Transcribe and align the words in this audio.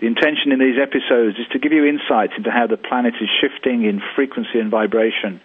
The 0.00 0.06
intention 0.06 0.50
in 0.50 0.58
these 0.58 0.74
episodes 0.74 1.38
is 1.38 1.46
to 1.52 1.60
give 1.60 1.72
you 1.72 1.84
insights 1.86 2.32
into 2.36 2.50
how 2.50 2.66
the 2.66 2.76
planet 2.76 3.14
is 3.20 3.28
shifting 3.40 3.84
in 3.84 4.02
frequency 4.16 4.58
and 4.58 4.68
vibration 4.68 5.40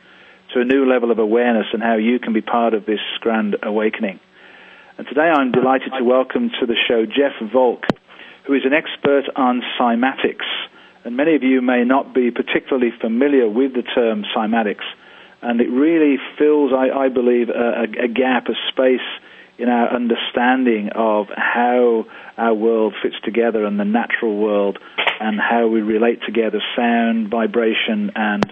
to 0.54 0.62
a 0.62 0.66
new 0.66 0.90
level 0.90 1.12
of 1.12 1.20
awareness 1.20 1.68
and 1.72 1.84
how 1.84 1.98
you 1.98 2.18
can 2.18 2.34
be 2.34 2.42
part 2.42 2.74
of 2.74 2.88
this 2.88 3.00
grand 3.22 3.58
awakening. 3.62 4.20
And 4.98 5.08
today 5.08 5.30
I'm 5.30 5.52
delighted 5.52 5.94
to 5.98 6.04
welcome 6.04 6.50
to 6.60 6.66
the 6.66 6.76
show 6.88 7.06
Jeff 7.06 7.38
Volk, 7.54 7.84
who 8.48 8.54
is 8.56 8.66
an 8.66 8.74
expert 8.74 9.26
on 9.36 9.62
cymatics. 9.80 10.50
And 11.06 11.16
many 11.16 11.36
of 11.36 11.44
you 11.44 11.62
may 11.62 11.84
not 11.84 12.16
be 12.16 12.32
particularly 12.32 12.92
familiar 13.00 13.48
with 13.48 13.76
the 13.76 13.84
term 13.84 14.26
cymatics. 14.36 14.84
And 15.44 15.62
it 15.62 15.70
really 15.70 16.18
fills, 16.40 16.74
I, 16.74 16.90
I 16.90 17.10
believe, 17.10 17.50
a, 17.50 17.84
a 18.04 18.08
gap, 18.08 18.48
a 18.48 18.56
space 18.70 19.06
in 19.60 19.68
our 19.68 19.94
understanding 19.94 20.90
of 20.96 21.28
how 21.36 22.06
our 22.38 22.54
world 22.54 22.96
fits 23.04 23.16
together 23.24 23.66
and 23.66 23.80
the 23.80 23.86
natural 23.86 24.38
world 24.38 24.80
and 25.20 25.38
how 25.40 25.68
we 25.68 25.82
relate 25.82 26.20
together 26.26 26.62
sound, 26.76 27.30
vibration, 27.30 28.12
and 28.16 28.46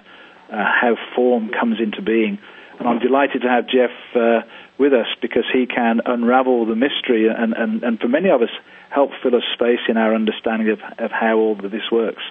uh, 0.51 0.57
how 0.57 0.97
form 1.15 1.49
comes 1.49 1.77
into 1.79 2.01
being. 2.01 2.37
And 2.77 2.87
I'm 2.87 2.99
delighted 2.99 3.41
to 3.41 3.47
have 3.47 3.65
Jeff 3.67 3.91
uh, 4.15 4.41
with 4.77 4.93
us 4.93 5.07
because 5.21 5.45
he 5.51 5.65
can 5.65 6.01
unravel 6.05 6.65
the 6.65 6.75
mystery 6.75 7.27
and, 7.27 7.53
and, 7.53 7.83
and 7.83 7.99
for 7.99 8.07
many 8.07 8.29
of 8.29 8.41
us 8.41 8.51
help 8.89 9.11
fill 9.23 9.33
a 9.33 9.41
space 9.53 9.79
in 9.87 9.97
our 9.97 10.13
understanding 10.13 10.69
of, 10.69 10.79
of 10.99 11.11
how 11.11 11.37
all 11.37 11.53
of 11.63 11.71
this 11.71 11.89
works. 11.91 12.21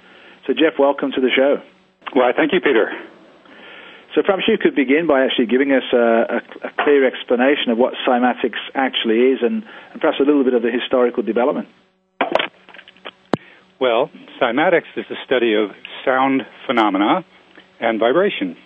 So, 0.45 0.53
Jeff, 0.53 0.79
welcome 0.79 1.11
to 1.11 1.21
the 1.21 1.29
show. 1.35 1.61
Well, 2.15 2.31
thank 2.35 2.53
you, 2.53 2.61
Peter. 2.61 2.91
So 4.17 4.23
perhaps 4.23 4.45
you 4.47 4.57
could 4.57 4.73
begin 4.73 5.05
by 5.05 5.23
actually 5.23 5.45
giving 5.45 5.71
us 5.71 5.83
a, 5.93 6.41
a, 6.41 6.41
a 6.65 6.83
clear 6.83 7.05
explanation 7.05 7.69
of 7.69 7.77
what 7.77 7.93
cymatics 8.01 8.57
actually 8.73 9.29
is 9.29 9.39
and, 9.43 9.61
and, 9.93 10.01
perhaps 10.01 10.17
a 10.19 10.23
little 10.23 10.43
bit 10.43 10.55
of 10.55 10.63
the 10.63 10.71
historical 10.71 11.21
development. 11.21 11.67
Well, 13.79 14.09
cymatics 14.41 14.89
is 14.95 15.05
the 15.07 15.17
study 15.23 15.53
of 15.53 15.69
sound 16.03 16.41
phenomena 16.65 17.25
and 17.79 17.99
vibration, 17.99 18.57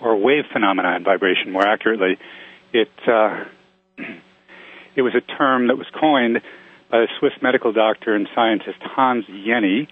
or 0.00 0.16
wave 0.16 0.44
phenomena 0.50 0.96
and 0.96 1.04
vibration, 1.04 1.52
more 1.52 1.68
accurately. 1.68 2.16
It, 2.72 2.88
uh, 3.06 3.44
it 4.96 5.02
was 5.02 5.12
a 5.14 5.20
term 5.20 5.68
that 5.68 5.76
was 5.76 5.88
coined 6.00 6.40
by 6.90 7.00
the 7.00 7.08
Swiss 7.18 7.34
medical 7.42 7.74
doctor 7.74 8.14
and 8.14 8.26
scientist 8.34 8.78
Hans 8.80 9.26
Jenny 9.26 9.88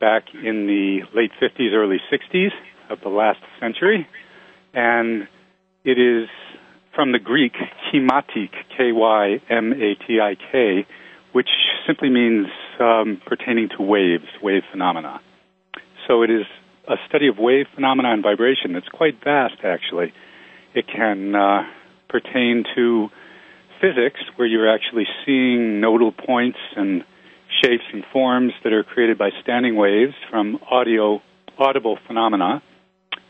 back 0.00 0.24
in 0.34 0.66
the 0.66 1.02
late 1.14 1.30
50s, 1.40 1.72
early 1.72 1.98
60s 2.12 2.50
of 2.90 2.98
the 3.02 3.08
last 3.08 3.38
century 3.60 4.08
and 4.74 5.28
it 5.84 5.98
is 5.98 6.28
from 6.94 7.12
the 7.12 7.18
Greek 7.18 7.54
kymatik, 7.92 8.50
K-Y-M-A-T-I-K, 8.76 9.36
which 11.32 11.48
simply 11.86 12.10
means 12.10 12.46
um, 12.78 13.20
pertaining 13.26 13.68
to 13.76 13.82
waves, 13.82 14.26
wave 14.42 14.62
phenomena. 14.70 15.20
So 16.06 16.22
it 16.22 16.30
is 16.30 16.46
a 16.88 16.96
study 17.08 17.28
of 17.28 17.38
wave 17.38 17.66
phenomena 17.74 18.12
and 18.12 18.22
vibration 18.22 18.72
that's 18.74 18.88
quite 18.88 19.22
vast, 19.24 19.64
actually. 19.64 20.12
It 20.74 20.86
can 20.86 21.34
uh, 21.34 21.62
pertain 22.08 22.64
to 22.76 23.08
physics, 23.80 24.20
where 24.36 24.46
you're 24.46 24.72
actually 24.72 25.06
seeing 25.26 25.80
nodal 25.80 26.12
points 26.12 26.58
and 26.76 27.04
shapes 27.62 27.84
and 27.92 28.04
forms 28.12 28.52
that 28.64 28.72
are 28.72 28.84
created 28.84 29.18
by 29.18 29.30
standing 29.42 29.76
waves 29.76 30.14
from 30.30 30.58
audio 30.70 31.20
audible 31.58 31.98
phenomena 32.06 32.62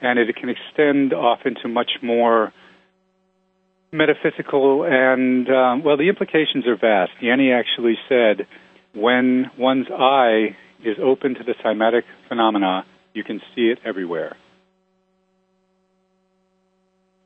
and 0.02 0.18
it 0.18 0.34
can 0.36 0.50
extend 0.50 1.12
off 1.12 1.40
into 1.44 1.68
much 1.68 1.92
more 2.02 2.52
metaphysical 3.92 4.84
and 4.84 5.48
um, 5.48 5.84
well 5.84 5.96
the 5.96 6.08
implications 6.08 6.66
are 6.66 6.76
vast. 6.76 7.12
Jenny 7.22 7.52
actually 7.52 7.94
said 8.08 8.46
when 8.94 9.50
one's 9.58 9.86
eye 9.90 10.56
is 10.84 10.96
open 11.02 11.34
to 11.34 11.44
the 11.44 11.54
cymatic 11.64 12.02
phenomena 12.28 12.84
you 13.14 13.22
can 13.22 13.40
see 13.54 13.62
it 13.62 13.78
everywhere. 13.84 14.36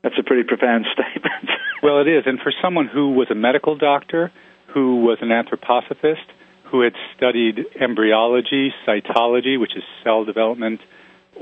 That's 0.03 0.15
a 0.19 0.23
pretty 0.23 0.43
profound 0.43 0.85
statement. 0.93 1.49
Well 1.81 2.01
it 2.01 2.07
is. 2.07 2.23
And 2.25 2.39
for 2.39 2.53
someone 2.61 2.87
who 2.87 3.13
was 3.13 3.27
a 3.31 3.35
medical 3.35 3.77
doctor 3.77 4.31
who 4.73 5.03
was 5.03 5.17
an 5.21 5.29
anthroposophist 5.29 6.27
who 6.69 6.81
had 6.81 6.93
studied 7.15 7.59
embryology 7.81 8.73
cytology 8.85 9.57
which 9.57 9.75
is 9.75 9.83
cell 10.03 10.25
development 10.25 10.81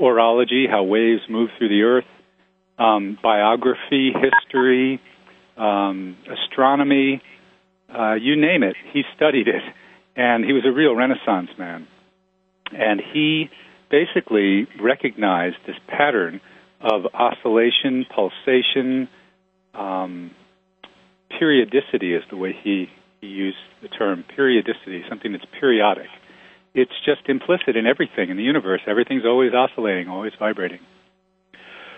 orology, 0.00 0.66
how 0.70 0.82
waves 0.82 1.22
move 1.28 1.50
through 1.58 1.68
the 1.68 1.82
earth, 1.82 2.04
um, 2.78 3.18
biography, 3.22 4.12
history, 4.12 5.00
um, 5.56 6.16
astronomy, 6.30 7.22
uh, 7.88 8.14
you 8.14 8.36
name 8.36 8.62
it. 8.62 8.76
He 8.92 9.02
studied 9.16 9.48
it, 9.48 9.62
and 10.16 10.44
he 10.44 10.52
was 10.52 10.64
a 10.66 10.72
real 10.72 10.94
Renaissance 10.94 11.50
man. 11.58 11.86
And 12.72 13.00
he 13.12 13.48
basically 13.90 14.66
recognized 14.82 15.56
this 15.66 15.76
pattern 15.88 16.40
of 16.80 17.06
oscillation, 17.14 18.04
pulsation, 18.14 19.08
um, 19.74 20.32
periodicity 21.38 22.14
is 22.14 22.22
the 22.30 22.36
way 22.36 22.54
he, 22.62 22.86
he 23.20 23.28
used 23.28 23.56
the 23.82 23.88
term 23.88 24.24
periodicity, 24.34 25.02
something 25.08 25.32
that's 25.32 25.44
periodic 25.58 26.08
it's 26.76 26.92
just 27.06 27.22
implicit 27.26 27.74
in 27.74 27.86
everything 27.86 28.28
in 28.28 28.36
the 28.36 28.42
universe. 28.44 28.82
Everything's 28.86 29.24
always 29.24 29.52
oscillating, 29.54 30.08
always 30.08 30.32
vibrating. 30.38 30.80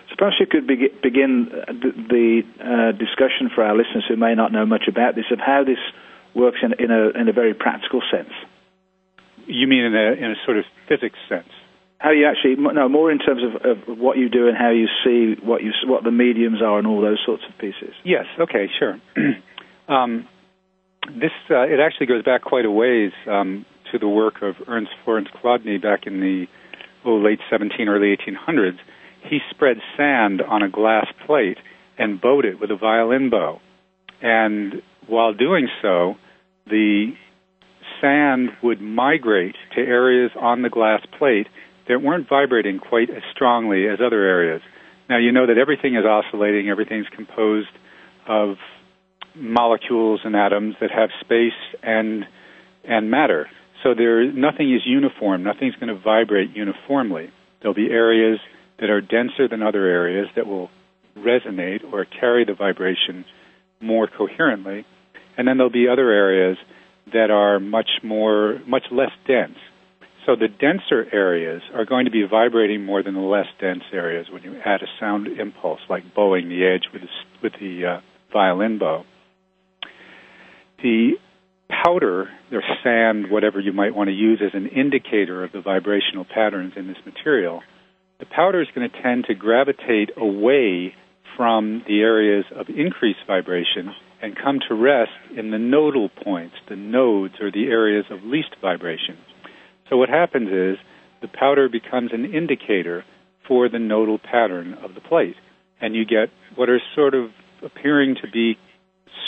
So 0.07 0.15
perhaps 0.17 0.37
you 0.39 0.47
could 0.47 0.65
be- 0.65 0.89
begin 1.03 1.51
the, 1.51 1.91
the 2.07 2.41
uh, 2.63 2.91
discussion 2.97 3.51
for 3.53 3.61
our 3.61 3.75
listeners 3.75 4.05
who 4.07 4.15
may 4.15 4.33
not 4.33 4.53
know 4.53 4.65
much 4.65 4.85
about 4.87 5.15
this 5.15 5.25
of 5.31 5.39
how 5.39 5.63
this 5.65 5.77
works 6.33 6.59
in, 6.63 6.73
in, 6.79 6.91
a, 6.91 7.09
in 7.09 7.27
a 7.27 7.33
very 7.33 7.53
practical 7.53 8.01
sense. 8.09 8.31
You 9.45 9.67
mean 9.67 9.83
in 9.83 9.95
a, 9.95 10.13
in 10.13 10.31
a 10.31 10.35
sort 10.45 10.57
of 10.57 10.63
physics 10.87 11.19
sense? 11.27 11.49
How 11.97 12.11
you 12.11 12.25
actually 12.25 12.55
no 12.55 12.87
more 12.87 13.11
in 13.11 13.19
terms 13.19 13.41
of, 13.43 13.65
of 13.65 13.97
what 13.99 14.17
you 14.17 14.29
do 14.29 14.47
and 14.47 14.55
how 14.55 14.69
you 14.69 14.87
see 15.03 15.35
what 15.43 15.61
you 15.61 15.73
what 15.83 16.05
the 16.05 16.11
mediums 16.11 16.61
are 16.61 16.77
and 16.77 16.87
all 16.87 17.01
those 17.01 17.19
sorts 17.25 17.43
of 17.43 17.57
pieces. 17.57 17.93
Yes. 18.05 18.23
Okay. 18.39 18.69
Sure. 18.79 18.97
um, 19.89 20.25
this 21.07 21.31
uh, 21.51 21.67
it 21.67 21.81
actually 21.81 22.05
goes 22.05 22.23
back 22.23 22.41
quite 22.41 22.63
a 22.63 22.71
ways. 22.71 23.11
Um, 23.27 23.65
to 23.91 23.99
the 23.99 24.07
work 24.07 24.41
of 24.41 24.55
Ernst 24.67 24.91
Florens 25.03 25.27
Chladni 25.41 25.81
back 25.81 26.05
in 26.05 26.19
the 26.19 26.45
oh, 27.05 27.15
late 27.15 27.39
17, 27.49 27.87
early 27.87 28.15
1800s, 28.15 28.77
he 29.29 29.39
spread 29.49 29.77
sand 29.97 30.41
on 30.41 30.63
a 30.63 30.69
glass 30.69 31.07
plate 31.25 31.57
and 31.97 32.21
bowed 32.21 32.45
it 32.45 32.59
with 32.59 32.71
a 32.71 32.77
violin 32.77 33.29
bow. 33.29 33.59
And 34.21 34.81
while 35.07 35.33
doing 35.33 35.67
so, 35.81 36.15
the 36.67 37.13
sand 38.01 38.49
would 38.63 38.81
migrate 38.81 39.55
to 39.75 39.81
areas 39.81 40.31
on 40.39 40.61
the 40.61 40.69
glass 40.69 41.01
plate 41.17 41.47
that 41.87 42.01
weren't 42.01 42.29
vibrating 42.29 42.79
quite 42.79 43.09
as 43.09 43.23
strongly 43.33 43.87
as 43.87 43.99
other 44.05 44.23
areas. 44.23 44.61
Now, 45.09 45.17
you 45.17 45.31
know 45.31 45.47
that 45.47 45.57
everything 45.57 45.95
is 45.95 46.05
oscillating, 46.05 46.69
everything's 46.69 47.07
composed 47.15 47.69
of 48.27 48.57
molecules 49.35 50.21
and 50.23 50.35
atoms 50.35 50.75
that 50.81 50.91
have 50.91 51.09
space 51.21 51.57
and 51.81 52.25
and 52.83 53.11
matter. 53.11 53.47
So 53.83 53.93
there, 53.95 54.31
nothing 54.31 54.73
is 54.73 54.81
uniform. 54.85 55.43
Nothing's 55.43 55.75
going 55.75 55.93
to 55.93 56.01
vibrate 56.01 56.55
uniformly. 56.55 57.29
There'll 57.61 57.75
be 57.75 57.89
areas 57.89 58.39
that 58.79 58.89
are 58.89 59.01
denser 59.01 59.47
than 59.49 59.61
other 59.61 59.85
areas 59.85 60.27
that 60.35 60.47
will 60.47 60.69
resonate 61.17 61.81
or 61.91 62.05
carry 62.05 62.45
the 62.45 62.53
vibration 62.53 63.25
more 63.81 64.07
coherently, 64.07 64.85
and 65.37 65.47
then 65.47 65.57
there'll 65.57 65.71
be 65.71 65.87
other 65.87 66.11
areas 66.11 66.57
that 67.13 67.31
are 67.31 67.59
much 67.59 67.89
more, 68.03 68.59
much 68.67 68.83
less 68.91 69.11
dense. 69.27 69.57
So 70.25 70.35
the 70.35 70.47
denser 70.47 71.07
areas 71.11 71.61
are 71.73 71.85
going 71.85 72.05
to 72.05 72.11
be 72.11 72.23
vibrating 72.29 72.85
more 72.85 73.01
than 73.01 73.15
the 73.15 73.21
less 73.21 73.47
dense 73.59 73.83
areas 73.93 74.27
when 74.31 74.43
you 74.43 74.59
add 74.63 74.81
a 74.81 74.87
sound 74.99 75.27
impulse, 75.27 75.79
like 75.89 76.13
bowing 76.13 76.49
the 76.49 76.65
edge 76.65 76.91
with 76.93 77.01
the, 77.01 77.07
with 77.41 77.53
the 77.59 77.85
uh, 77.85 78.01
violin 78.31 78.77
bow. 78.77 79.05
The 80.83 81.13
powder 81.69 82.29
or 82.51 82.63
sand, 82.83 83.29
whatever 83.29 83.59
you 83.59 83.73
might 83.73 83.95
want 83.95 84.07
to 84.07 84.13
use 84.13 84.41
as 84.43 84.51
an 84.53 84.67
indicator 84.67 85.43
of 85.43 85.51
the 85.51 85.61
vibrational 85.61 86.25
patterns 86.25 86.73
in 86.75 86.87
this 86.87 86.97
material, 87.05 87.61
the 88.19 88.25
powder 88.25 88.61
is 88.61 88.67
going 88.75 88.89
to 88.89 89.01
tend 89.01 89.25
to 89.25 89.35
gravitate 89.35 90.09
away 90.17 90.93
from 91.37 91.83
the 91.87 92.01
areas 92.01 92.45
of 92.55 92.67
increased 92.67 93.19
vibration 93.25 93.93
and 94.21 94.35
come 94.35 94.59
to 94.67 94.75
rest 94.75 95.11
in 95.37 95.51
the 95.51 95.57
nodal 95.57 96.09
points, 96.23 96.55
the 96.67 96.75
nodes 96.75 97.35
or 97.39 97.51
the 97.51 97.67
areas 97.67 98.05
of 98.11 98.23
least 98.23 98.55
vibration. 98.61 99.17
So 99.89 99.97
what 99.97 100.09
happens 100.09 100.49
is 100.49 100.77
the 101.21 101.29
powder 101.29 101.69
becomes 101.69 102.11
an 102.13 102.33
indicator 102.33 103.05
for 103.47 103.69
the 103.69 103.79
nodal 103.79 104.19
pattern 104.19 104.73
of 104.83 104.95
the 104.95 105.01
plate. 105.01 105.35
And 105.81 105.95
you 105.95 106.05
get 106.05 106.29
what 106.55 106.69
are 106.69 106.81
sort 106.95 107.13
of 107.13 107.29
appearing 107.63 108.15
to 108.21 108.29
be 108.29 108.57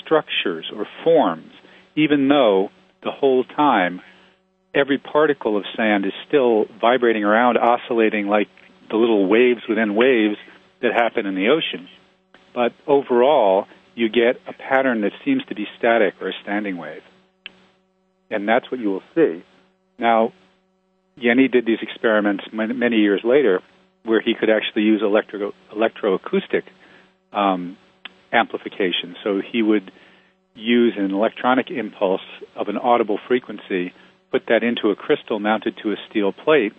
structures 0.03 0.69
or 0.75 0.85
forms 1.03 1.51
even 1.95 2.27
though 2.27 2.69
the 3.03 3.11
whole 3.11 3.43
time 3.43 4.01
every 4.73 4.97
particle 4.97 5.57
of 5.57 5.63
sand 5.75 6.05
is 6.05 6.13
still 6.27 6.65
vibrating 6.79 7.23
around, 7.23 7.57
oscillating 7.57 8.27
like 8.27 8.47
the 8.89 8.97
little 8.97 9.27
waves 9.27 9.61
within 9.67 9.95
waves 9.95 10.37
that 10.81 10.91
happen 10.93 11.25
in 11.25 11.35
the 11.35 11.49
ocean. 11.49 11.87
But 12.53 12.73
overall, 12.87 13.65
you 13.95 14.09
get 14.09 14.41
a 14.47 14.53
pattern 14.53 15.01
that 15.01 15.11
seems 15.25 15.43
to 15.49 15.55
be 15.55 15.65
static 15.77 16.15
or 16.21 16.29
a 16.29 16.33
standing 16.43 16.77
wave. 16.77 17.01
And 18.29 18.47
that's 18.47 18.69
what 18.71 18.79
you 18.79 18.89
will 18.89 19.03
see. 19.13 19.43
Now, 19.99 20.33
Jenny 21.21 21.47
did 21.47 21.65
these 21.65 21.79
experiments 21.81 22.45
many 22.53 22.97
years 22.97 23.21
later 23.23 23.59
where 24.03 24.21
he 24.21 24.33
could 24.33 24.49
actually 24.49 24.83
use 24.83 25.01
electro, 25.03 25.51
electroacoustic 25.71 26.63
um, 27.33 27.77
amplification. 28.31 29.15
So 29.23 29.41
he 29.41 29.61
would 29.61 29.91
use 30.55 30.93
an 30.97 31.11
electronic 31.11 31.69
impulse 31.69 32.21
of 32.55 32.67
an 32.67 32.77
audible 32.77 33.19
frequency, 33.27 33.93
put 34.31 34.43
that 34.47 34.63
into 34.63 34.89
a 34.89 34.95
crystal 34.95 35.39
mounted 35.39 35.75
to 35.81 35.91
a 35.91 35.95
steel 36.09 36.31
plate, 36.31 36.73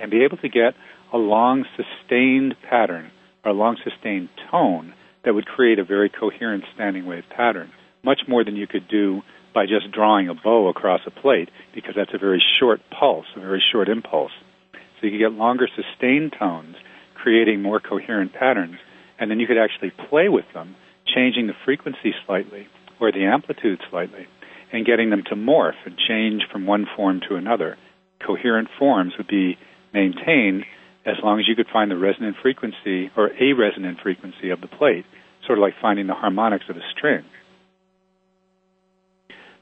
and 0.00 0.10
be 0.10 0.24
able 0.24 0.36
to 0.38 0.48
get 0.48 0.74
a 1.12 1.18
long 1.18 1.64
sustained 1.76 2.54
pattern 2.68 3.10
or 3.44 3.50
a 3.52 3.54
long 3.54 3.76
sustained 3.82 4.28
tone 4.50 4.92
that 5.24 5.34
would 5.34 5.46
create 5.46 5.78
a 5.78 5.84
very 5.84 6.10
coherent 6.10 6.64
standing 6.74 7.06
wave 7.06 7.24
pattern, 7.34 7.70
much 8.02 8.20
more 8.28 8.44
than 8.44 8.56
you 8.56 8.66
could 8.66 8.88
do 8.88 9.22
by 9.54 9.64
just 9.64 9.90
drawing 9.92 10.28
a 10.28 10.34
bow 10.34 10.68
across 10.68 11.00
a 11.06 11.10
plate, 11.10 11.48
because 11.74 11.94
that's 11.96 12.14
a 12.14 12.18
very 12.18 12.42
short 12.60 12.80
pulse, 12.90 13.26
a 13.36 13.40
very 13.40 13.62
short 13.72 13.88
impulse. 13.88 14.32
So 14.72 15.06
you 15.06 15.12
could 15.12 15.18
get 15.18 15.32
longer 15.32 15.68
sustained 15.74 16.34
tones, 16.38 16.76
creating 17.14 17.62
more 17.62 17.80
coherent 17.80 18.34
patterns, 18.34 18.76
and 19.18 19.30
then 19.30 19.40
you 19.40 19.46
could 19.46 19.58
actually 19.58 19.92
play 20.10 20.28
with 20.28 20.44
them, 20.52 20.76
changing 21.14 21.46
the 21.46 21.54
frequency 21.64 22.14
slightly 22.26 22.68
or 23.00 23.12
the 23.12 23.24
amplitude 23.24 23.80
slightly, 23.90 24.26
and 24.72 24.86
getting 24.86 25.10
them 25.10 25.22
to 25.28 25.34
morph 25.34 25.78
and 25.84 25.96
change 25.96 26.42
from 26.50 26.66
one 26.66 26.86
form 26.96 27.20
to 27.28 27.36
another. 27.36 27.76
Coherent 28.24 28.68
forms 28.78 29.12
would 29.18 29.28
be 29.28 29.58
maintained 29.92 30.64
as 31.04 31.16
long 31.22 31.38
as 31.38 31.46
you 31.48 31.54
could 31.54 31.68
find 31.72 31.90
the 31.90 31.96
resonant 31.96 32.36
frequency 32.42 33.10
or 33.16 33.30
a 33.40 33.52
resonant 33.52 33.98
frequency 34.02 34.50
of 34.50 34.60
the 34.60 34.66
plate, 34.66 35.04
sort 35.46 35.58
of 35.58 35.62
like 35.62 35.74
finding 35.80 36.06
the 36.06 36.14
harmonics 36.14 36.64
of 36.68 36.76
a 36.76 36.80
string. 36.96 37.24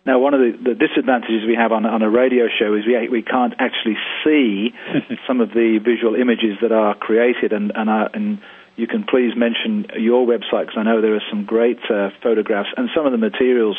Now, 0.07 0.19
one 0.19 0.35
of 0.35 0.41
the, 0.41 0.53
the 0.53 0.75
disadvantages 0.75 1.49
we 1.49 1.57
have 1.57 1.73
on, 1.73 1.87
on 1.87 2.03
a 2.03 2.11
radio 2.11 2.45
show 2.59 2.75
is 2.75 2.85
we, 2.85 3.09
we 3.09 3.23
can't 3.23 3.55
actually 3.59 3.97
see 4.23 4.71
some 5.27 5.41
of 5.41 5.51
the 5.51 5.81
visual 5.83 6.15
images 6.15 6.61
that 6.61 6.73
are 6.73 6.95
created, 6.95 7.53
and, 7.53 7.73
and, 7.75 7.89
are, 7.89 8.11
and 8.13 8.39
you 8.77 8.87
can 8.87 9.05
please 9.05 9.33
mention 9.37 9.87
your 9.99 10.27
website 10.27 10.67
because 10.67 10.79
I 10.79 10.83
know 10.83 11.01
there 11.01 11.15
are 11.15 11.29
some 11.31 11.45
great 11.45 11.79
uh, 11.89 12.11
photographs 12.23 12.71
and 12.77 12.89
some 12.95 13.07
of 13.07 13.13
the 13.13 13.19
materials 13.19 13.77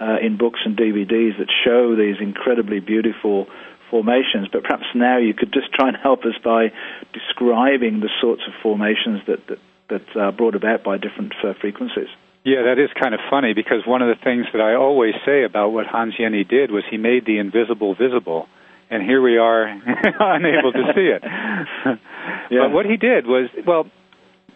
uh, 0.00 0.16
in 0.22 0.38
books 0.38 0.60
and 0.64 0.76
DVDs 0.76 1.38
that 1.38 1.48
show 1.64 1.94
these 1.94 2.16
incredibly 2.20 2.80
beautiful 2.80 3.46
formations. 3.90 4.48
But 4.50 4.62
perhaps 4.64 4.86
now 4.94 5.18
you 5.18 5.34
could 5.34 5.52
just 5.52 5.72
try 5.72 5.88
and 5.88 5.96
help 5.96 6.20
us 6.20 6.38
by 6.42 6.72
describing 7.12 8.00
the 8.00 8.08
sorts 8.20 8.42
of 8.46 8.54
formations 8.62 9.20
that 9.26 9.46
that, 9.48 9.58
that 9.90 10.16
are 10.16 10.32
brought 10.32 10.54
about 10.54 10.84
by 10.84 10.96
different 10.96 11.34
uh, 11.44 11.52
frequencies. 11.60 12.08
Yeah, 12.42 12.62
that 12.72 12.78
is 12.80 12.88
kind 12.98 13.12
of 13.12 13.20
funny 13.28 13.52
because 13.52 13.84
one 13.86 14.00
of 14.00 14.08
the 14.08 14.22
things 14.24 14.46
that 14.52 14.62
I 14.62 14.74
always 14.74 15.12
say 15.26 15.44
about 15.44 15.70
what 15.72 15.84
Hans 15.86 16.14
Jenny 16.16 16.44
did 16.44 16.70
was 16.70 16.84
he 16.90 16.96
made 16.96 17.26
the 17.26 17.38
invisible 17.38 17.94
visible 17.94 18.48
and 18.90 19.04
here 19.04 19.22
we 19.22 19.38
are 19.38 19.64
unable 20.20 20.72
to 20.72 20.92
see 20.94 21.06
it. 21.14 21.22
yeah. 22.50 22.66
But 22.66 22.72
what 22.72 22.86
he 22.86 22.96
did 22.96 23.26
was, 23.26 23.48
well, 23.66 23.86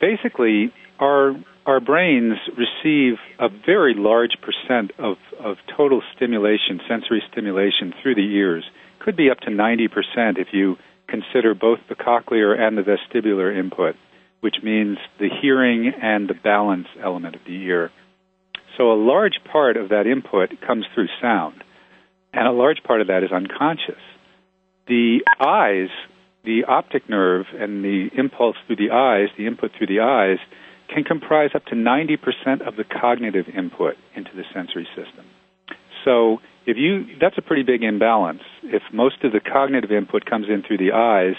basically 0.01 0.73
our 0.99 1.35
our 1.67 1.81
brains 1.81 2.35
receive 2.59 3.15
a 3.39 3.49
very 3.49 3.95
large 3.97 4.37
percent 4.43 4.93
of, 4.99 5.17
of 5.43 5.57
total 5.75 6.03
stimulation, 6.15 6.81
sensory 6.87 7.23
stimulation 7.33 7.95
through 8.03 8.15
the 8.15 8.35
ears. 8.35 8.65
Could 8.99 9.17
be 9.17 9.31
up 9.31 9.41
to 9.41 9.51
90% 9.51 9.89
if 10.37 10.49
you 10.53 10.77
consider 11.09 11.55
both 11.55 11.79
the 11.89 11.95
cochlear 11.95 12.59
and 12.59 12.77
the 12.77 12.83
vestibular 12.83 13.57
input, 13.57 13.95
which 14.41 14.57
means 14.63 14.99
the 15.19 15.31
hearing 15.41 15.91
and 16.03 16.29
the 16.29 16.35
balance 16.35 16.89
element 17.03 17.35
of 17.35 17.43
the 17.47 17.55
ear. 17.55 17.91
So 18.77 18.93
a 18.93 19.01
large 19.01 19.41
part 19.51 19.77
of 19.77 19.91
that 19.91 20.07
input 20.07 20.51
comes 20.67 20.85
through 20.95 21.09
sound, 21.23 21.63
and 22.33 22.47
a 22.47 22.53
large 22.53 22.83
part 22.83 23.01
of 23.01 23.07
that 23.07 23.23
is 23.23 23.33
unconscious. 23.33 24.03
The 24.87 25.21
eyes 25.41 25.89
the 26.45 26.65
optic 26.69 27.09
nerve 27.09 27.47
and 27.59 27.85
the 27.85 28.09
impulse 28.17 28.57
through 28.67 28.77
the 28.77 28.91
eyes, 28.91 29.29
the 29.37 29.47
input 29.47 29.71
through 29.77 29.87
the 29.87 30.01
eyes, 30.01 30.39
can 30.93 31.05
comprise 31.05 31.51
up 31.55 31.65
to 31.67 31.75
90% 31.75 32.67
of 32.67 32.77
the 32.77 32.85
cognitive 32.85 33.47
input 33.49 33.95
into 34.15 34.31
the 34.35 34.45
sensory 34.53 34.87
system. 34.95 35.25
So 36.05 36.39
if 36.67 36.77
you 36.77 37.17
that's 37.21 37.37
a 37.39 37.43
pretty 37.43 37.63
big 37.63 37.83
imbalance. 37.83 38.43
If 38.63 38.83
most 38.93 39.25
of 39.25 39.33
the 39.33 39.41
cognitive 39.41 39.91
input 39.91 40.25
comes 40.25 40.47
in 40.49 40.63
through 40.67 40.79
the 40.79 40.93
eyes, 40.93 41.35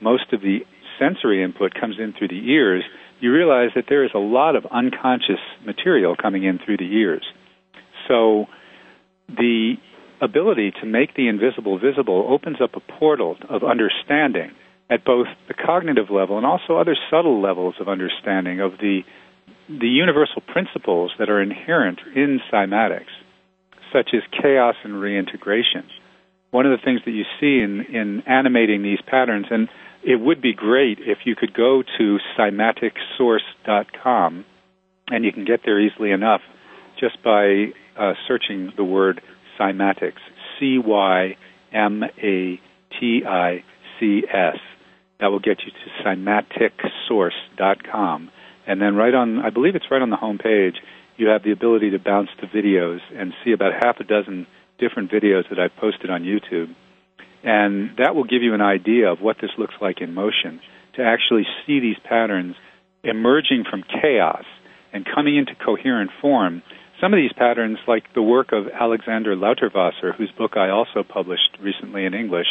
most 0.00 0.32
of 0.32 0.40
the 0.40 0.60
sensory 0.98 1.42
input 1.42 1.74
comes 1.74 1.96
in 1.98 2.12
through 2.16 2.28
the 2.28 2.50
ears, 2.50 2.82
you 3.20 3.32
realize 3.32 3.70
that 3.74 3.84
there 3.88 4.04
is 4.04 4.10
a 4.14 4.18
lot 4.18 4.56
of 4.56 4.66
unconscious 4.70 5.40
material 5.64 6.16
coming 6.20 6.44
in 6.44 6.58
through 6.58 6.76
the 6.76 6.92
ears. 6.92 7.24
So 8.06 8.46
the 9.28 9.74
ability 10.20 10.72
to 10.80 10.86
make 10.86 11.14
the 11.14 11.28
invisible 11.28 11.78
visible 11.78 12.26
opens 12.28 12.60
up 12.60 12.74
a 12.74 12.80
portal 12.98 13.36
of 13.48 13.62
understanding 13.62 14.50
at 14.90 15.04
both 15.04 15.28
the 15.48 15.54
cognitive 15.54 16.10
level 16.10 16.38
and 16.38 16.46
also 16.46 16.76
other 16.76 16.96
subtle 17.10 17.42
levels 17.42 17.74
of 17.80 17.88
understanding 17.88 18.60
of 18.60 18.72
the 18.78 19.02
the 19.68 19.86
universal 19.86 20.40
principles 20.40 21.12
that 21.18 21.28
are 21.28 21.42
inherent 21.42 22.00
in 22.16 22.40
cymatics, 22.50 23.12
such 23.92 24.14
as 24.14 24.22
chaos 24.40 24.76
and 24.82 24.98
reintegration. 24.98 25.84
One 26.50 26.64
of 26.64 26.72
the 26.72 26.78
things 26.82 27.02
that 27.04 27.10
you 27.10 27.24
see 27.38 27.60
in, 27.62 27.84
in 27.94 28.22
animating 28.26 28.82
these 28.82 29.00
patterns, 29.06 29.44
and 29.50 29.68
it 30.02 30.16
would 30.16 30.40
be 30.40 30.54
great 30.54 31.00
if 31.00 31.18
you 31.26 31.36
could 31.36 31.52
go 31.52 31.82
to 31.98 32.18
cymaticsource.com, 32.38 34.46
and 35.08 35.24
you 35.24 35.32
can 35.32 35.44
get 35.44 35.60
there 35.66 35.78
easily 35.78 36.12
enough 36.12 36.40
just 36.98 37.22
by 37.22 37.74
uh, 37.98 38.14
searching 38.26 38.72
the 38.76 38.84
word 38.84 39.20
cymatics. 39.58 40.20
C 40.58 40.78
Y 40.78 41.36
M 41.72 42.02
A 42.02 42.60
T 42.98 43.22
I 43.26 43.62
C 43.98 44.24
S. 44.28 44.58
That 45.20 45.28
will 45.28 45.40
get 45.40 45.62
you 45.64 45.72
to 45.72 45.90
cymaticsource.com. 46.04 48.30
And 48.66 48.80
then 48.80 48.96
right 48.96 49.14
on, 49.14 49.40
I 49.40 49.50
believe 49.50 49.74
it's 49.74 49.90
right 49.90 50.00
on 50.02 50.10
the 50.10 50.16
home 50.16 50.38
page, 50.38 50.76
you 51.16 51.28
have 51.28 51.42
the 51.42 51.50
ability 51.52 51.90
to 51.90 51.98
bounce 51.98 52.30
to 52.40 52.46
videos 52.46 53.00
and 53.14 53.34
see 53.44 53.52
about 53.52 53.72
half 53.72 53.98
a 53.98 54.04
dozen 54.04 54.46
different 54.78 55.10
videos 55.10 55.48
that 55.50 55.58
I've 55.58 55.74
posted 55.76 56.10
on 56.10 56.22
YouTube. 56.22 56.74
And 57.42 57.96
that 57.98 58.14
will 58.14 58.24
give 58.24 58.42
you 58.42 58.54
an 58.54 58.60
idea 58.60 59.10
of 59.10 59.20
what 59.20 59.38
this 59.40 59.50
looks 59.58 59.74
like 59.80 60.00
in 60.00 60.14
motion, 60.14 60.60
to 60.94 61.02
actually 61.02 61.46
see 61.66 61.80
these 61.80 61.98
patterns 62.04 62.54
emerging 63.02 63.64
from 63.68 63.82
chaos 63.82 64.44
and 64.92 65.04
coming 65.04 65.36
into 65.36 65.54
coherent 65.54 66.10
form 66.20 66.62
some 67.00 67.12
of 67.12 67.18
these 67.18 67.32
patterns, 67.32 67.78
like 67.86 68.04
the 68.14 68.22
work 68.22 68.52
of 68.52 68.66
Alexander 68.68 69.36
Lauterwasser, 69.36 70.14
whose 70.16 70.30
book 70.36 70.56
I 70.56 70.70
also 70.70 71.02
published 71.02 71.56
recently 71.60 72.04
in 72.04 72.14
English, 72.14 72.48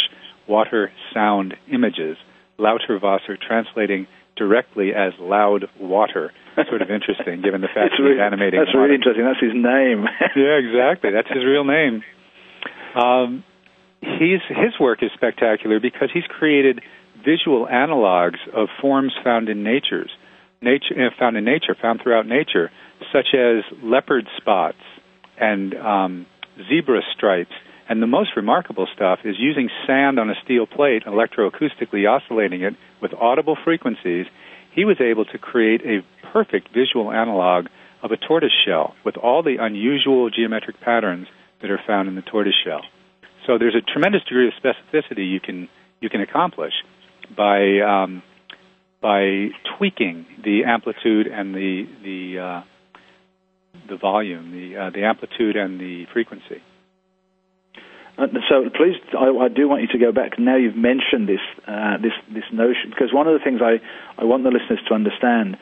Water 0.47 0.91
Sound 1.13 1.55
Images, 1.71 2.17
Lauterwasser 2.59 3.39
translating 3.45 4.07
directly 4.35 4.93
as 4.95 5.13
loud 5.19 5.65
water. 5.79 6.31
Sort 6.69 6.81
of 6.81 6.89
interesting, 6.89 7.41
given 7.41 7.61
the 7.61 7.67
fact 7.75 7.93
that 7.97 8.01
really, 8.01 8.15
he's 8.15 8.21
animating. 8.23 8.59
That's 8.59 8.73
water. 8.73 8.87
really 8.87 8.95
interesting. 8.95 9.25
That's 9.25 9.43
his 9.43 9.53
name. 9.53 10.05
yeah, 10.35 10.57
exactly. 10.57 11.11
That's 11.11 11.29
his 11.29 11.45
real 11.45 11.65
name. 11.65 12.03
Um, 12.95 13.43
he's, 14.01 14.41
his 14.49 14.73
work 14.79 15.03
is 15.03 15.11
spectacular 15.13 15.79
because 15.79 16.09
he's 16.13 16.25
created 16.25 16.81
visual 17.23 17.67
analogs 17.67 18.39
of 18.53 18.69
forms 18.81 19.13
found 19.23 19.49
in 19.49 19.63
nature's 19.63 20.09
nature, 20.61 20.95
found 21.19 21.37
in 21.37 21.45
nature, 21.45 21.75
found 21.79 22.01
throughout 22.01 22.27
nature, 22.27 22.71
such 23.11 23.33
as 23.33 23.63
leopard 23.83 24.25
spots 24.37 24.77
and 25.39 25.73
um, 25.75 26.25
zebra 26.69 27.01
stripes. 27.15 27.53
And 27.89 28.01
the 28.01 28.07
most 28.07 28.31
remarkable 28.35 28.87
stuff 28.93 29.19
is 29.23 29.35
using 29.39 29.69
sand 29.85 30.19
on 30.19 30.29
a 30.29 30.33
steel 30.43 30.65
plate, 30.67 31.03
electroacoustically 31.05 32.09
oscillating 32.09 32.63
it 32.63 32.73
with 33.01 33.13
audible 33.13 33.57
frequencies. 33.63 34.25
He 34.73 34.83
was 34.83 34.97
able 34.99 35.25
to 35.25 35.37
create 35.37 35.81
a 35.85 36.03
perfect 36.33 36.69
visual 36.73 37.11
analog 37.11 37.67
of 38.03 38.11
a 38.11 38.17
tortoise 38.17 38.51
shell 38.65 38.93
with 39.05 39.15
all 39.17 39.41
the 39.41 39.57
unusual 39.59 40.29
geometric 40.29 40.79
patterns 40.81 41.27
that 41.61 41.71
are 41.71 41.79
found 41.87 42.07
in 42.09 42.15
the 42.15 42.21
tortoise 42.21 42.53
shell. 42.63 42.81
So 43.45 43.57
there's 43.57 43.75
a 43.75 43.81
tremendous 43.81 44.23
degree 44.23 44.47
of 44.47 44.53
specificity 44.61 45.31
you 45.31 45.39
can 45.39 45.69
you 45.99 46.09
can 46.09 46.21
accomplish 46.21 46.73
by 47.35 47.79
um, 47.79 48.21
by 49.01 49.49
tweaking 49.77 50.25
the 50.43 50.63
amplitude 50.65 51.27
and 51.27 51.53
the 51.53 51.85
the 52.03 52.39
uh, 52.39 52.61
the 53.89 53.97
volume, 53.97 54.51
the 54.51 54.77
uh, 54.77 54.89
the 54.89 55.03
amplitude 55.03 55.55
and 55.55 55.79
the 55.79 56.05
frequency. 56.13 56.61
Uh, 58.17 58.25
so 58.49 58.69
please, 58.75 58.95
I, 59.13 59.29
I, 59.29 59.47
do 59.47 59.69
want 59.69 59.83
you 59.83 59.87
to 59.89 59.99
go 59.99 60.11
back. 60.11 60.39
Now 60.39 60.57
you've 60.57 60.75
mentioned 60.75 61.29
this 61.29 61.41
uh, 61.67 61.97
this 61.97 62.13
this 62.33 62.45
notion, 62.51 62.89
because 62.89 63.13
one 63.13 63.27
of 63.27 63.33
the 63.33 63.43
things 63.43 63.61
I, 63.61 63.79
I 64.19 64.25
want 64.25 64.43
the 64.43 64.49
listeners 64.49 64.79
to 64.87 64.95
understand 64.95 65.57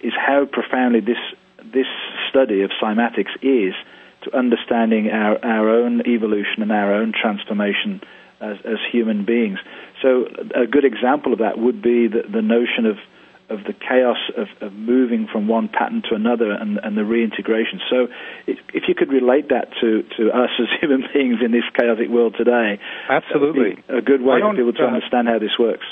is 0.00 0.12
how 0.14 0.46
profoundly 0.46 1.00
this 1.00 1.18
this 1.58 1.86
study 2.30 2.62
of 2.62 2.70
cymatics 2.80 3.34
is 3.42 3.74
to 4.22 4.36
understanding 4.36 5.10
our, 5.10 5.44
our 5.44 5.68
own 5.70 6.06
evolution 6.06 6.62
and 6.62 6.72
our 6.72 6.94
own 6.94 7.12
transformation 7.12 8.00
as, 8.40 8.56
as 8.64 8.78
human 8.90 9.24
beings. 9.24 9.58
So 10.06 10.22
a 10.54 10.70
good 10.70 10.84
example 10.84 11.32
of 11.32 11.40
that 11.40 11.58
would 11.58 11.82
be 11.82 12.06
the, 12.06 12.22
the 12.30 12.42
notion 12.42 12.86
of 12.86 12.96
of 13.48 13.62
the 13.62 13.72
chaos 13.72 14.18
of, 14.36 14.48
of 14.60 14.72
moving 14.72 15.28
from 15.30 15.46
one 15.46 15.68
pattern 15.68 16.02
to 16.10 16.16
another 16.16 16.50
and, 16.50 16.80
and 16.82 16.96
the 16.96 17.04
reintegration. 17.04 17.78
So, 17.88 18.08
if, 18.48 18.58
if 18.74 18.84
you 18.88 18.94
could 18.96 19.08
relate 19.08 19.50
that 19.50 19.70
to, 19.80 20.02
to 20.18 20.30
us 20.34 20.50
as 20.58 20.66
human 20.80 21.04
beings 21.14 21.38
in 21.44 21.52
this 21.52 21.62
chaotic 21.78 22.08
world 22.08 22.34
today, 22.36 22.80
absolutely, 23.08 23.82
a 23.88 24.02
good 24.02 24.20
way 24.20 24.40
for 24.40 24.50
people 24.50 24.72
to 24.72 24.82
uh, 24.82 24.86
understand 24.88 25.28
how 25.28 25.38
this 25.38 25.54
works. 25.60 25.86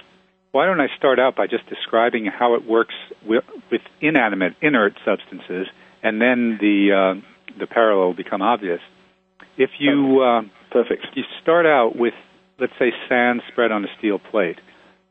Why 0.50 0.66
don't 0.66 0.80
I 0.80 0.88
start 0.98 1.20
out 1.20 1.36
by 1.36 1.46
just 1.46 1.68
describing 1.68 2.26
how 2.26 2.54
it 2.54 2.66
works 2.66 2.94
with, 3.24 3.44
with 3.70 3.82
inanimate, 4.00 4.54
inert 4.60 4.94
substances, 5.04 5.68
and 6.02 6.20
then 6.20 6.58
the 6.60 6.90
uh, 6.90 7.20
the 7.58 7.68
parallel 7.68 8.08
will 8.08 8.14
become 8.14 8.42
obvious. 8.42 8.80
If 9.56 9.70
you 9.78 10.22
uh, 10.22 10.42
perfect, 10.72 11.06
if 11.10 11.16
you 11.16 11.22
start 11.40 11.66
out 11.66 11.94
with 11.94 12.14
let's 12.58 12.72
say 12.78 12.92
sand 13.08 13.42
spread 13.52 13.72
on 13.72 13.84
a 13.84 13.88
steel 13.98 14.18
plate, 14.18 14.58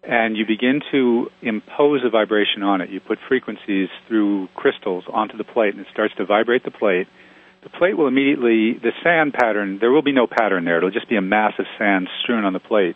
and 0.03 0.35
you 0.35 0.45
begin 0.45 0.81
to 0.91 1.27
impose 1.41 2.01
a 2.05 2.09
vibration 2.09 2.63
on 2.63 2.81
it. 2.81 2.89
You 2.89 2.99
put 2.99 3.19
frequencies 3.27 3.89
through 4.07 4.49
crystals 4.55 5.05
onto 5.11 5.37
the 5.37 5.43
plate, 5.43 5.73
and 5.75 5.81
it 5.81 5.87
starts 5.91 6.13
to 6.17 6.25
vibrate 6.25 6.63
the 6.63 6.71
plate. 6.71 7.07
The 7.63 7.69
plate 7.69 7.97
will 7.97 8.07
immediately, 8.07 8.73
the 8.73 8.91
sand 9.03 9.33
pattern, 9.33 9.77
there 9.79 9.91
will 9.91 10.01
be 10.01 10.11
no 10.11 10.27
pattern 10.27 10.65
there. 10.65 10.77
It'll 10.77 10.91
just 10.91 11.09
be 11.09 11.15
a 11.15 11.21
mass 11.21 11.53
of 11.57 11.65
sand 11.79 12.09
strewn 12.21 12.43
on 12.43 12.53
the 12.53 12.59
plate. 12.59 12.95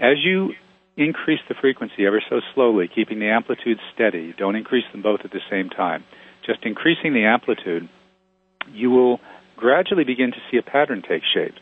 As 0.00 0.16
you 0.24 0.54
increase 0.96 1.40
the 1.48 1.54
frequency 1.60 2.04
ever 2.06 2.20
so 2.28 2.40
slowly, 2.54 2.90
keeping 2.92 3.20
the 3.20 3.28
amplitude 3.28 3.78
steady, 3.94 4.34
don't 4.36 4.56
increase 4.56 4.84
them 4.92 5.02
both 5.02 5.20
at 5.24 5.30
the 5.30 5.40
same 5.48 5.70
time, 5.70 6.04
just 6.44 6.64
increasing 6.64 7.14
the 7.14 7.24
amplitude, 7.24 7.88
you 8.72 8.90
will 8.90 9.20
gradually 9.56 10.04
begin 10.04 10.32
to 10.32 10.38
see 10.50 10.58
a 10.58 10.62
pattern 10.62 11.02
take 11.08 11.22
shape. 11.32 11.54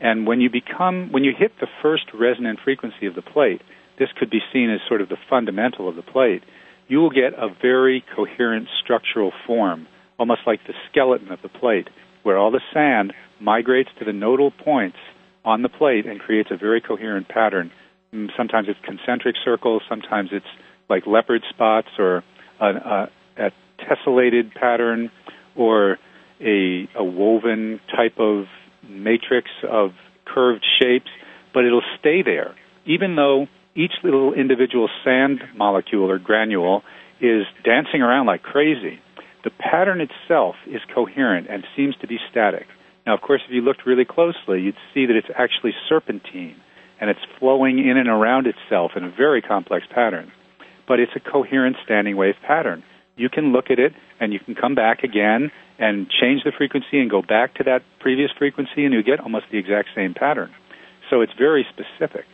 And 0.00 0.26
when 0.26 0.40
you 0.40 0.50
become, 0.50 1.10
when 1.10 1.24
you 1.24 1.32
hit 1.36 1.52
the 1.60 1.68
first 1.82 2.04
resonant 2.12 2.60
frequency 2.62 3.06
of 3.06 3.14
the 3.14 3.22
plate, 3.22 3.62
this 3.98 4.08
could 4.18 4.30
be 4.30 4.40
seen 4.52 4.70
as 4.70 4.80
sort 4.88 5.00
of 5.00 5.08
the 5.08 5.16
fundamental 5.28 5.88
of 5.88 5.96
the 5.96 6.02
plate, 6.02 6.42
you 6.88 6.98
will 6.98 7.10
get 7.10 7.34
a 7.36 7.48
very 7.60 8.04
coherent 8.14 8.68
structural 8.82 9.32
form, 9.46 9.86
almost 10.18 10.40
like 10.46 10.60
the 10.66 10.74
skeleton 10.90 11.32
of 11.32 11.40
the 11.42 11.48
plate, 11.48 11.88
where 12.22 12.36
all 12.36 12.50
the 12.50 12.60
sand 12.72 13.12
migrates 13.40 13.90
to 13.98 14.04
the 14.04 14.12
nodal 14.12 14.50
points 14.50 14.98
on 15.44 15.62
the 15.62 15.68
plate 15.68 16.06
and 16.06 16.20
creates 16.20 16.50
a 16.50 16.56
very 16.56 16.80
coherent 16.80 17.28
pattern. 17.28 17.70
Mm, 18.14 18.28
sometimes 18.36 18.68
it's 18.68 18.78
concentric 18.84 19.36
circles, 19.44 19.82
sometimes 19.88 20.30
it's 20.32 20.46
like 20.88 21.06
leopard 21.06 21.42
spots 21.50 21.88
or 21.98 22.22
a, 22.60 22.66
a, 22.66 23.10
a 23.38 23.50
tessellated 23.80 24.54
pattern 24.54 25.10
or 25.54 25.98
a, 26.40 26.88
a 26.94 27.04
woven 27.04 27.80
type 27.94 28.18
of 28.18 28.44
matrix 28.88 29.48
of 29.68 29.90
curved 30.24 30.64
shapes, 30.80 31.10
but 31.54 31.64
it'll 31.64 31.82
stay 31.98 32.22
there, 32.22 32.54
even 32.84 33.16
though 33.16 33.46
each 33.74 33.92
little 34.02 34.32
individual 34.32 34.88
sand 35.04 35.40
molecule 35.56 36.10
or 36.10 36.18
granule 36.18 36.82
is 37.20 37.44
dancing 37.64 38.02
around 38.02 38.26
like 38.26 38.42
crazy. 38.42 39.00
The 39.44 39.50
pattern 39.50 40.00
itself 40.00 40.56
is 40.66 40.80
coherent 40.94 41.46
and 41.48 41.64
seems 41.76 41.94
to 42.00 42.06
be 42.06 42.18
static. 42.30 42.66
Now, 43.06 43.14
of 43.14 43.20
course, 43.20 43.42
if 43.46 43.54
you 43.54 43.60
looked 43.60 43.86
really 43.86 44.04
closely, 44.04 44.60
you'd 44.60 44.74
see 44.92 45.06
that 45.06 45.14
it's 45.14 45.30
actually 45.36 45.72
serpentine 45.88 46.56
and 47.00 47.10
it's 47.10 47.20
flowing 47.38 47.78
in 47.78 47.96
and 47.96 48.08
around 48.08 48.46
itself 48.46 48.92
in 48.96 49.04
a 49.04 49.10
very 49.10 49.42
complex 49.42 49.86
pattern. 49.94 50.32
But 50.88 50.98
it's 51.00 51.12
a 51.14 51.20
coherent 51.20 51.76
standing 51.84 52.16
wave 52.16 52.34
pattern. 52.46 52.82
You 53.16 53.28
can 53.28 53.52
look 53.52 53.70
at 53.70 53.78
it 53.78 53.92
and 54.20 54.32
you 54.32 54.38
can 54.38 54.54
come 54.54 54.74
back 54.74 55.02
again 55.02 55.50
and 55.78 56.08
change 56.08 56.42
the 56.44 56.52
frequency 56.56 57.00
and 57.00 57.10
go 57.10 57.22
back 57.22 57.54
to 57.54 57.64
that 57.64 57.82
previous 58.00 58.30
frequency 58.38 58.84
and 58.84 58.92
you 58.92 59.02
get 59.02 59.20
almost 59.20 59.46
the 59.50 59.58
exact 59.58 59.88
same 59.94 60.14
pattern. 60.14 60.54
So 61.10 61.22
it's 61.22 61.32
very 61.38 61.66
specific. 61.68 62.24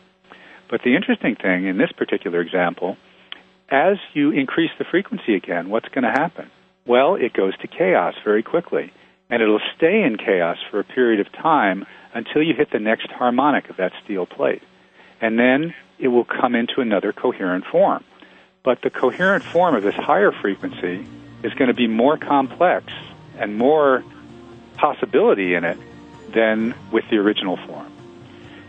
But 0.69 0.81
the 0.83 0.95
interesting 0.95 1.35
thing 1.35 1.67
in 1.67 1.77
this 1.77 1.91
particular 1.91 2.41
example, 2.41 2.97
as 3.69 3.97
you 4.13 4.31
increase 4.31 4.71
the 4.77 4.85
frequency 4.89 5.35
again, 5.35 5.69
what's 5.69 5.87
going 5.89 6.03
to 6.03 6.11
happen? 6.11 6.49
Well, 6.85 7.15
it 7.15 7.33
goes 7.33 7.55
to 7.57 7.67
chaos 7.67 8.15
very 8.25 8.43
quickly, 8.43 8.91
and 9.29 9.41
it'll 9.41 9.61
stay 9.77 10.03
in 10.03 10.17
chaos 10.17 10.57
for 10.69 10.79
a 10.79 10.83
period 10.83 11.19
of 11.19 11.31
time 11.31 11.85
until 12.13 12.43
you 12.43 12.53
hit 12.57 12.69
the 12.71 12.79
next 12.79 13.09
harmonic 13.09 13.69
of 13.69 13.77
that 13.77 13.91
steel 14.03 14.25
plate. 14.25 14.61
And 15.21 15.39
then 15.39 15.73
it 15.99 16.09
will 16.09 16.25
come 16.25 16.55
into 16.55 16.81
another 16.81 17.13
coherent 17.13 17.65
form. 17.71 18.03
But 18.63 18.81
the 18.81 18.89
coherent 18.89 19.43
form 19.43 19.75
of 19.75 19.83
this 19.83 19.95
higher 19.95 20.31
frequency 20.31 21.05
is 21.43 21.53
going 21.53 21.67
to 21.67 21.73
be 21.73 21.87
more 21.87 22.17
complex 22.17 22.91
and 23.37 23.57
more 23.57 24.03
possibility 24.75 25.53
in 25.53 25.65
it 25.65 25.77
than 26.33 26.73
with 26.91 27.03
the 27.09 27.17
original 27.17 27.57
form. 27.57 27.91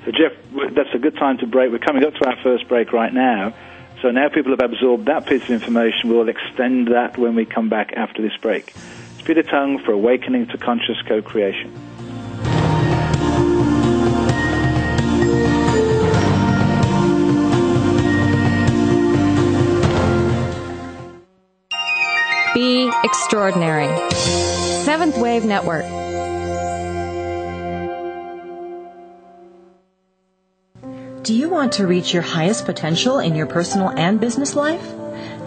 So, 0.05 0.11
Jeff, 0.11 0.33
that's 0.75 0.93
a 0.95 0.99
good 0.99 1.17
time 1.17 1.39
to 1.39 1.47
break. 1.47 1.71
We're 1.71 1.79
coming 1.79 2.05
up 2.05 2.15
to 2.15 2.27
our 2.27 2.37
first 2.43 2.69
break 2.69 2.93
right 2.93 3.13
now. 3.13 3.55
So 4.03 4.11
now 4.11 4.29
people 4.29 4.53
have 4.53 4.61
absorbed 4.61 5.07
that 5.07 5.27
piece 5.27 5.45
of 5.45 5.51
information. 5.51 6.11
We'll 6.11 6.29
extend 6.29 6.89
that 6.89 7.17
when 7.17 7.35
we 7.35 7.47
come 7.47 7.71
back 7.71 7.95
after 7.97 8.21
this 8.21 8.37
break. 8.43 8.75
It's 9.15 9.23
Peter 9.23 9.43
Tongue 9.43 9.79
for 9.79 9.93
Awakening 9.93 10.49
to 10.49 10.59
Conscious 10.59 11.01
Co-Creation. 11.09 11.94
Be 22.55 22.89
extraordinary. 23.03 23.89
Seventh 24.13 25.19
Wave 25.19 25.45
Network. 25.45 25.85
Do 31.25 31.35
you 31.35 31.49
want 31.49 31.73
to 31.73 31.89
reach 31.89 32.15
your 32.15 32.23
highest 32.23 32.65
potential 32.65 33.19
in 33.19 33.35
your 33.35 33.47
personal 33.47 33.91
and 33.91 34.21
business 34.21 34.55
life? 34.55 34.89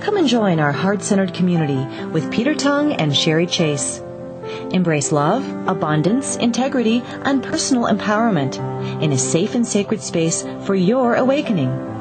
Come 0.01 0.17
and 0.17 0.27
join 0.27 0.59
our 0.59 0.73
heart 0.73 1.01
centered 1.01 1.33
community 1.33 1.81
with 2.07 2.29
Peter 2.29 2.53
Tongue 2.53 2.91
and 2.91 3.15
Sherry 3.15 3.47
Chase. 3.47 4.01
Embrace 4.71 5.13
love, 5.13 5.45
abundance, 5.65 6.35
integrity, 6.35 7.01
and 7.23 7.41
personal 7.41 7.85
empowerment 7.85 8.57
in 9.01 9.13
a 9.13 9.17
safe 9.17 9.55
and 9.55 9.65
sacred 9.65 10.01
space 10.01 10.43
for 10.65 10.75
your 10.75 11.15
awakening. 11.15 11.96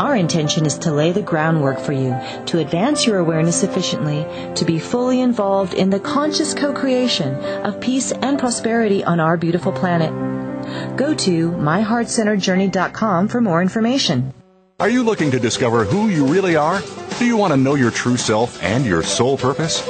Our 0.00 0.16
intention 0.16 0.64
is 0.64 0.78
to 0.78 0.92
lay 0.92 1.12
the 1.12 1.20
groundwork 1.20 1.78
for 1.78 1.92
you 1.92 2.18
to 2.46 2.58
advance 2.58 3.06
your 3.06 3.18
awareness 3.18 3.60
sufficiently 3.60 4.24
to 4.54 4.64
be 4.64 4.78
fully 4.78 5.20
involved 5.20 5.74
in 5.74 5.90
the 5.90 6.00
conscious 6.00 6.54
co 6.54 6.72
creation 6.72 7.34
of 7.66 7.82
peace 7.82 8.10
and 8.10 8.38
prosperity 8.38 9.04
on 9.04 9.20
our 9.20 9.36
beautiful 9.36 9.72
planet. 9.72 10.08
Go 10.96 11.12
to 11.12 11.50
myheartcenteredjourney.com 11.50 13.28
for 13.28 13.42
more 13.42 13.60
information. 13.60 14.32
Are 14.78 14.88
you 14.88 15.02
looking 15.02 15.30
to 15.32 15.38
discover 15.38 15.84
who 15.84 16.08
you 16.08 16.24
really 16.24 16.56
are? 16.56 16.80
Do 17.18 17.26
you 17.26 17.36
want 17.36 17.52
to 17.52 17.58
know 17.58 17.74
your 17.74 17.90
true 17.90 18.16
self 18.16 18.62
and 18.62 18.86
your 18.86 19.02
soul 19.02 19.36
purpose? 19.36 19.84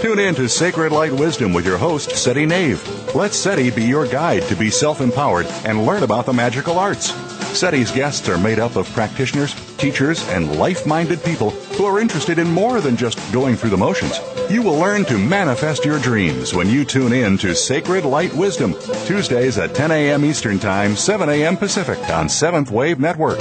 Tune 0.00 0.18
in 0.18 0.34
to 0.34 0.48
Sacred 0.48 0.90
Light 0.90 1.12
Wisdom 1.12 1.52
with 1.52 1.64
your 1.64 1.78
host, 1.78 2.10
Seti 2.10 2.46
Nave. 2.46 2.82
Let 3.14 3.32
Seti 3.32 3.70
be 3.70 3.84
your 3.84 4.08
guide 4.08 4.42
to 4.48 4.56
be 4.56 4.70
self 4.70 5.00
empowered 5.00 5.46
and 5.64 5.86
learn 5.86 6.02
about 6.02 6.26
the 6.26 6.32
magical 6.32 6.80
arts. 6.80 7.31
SETI's 7.54 7.90
guests 7.92 8.28
are 8.28 8.38
made 8.38 8.58
up 8.58 8.76
of 8.76 8.90
practitioners, 8.92 9.54
teachers, 9.76 10.26
and 10.28 10.56
life 10.56 10.86
minded 10.86 11.22
people 11.22 11.50
who 11.50 11.84
are 11.84 12.00
interested 12.00 12.38
in 12.38 12.50
more 12.50 12.80
than 12.80 12.96
just 12.96 13.18
going 13.32 13.56
through 13.56 13.70
the 13.70 13.76
motions. 13.76 14.18
You 14.50 14.62
will 14.62 14.78
learn 14.78 15.04
to 15.04 15.18
manifest 15.18 15.84
your 15.84 15.98
dreams 15.98 16.54
when 16.54 16.68
you 16.68 16.84
tune 16.84 17.12
in 17.12 17.38
to 17.38 17.54
Sacred 17.54 18.04
Light 18.04 18.34
Wisdom, 18.34 18.74
Tuesdays 19.06 19.58
at 19.58 19.74
10 19.74 19.90
a.m. 19.90 20.24
Eastern 20.24 20.58
Time, 20.58 20.96
7 20.96 21.28
a.m. 21.28 21.56
Pacific 21.56 21.98
on 22.10 22.28
Seventh 22.28 22.70
Wave 22.70 22.98
Network. 22.98 23.38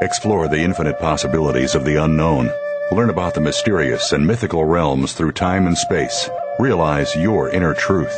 Explore 0.00 0.48
the 0.48 0.60
infinite 0.60 0.98
possibilities 0.98 1.74
of 1.74 1.84
the 1.84 2.02
unknown. 2.02 2.50
Learn 2.92 3.10
about 3.10 3.34
the 3.34 3.40
mysterious 3.40 4.12
and 4.12 4.26
mythical 4.26 4.64
realms 4.64 5.12
through 5.12 5.32
time 5.32 5.66
and 5.66 5.78
space. 5.78 6.28
Realize 6.58 7.16
your 7.16 7.48
inner 7.48 7.74
truth. 7.74 8.14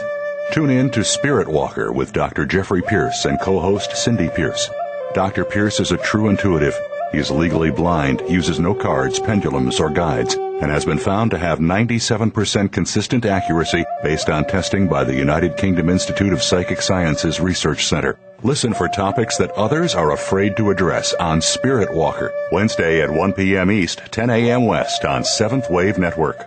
Tune 0.53 0.71
in 0.71 0.91
to 0.91 1.05
Spirit 1.05 1.49
Walker 1.49 1.93
with 1.93 2.13
Dr. 2.13 2.47
Jeffrey 2.47 2.81
Pierce 2.81 3.25
and 3.25 3.39
co-host 3.41 3.97
Cindy 3.97 4.29
Pierce. 4.29 4.71
Dr. 5.13 5.45
Pierce 5.45 5.81
is 5.81 5.93
a 5.93 5.99
true 5.99 6.29
intuitive. 6.29 6.75
He 7.13 7.19
is 7.19 7.31
legally 7.31 7.71
blind, 7.71 8.23
uses 8.29 8.59
no 8.59 8.75
cards, 8.75 9.19
pendulums, 9.19 9.81
or 9.81 9.91
guides, 9.91 10.35
and 10.35 10.71
has 10.71 10.85
been 10.85 10.99
found 10.99 11.31
to 11.33 11.39
have 11.39 11.59
97% 11.59 12.73
consistent 12.73 13.27
accuracy 13.27 13.85
based 14.03 14.31
on 14.31 14.47
testing 14.47 14.89
by 14.89 15.05
the 15.05 15.15
United 15.15 15.57
Kingdom 15.57 15.91
Institute 15.91 16.33
of 16.33 16.43
Psychic 16.43 16.81
Sciences 16.81 17.39
Research 17.39 17.85
Center. 17.87 18.19
Listen 18.43 18.73
for 18.73 18.89
topics 18.89 19.37
that 19.37 19.53
others 19.53 19.95
are 19.95 20.13
afraid 20.13 20.57
to 20.57 20.71
address 20.71 21.13
on 21.15 21.41
Spirit 21.43 21.93
Walker, 21.93 22.33
Wednesday 22.53 23.03
at 23.03 23.11
1 23.11 23.33
p.m. 23.35 23.71
East, 23.71 24.01
10 24.11 24.31
a.m. 24.31 24.67
West 24.67 25.05
on 25.05 25.25
Seventh 25.25 25.71
Wave 25.71 25.99
Network. 25.99 26.47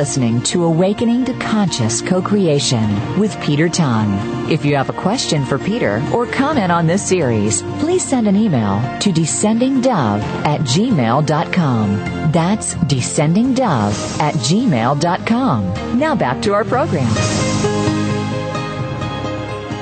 Listening 0.00 0.40
to 0.40 0.64
Awakening 0.64 1.26
to 1.26 1.34
Conscious 1.34 2.00
Co-Creation 2.00 3.20
with 3.20 3.38
Peter 3.42 3.68
Tongue. 3.68 4.50
If 4.50 4.64
you 4.64 4.74
have 4.74 4.88
a 4.88 4.94
question 4.94 5.44
for 5.44 5.58
Peter 5.58 6.02
or 6.10 6.24
comment 6.24 6.72
on 6.72 6.86
this 6.86 7.06
series, 7.06 7.60
please 7.80 8.02
send 8.02 8.26
an 8.26 8.34
email 8.34 8.80
to 9.00 9.10
descendingdove 9.12 10.22
at 10.46 10.60
gmail.com. 10.60 12.32
That's 12.32 12.76
descendingdove 12.76 14.20
at 14.20 14.34
gmail.com. 14.36 15.98
Now 15.98 16.14
back 16.14 16.40
to 16.44 16.54
our 16.54 16.64
program. 16.64 17.14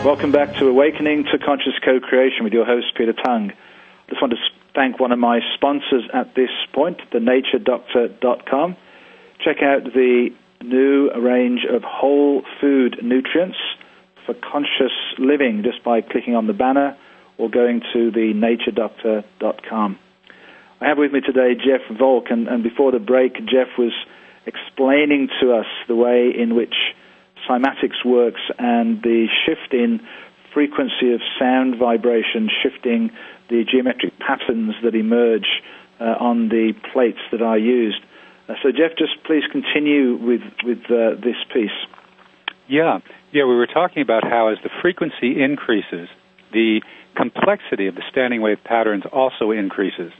Welcome 0.04 0.32
back 0.32 0.52
to 0.56 0.66
Awakening 0.66 1.26
to 1.30 1.38
Conscious 1.38 1.78
Co-Creation 1.84 2.42
with 2.42 2.52
your 2.52 2.64
host, 2.64 2.86
Peter 2.96 3.12
Tongue. 3.12 3.52
I 3.52 4.10
just 4.10 4.20
want 4.20 4.32
to 4.32 4.38
thank 4.74 4.98
one 4.98 5.12
of 5.12 5.20
my 5.20 5.38
sponsors 5.54 6.10
at 6.12 6.34
this 6.34 6.50
point, 6.72 6.98
thenaturedoctor.com. 7.12 8.76
Check 9.44 9.62
out 9.62 9.84
the 9.84 10.30
new 10.62 11.10
range 11.14 11.60
of 11.70 11.82
whole 11.82 12.42
food 12.60 12.96
nutrients 13.02 13.58
for 14.26 14.34
conscious 14.34 14.92
living 15.18 15.62
just 15.64 15.82
by 15.84 16.00
clicking 16.00 16.34
on 16.34 16.46
the 16.46 16.52
banner 16.52 16.96
or 17.38 17.48
going 17.48 17.80
to 17.92 18.10
the 18.10 18.32
naturedoctor.com. 18.34 19.98
I 20.80 20.86
have 20.86 20.98
with 20.98 21.12
me 21.12 21.20
today 21.20 21.54
Jeff 21.54 21.80
Volk, 21.96 22.26
and, 22.30 22.46
and 22.48 22.62
before 22.62 22.92
the 22.92 22.98
break, 22.98 23.34
Jeff 23.34 23.68
was 23.78 23.92
explaining 24.46 25.28
to 25.40 25.52
us 25.52 25.66
the 25.88 25.96
way 25.96 26.30
in 26.36 26.54
which 26.54 26.74
cymatics 27.48 28.04
works 28.04 28.40
and 28.58 29.02
the 29.02 29.26
shift 29.46 29.72
in 29.72 30.00
frequency 30.52 31.12
of 31.14 31.20
sound 31.38 31.76
vibration, 31.78 32.48
shifting 32.62 33.10
the 33.48 33.64
geometric 33.70 34.18
patterns 34.18 34.74
that 34.82 34.94
emerge 34.94 35.46
uh, 36.00 36.04
on 36.20 36.48
the 36.48 36.72
plates 36.92 37.18
that 37.32 37.42
are 37.42 37.58
used. 37.58 38.00
Uh, 38.48 38.54
so, 38.62 38.70
Jeff, 38.70 38.96
just 38.96 39.22
please 39.26 39.42
continue 39.50 40.16
with 40.16 40.40
with 40.64 40.78
uh, 40.90 41.20
this 41.20 41.36
piece. 41.52 41.70
Yeah, 42.68 42.98
yeah. 43.32 43.44
We 43.44 43.54
were 43.54 43.66
talking 43.66 44.02
about 44.02 44.24
how 44.24 44.48
as 44.48 44.58
the 44.62 44.70
frequency 44.80 45.42
increases, 45.42 46.08
the 46.52 46.80
complexity 47.16 47.88
of 47.88 47.94
the 47.94 48.02
standing 48.10 48.40
wave 48.40 48.58
patterns 48.64 49.04
also 49.12 49.50
increases. 49.50 50.12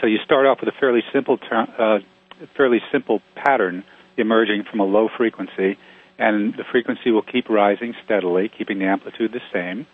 So 0.00 0.06
you 0.06 0.18
start 0.24 0.46
off 0.46 0.58
with 0.60 0.68
a 0.68 0.78
fairly 0.78 1.00
simple, 1.12 1.38
ter- 1.38 1.74
uh, 1.78 1.98
fairly 2.56 2.78
simple 2.90 3.20
pattern 3.34 3.84
emerging 4.16 4.64
from 4.70 4.80
a 4.80 4.84
low 4.84 5.08
frequency, 5.16 5.78
and 6.18 6.54
the 6.54 6.64
frequency 6.70 7.10
will 7.10 7.22
keep 7.22 7.48
rising 7.48 7.94
steadily, 8.04 8.50
keeping 8.56 8.78
the 8.78 8.86
amplitude 8.86 9.32
the 9.32 9.40
same. 9.52 9.86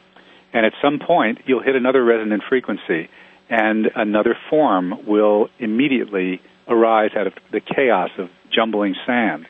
And 0.52 0.66
at 0.66 0.72
some 0.82 0.98
point, 0.98 1.38
you'll 1.46 1.62
hit 1.62 1.76
another 1.76 2.04
resonant 2.04 2.42
frequency, 2.48 3.08
and 3.48 3.87
another 3.94 4.37
form 4.50 5.06
will 5.06 5.48
immediately 5.58 6.40
arise 6.68 7.11
out 7.16 7.26
of 7.26 7.33
the 7.52 7.61
chaos 7.61 8.11
of 8.18 8.28
jumbling 8.54 8.94
sand. 9.07 9.46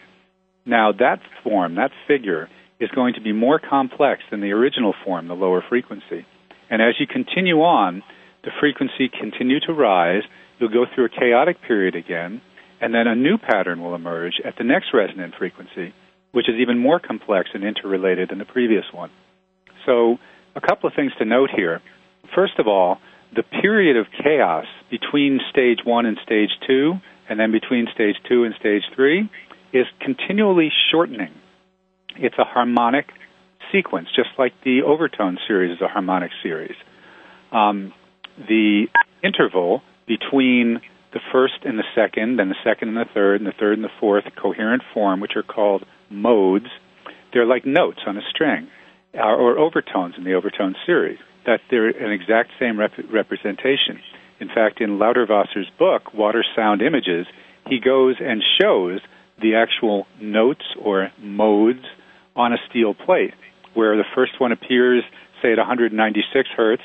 Now, 0.65 0.93
that 0.93 1.21
form, 1.43 1.77
that 1.77 1.91
figure, 2.07 2.49
is 2.81 2.91
going 2.91 3.15
to 3.15 3.21
be 3.21 3.33
more 3.33 3.59
complex 3.59 4.23
than 4.31 4.41
the 4.41 4.53
original 4.53 4.95
form, 5.05 5.29
the 5.29 5.35
lower 5.35 5.65
frequency. 5.69 6.27
And 6.71 6.83
as 6.83 6.95
you 7.01 7.07
continue 7.07 7.61
on, 7.63 8.03
the 8.45 8.51
frequency 8.61 9.09
continue 9.09 9.61
to 9.61 9.73
rise. 9.73 10.23
You'll 10.59 10.69
go 10.69 10.85
through 10.95 11.07
a 11.07 11.09
chaotic 11.09 11.57
period 11.67 11.95
again, 11.97 12.41
and 12.81 12.95
then 12.95 13.07
a 13.07 13.15
new 13.15 13.39
pattern 13.39 13.83
will 13.83 13.95
emerge 13.95 14.35
at 14.45 14.55
the 14.59 14.65
next 14.65 14.89
resonant 14.95 15.35
frequency, 15.39 15.95
which 16.33 16.49
is 16.49 16.57
even 16.61 16.79
more 16.79 17.01
complex 17.01 17.51
and 17.55 17.65
interrelated 17.65 18.31
than 18.31 18.39
the 18.39 18.45
previous 18.45 18.85
one. 18.93 19.11
So, 19.87 20.19
a 20.55 20.61
couple 20.61 20.89
of 20.89 20.95
things 20.95 21.13
to 21.19 21.25
note 21.25 21.51
here. 21.55 21.81
First 22.35 22.59
of 22.59 22.67
all, 22.67 22.99
the 23.35 23.43
period 23.43 23.97
of 23.97 24.07
chaos 24.23 24.67
between 24.91 25.41
stage 25.51 25.79
one 25.85 26.07
and 26.07 26.19
stage 26.25 26.51
two, 26.67 26.95
and 27.29 27.39
then 27.39 27.53
between 27.53 27.87
stage 27.95 28.17
two 28.29 28.45
and 28.45 28.55
stage 28.59 28.83
three, 28.95 29.31
is 29.73 29.87
continually 30.01 30.71
shortening. 30.91 31.35
It's 32.17 32.39
a 32.39 32.45
harmonic 32.45 33.07
sequence, 33.71 34.09
just 34.17 34.31
like 34.39 34.53
the 34.65 34.83
overtone 34.87 35.39
series 35.47 35.77
is 35.77 35.83
a 35.83 35.89
harmonic 35.89 36.31
series. 36.43 36.77
Um, 37.53 37.93
the 38.37 38.87
interval 39.23 39.83
between 40.07 40.81
the 41.13 41.21
first 41.33 41.65
and 41.65 41.79
the 41.79 41.85
second, 41.95 42.41
and 42.41 42.51
the 42.51 42.57
second 42.65 42.89
and 42.89 42.97
the 42.97 43.11
third, 43.13 43.41
and 43.41 43.47
the 43.47 43.55
third 43.59 43.75
and 43.75 43.85
the 43.85 43.93
fourth 44.01 44.25
coherent 44.41 44.83
form, 44.95 45.21
which 45.21 45.37
are 45.37 45.43
called 45.43 45.85
modes, 46.11 46.67
they're 47.33 47.47
like 47.47 47.67
notes 47.67 48.01
on 48.07 48.17
a 48.17 48.23
string, 48.31 48.69
uh, 49.15 49.23
or 49.23 49.59
overtones 49.59 50.15
in 50.17 50.25
the 50.25 50.35
overtone 50.35 50.75
series 50.87 51.19
that 51.49 51.61
they're 51.71 51.89
an 51.89 52.13
exact 52.13 52.51
same 52.61 52.79
rep- 52.79 52.93
representation. 53.11 53.99
In 54.39 54.49
fact, 54.49 54.83
in 54.83 54.99
Lauterwasser's 54.99 55.71
book, 55.79 56.13
Water 56.13 56.45
Sound 56.55 56.83
Images, 56.83 57.27
he 57.67 57.81
goes 57.81 58.17
and 58.21 58.43
shows 58.61 59.01
the 59.41 59.55
actual 59.55 60.07
notes 60.21 60.65
or 60.79 61.11
modes 61.19 61.85
on 62.37 62.53
a 62.53 62.59
steel 62.69 62.93
plate, 62.93 63.33
where 63.73 63.97
the 63.97 64.05
first 64.15 64.33
one 64.39 64.53
appears, 64.53 65.03
say, 65.41 65.53
at 65.53 65.59
196 65.59 66.49
hertz, 66.55 66.83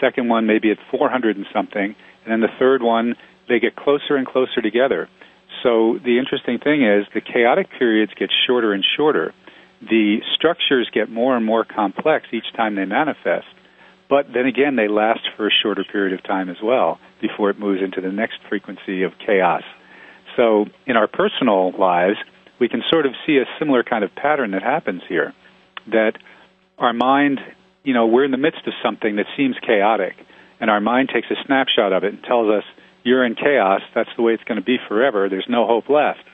second 0.00 0.28
one 0.28 0.46
maybe 0.46 0.70
at 0.70 0.78
400 0.92 1.36
and 1.36 1.46
something, 1.52 1.96
and 2.24 2.32
then 2.32 2.40
the 2.40 2.54
third 2.58 2.82
one, 2.82 3.16
they 3.48 3.58
get 3.58 3.74
closer 3.74 4.14
and 4.14 4.28
closer 4.28 4.62
together. 4.62 5.08
So 5.64 5.98
the 6.04 6.18
interesting 6.20 6.58
thing 6.62 6.84
is 6.84 7.04
the 7.12 7.20
chaotic 7.20 7.66
periods 7.76 8.12
get 8.16 8.30
shorter 8.46 8.72
and 8.72 8.84
shorter. 8.96 9.34
The 9.80 10.18
structures 10.36 10.88
get 10.94 11.10
more 11.10 11.36
and 11.36 11.44
more 11.44 11.64
complex 11.64 12.26
each 12.32 12.52
time 12.56 12.76
they 12.76 12.84
manifest. 12.84 13.46
But 14.08 14.26
then 14.32 14.46
again, 14.46 14.76
they 14.76 14.88
last 14.88 15.20
for 15.36 15.46
a 15.46 15.50
shorter 15.62 15.84
period 15.90 16.12
of 16.12 16.22
time 16.24 16.50
as 16.50 16.56
well 16.62 16.98
before 17.20 17.50
it 17.50 17.58
moves 17.58 17.82
into 17.82 18.00
the 18.00 18.12
next 18.12 18.38
frequency 18.48 19.02
of 19.02 19.12
chaos. 19.24 19.62
So 20.36 20.66
in 20.86 20.96
our 20.96 21.06
personal 21.08 21.72
lives, 21.78 22.16
we 22.60 22.68
can 22.68 22.82
sort 22.90 23.06
of 23.06 23.12
see 23.26 23.38
a 23.38 23.46
similar 23.58 23.82
kind 23.82 24.04
of 24.04 24.14
pattern 24.14 24.52
that 24.52 24.62
happens 24.62 25.02
here. 25.08 25.32
That 25.88 26.12
our 26.78 26.92
mind, 26.92 27.40
you 27.82 27.94
know, 27.94 28.06
we're 28.06 28.24
in 28.24 28.30
the 28.30 28.36
midst 28.36 28.66
of 28.66 28.72
something 28.82 29.16
that 29.16 29.26
seems 29.36 29.56
chaotic, 29.66 30.14
and 30.60 30.70
our 30.70 30.80
mind 30.80 31.10
takes 31.12 31.28
a 31.30 31.36
snapshot 31.46 31.92
of 31.92 32.04
it 32.04 32.14
and 32.14 32.22
tells 32.22 32.48
us, 32.50 32.64
you're 33.02 33.24
in 33.24 33.34
chaos, 33.34 33.82
that's 33.94 34.08
the 34.16 34.22
way 34.22 34.32
it's 34.32 34.44
going 34.44 34.58
to 34.58 34.64
be 34.64 34.78
forever, 34.88 35.28
there's 35.28 35.46
no 35.48 35.66
hope 35.66 35.90
left. 35.90 36.24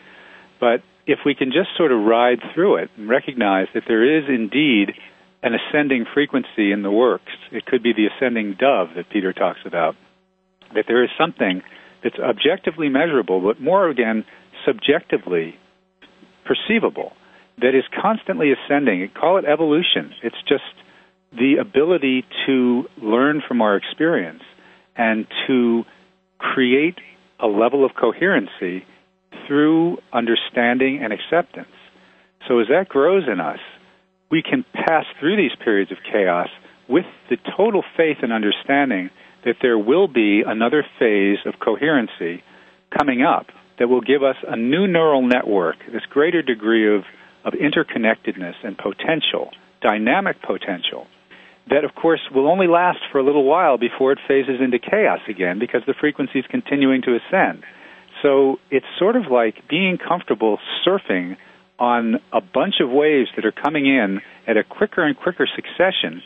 But 0.61 0.83
if 1.07 1.21
we 1.27 1.35
can 1.35 1.49
just 1.51 1.71
sort 1.77 1.91
of 1.91 2.05
ride 2.05 2.39
through 2.55 2.77
it 2.77 2.91
and 2.97 3.09
recognize 3.09 3.67
that 3.75 3.85
there 3.89 4.19
is 4.19 4.25
indeed 4.29 4.93
an 5.43 5.53
ascending 5.55 6.05
frequency 6.13 6.73
in 6.73 6.83
the 6.83 6.91
works. 6.91 7.33
It 7.51 7.67
could 7.67 7.83
be 7.83 7.93
the 7.93 8.07
ascending 8.07 8.57
dove 8.59 8.89
that 8.97 9.11
Peter 9.11 9.33
talks 9.33 9.61
about. 9.65 9.97
That 10.75 10.85
there 10.87 11.03
is 11.03 11.11
something 11.19 11.63
that's 12.03 12.19
objectively 12.19 12.89
measurable, 12.89 13.41
but 13.41 13.61
more 13.61 13.89
again, 13.89 14.25
subjectively 14.67 15.57
perceivable, 16.45 17.13
that 17.59 17.75
is 17.75 17.85
constantly 18.01 18.53
ascending. 18.53 19.09
Call 19.19 19.39
it 19.39 19.45
evolution. 19.45 20.13
It's 20.23 20.41
just 20.49 20.63
the 21.33 21.57
ability 21.61 22.25
to 22.47 22.85
learn 23.01 23.43
from 23.47 23.63
our 23.63 23.77
experience 23.77 24.43
and 24.97 25.27
to 25.47 25.85
create 26.39 26.99
a 27.39 27.47
level 27.47 27.85
of 27.85 27.93
coherency 27.99 28.85
through 29.47 29.99
understanding 30.13 31.01
and 31.03 31.13
acceptance. 31.13 31.69
So 32.49 32.59
as 32.59 32.69
that 32.69 32.89
grows 32.89 33.25
in 33.31 33.41
us, 33.41 33.61
we 34.31 34.43
can 34.43 34.65
pass 34.73 35.05
through 35.19 35.37
these 35.37 35.57
periods 35.63 35.91
of 35.91 35.99
chaos 36.11 36.49
with 36.89 37.07
the 37.29 37.37
total 37.57 37.83
faith 37.97 38.19
and 38.23 38.33
understanding 38.33 39.11
that 39.45 39.57
there 39.63 39.79
will 39.79 40.09
be 40.09 40.43
another 40.47 40.85
phase 40.99 41.39
of 41.47 41.55
coherency 41.59 42.43
coming 42.97 43.23
up 43.23 43.47
that 43.79 43.89
will 43.89 44.01
give 44.01 44.23
us 44.23 44.37
a 44.47 44.57
new 44.57 44.87
neural 44.87 45.23
network, 45.23 45.77
this 45.93 46.05
greater 46.11 46.43
degree 46.43 46.95
of, 46.95 47.03
of 47.45 47.55
interconnectedness 47.55 48.55
and 48.63 48.77
potential, 48.77 49.51
dynamic 49.81 50.37
potential, 50.43 51.07
that 51.71 51.85
of 51.85 51.95
course 51.95 52.21
will 52.35 52.49
only 52.49 52.67
last 52.67 52.99
for 53.11 53.19
a 53.19 53.25
little 53.25 53.45
while 53.45 53.79
before 53.79 54.13
it 54.13 54.19
phases 54.29 54.61
into 54.61 54.79
chaos 54.79 55.21
again 55.29 55.59
because 55.59 55.83
the 55.87 55.95
frequency 55.99 56.39
is 56.39 56.45
continuing 56.51 57.01
to 57.03 57.17
ascend. 57.17 57.63
So 58.23 58.59
it's 58.71 58.87
sort 58.99 59.17
of 59.17 59.31
like 59.31 59.67
being 59.69 59.97
comfortable 59.97 60.59
surfing 60.87 61.37
on 61.81 62.21
a 62.33 62.41
bunch 62.43 62.75
of 62.81 62.91
waves 62.91 63.31
that 63.35 63.45
are 63.47 63.53
coming 63.53 63.87
in 63.87 64.21
at 64.47 64.57
a 64.57 64.63
quicker 64.63 65.03
and 65.03 65.17
quicker 65.17 65.49
succession 65.57 66.23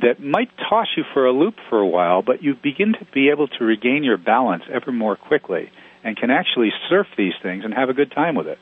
that 0.00 0.20
might 0.20 0.50
toss 0.68 0.86
you 0.96 1.02
for 1.12 1.26
a 1.26 1.32
loop 1.32 1.54
for 1.68 1.78
a 1.78 1.86
while, 1.86 2.22
but 2.22 2.42
you 2.42 2.54
begin 2.54 2.92
to 2.92 3.06
be 3.12 3.30
able 3.30 3.48
to 3.48 3.64
regain 3.64 4.04
your 4.04 4.18
balance 4.18 4.62
ever 4.72 4.92
more 4.92 5.16
quickly 5.16 5.70
and 6.04 6.16
can 6.16 6.30
actually 6.30 6.70
surf 6.88 7.06
these 7.16 7.32
things 7.42 7.64
and 7.64 7.74
have 7.74 7.88
a 7.88 7.94
good 7.94 8.12
time 8.12 8.36
with 8.36 8.46
it. 8.46 8.58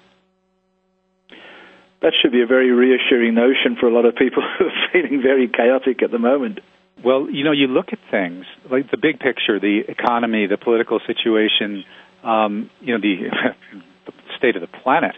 That 2.01 2.13
should 2.23 2.33
be 2.33 2.43
a 2.43 2.47
very 2.47 2.71
reassuring 2.71 3.35
notion 3.35 3.77
for 3.79 3.89
a 3.89 3.93
lot 3.93 4.07
of 4.07 4.15
people 4.17 4.43
who 4.59 4.67
are 4.67 4.89
feeling 4.93 5.21
very 5.23 5.49
chaotic 5.49 6.03
at 6.03 6.11
the 6.11 6.19
moment. 6.19 6.61
Well, 7.05 7.29
you 7.31 7.45
know, 7.45 7.53
you 7.53 7.67
look 7.67 7.89
at 7.93 7.99
things 8.11 8.47
like 8.71 8.91
the 8.91 8.97
big 8.97 9.19
picture, 9.19 9.61
the 9.61 9.83
economy, 9.89 10.47
the 10.47 10.57
political 10.57 11.01
situation, 11.07 11.85
um, 12.23 12.71
you 12.81 12.95
know, 12.95 13.01
the, 13.01 13.31
the 14.07 14.13
state 14.39 14.57
of 14.57 14.63
the 14.63 14.79
planet, 14.83 15.15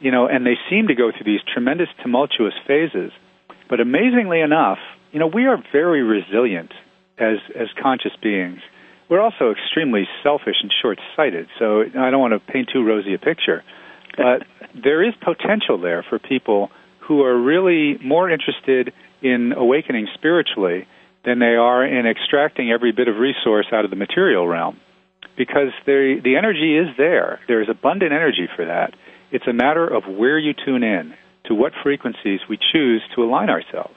you 0.00 0.10
know, 0.10 0.26
and 0.26 0.44
they 0.44 0.56
seem 0.68 0.88
to 0.88 0.94
go 0.94 1.10
through 1.10 1.24
these 1.24 1.40
tremendous 1.52 1.88
tumultuous 2.02 2.54
phases. 2.66 3.12
But 3.68 3.80
amazingly 3.80 4.40
enough, 4.40 4.78
you 5.12 5.20
know, 5.20 5.26
we 5.26 5.46
are 5.46 5.62
very 5.72 6.02
resilient 6.02 6.72
as 7.18 7.38
as 7.54 7.68
conscious 7.80 8.12
beings. 8.22 8.60
We're 9.08 9.20
also 9.20 9.50
extremely 9.50 10.06
selfish 10.22 10.56
and 10.62 10.70
short-sighted. 10.80 11.48
So 11.58 11.82
I 11.82 12.10
don't 12.10 12.20
want 12.20 12.32
to 12.32 12.52
paint 12.52 12.70
too 12.72 12.84
rosy 12.84 13.14
a 13.14 13.18
picture, 13.18 13.64
but 14.16 14.46
there 14.74 15.06
is 15.06 15.14
potential 15.20 15.80
there 15.80 16.04
for 16.08 16.18
people 16.18 16.70
who 17.00 17.22
are 17.22 17.36
really 17.36 17.98
more 18.02 18.30
interested 18.30 18.92
in 19.20 19.52
awakening 19.52 20.06
spiritually 20.14 20.86
than 21.24 21.38
they 21.40 21.56
are 21.56 21.84
in 21.84 22.06
extracting 22.06 22.70
every 22.70 22.92
bit 22.92 23.08
of 23.08 23.16
resource 23.16 23.66
out 23.72 23.84
of 23.84 23.90
the 23.90 23.96
material 23.96 24.46
realm 24.46 24.78
because 25.36 25.72
the 25.86 26.20
the 26.22 26.36
energy 26.36 26.76
is 26.76 26.96
there. 26.96 27.40
There 27.48 27.62
is 27.62 27.68
abundant 27.68 28.12
energy 28.12 28.48
for 28.56 28.66
that. 28.66 28.94
It's 29.32 29.46
a 29.46 29.52
matter 29.52 29.86
of 29.86 30.04
where 30.04 30.38
you 30.38 30.52
tune 30.52 30.82
in, 30.82 31.14
to 31.46 31.54
what 31.54 31.72
frequencies 31.82 32.40
we 32.48 32.58
choose 32.72 33.02
to 33.14 33.22
align 33.22 33.48
ourselves. 33.48 33.96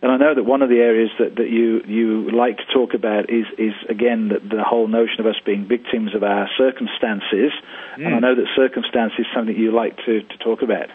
And 0.00 0.12
I 0.12 0.16
know 0.16 0.34
that 0.34 0.44
one 0.44 0.62
of 0.62 0.68
the 0.68 0.78
areas 0.78 1.10
that, 1.18 1.34
that 1.36 1.50
you, 1.50 1.82
you 1.86 2.30
like 2.30 2.58
to 2.58 2.66
talk 2.72 2.94
about 2.94 3.30
is, 3.30 3.46
is 3.58 3.74
again, 3.90 4.28
the, 4.28 4.38
the 4.38 4.62
whole 4.62 4.86
notion 4.86 5.18
of 5.18 5.26
us 5.26 5.34
being 5.44 5.66
victims 5.66 6.14
of 6.14 6.22
our 6.22 6.48
circumstances. 6.56 7.50
Mm. 7.98 8.06
And 8.06 8.14
I 8.14 8.18
know 8.20 8.34
that 8.36 8.46
circumstance 8.54 9.12
is 9.18 9.26
something 9.34 9.56
you 9.56 9.74
like 9.74 9.96
to, 10.06 10.22
to 10.22 10.36
talk 10.38 10.62
about. 10.62 10.86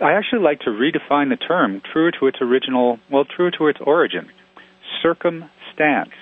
I 0.00 0.12
actually 0.12 0.40
like 0.40 0.60
to 0.60 0.70
redefine 0.70 1.28
the 1.28 1.36
term 1.36 1.82
true 1.92 2.10
to 2.20 2.26
its 2.26 2.38
original, 2.40 2.98
well, 3.10 3.24
true 3.24 3.50
to 3.58 3.66
its 3.68 3.80
origin. 3.84 4.30
Circumstance. 5.02 6.16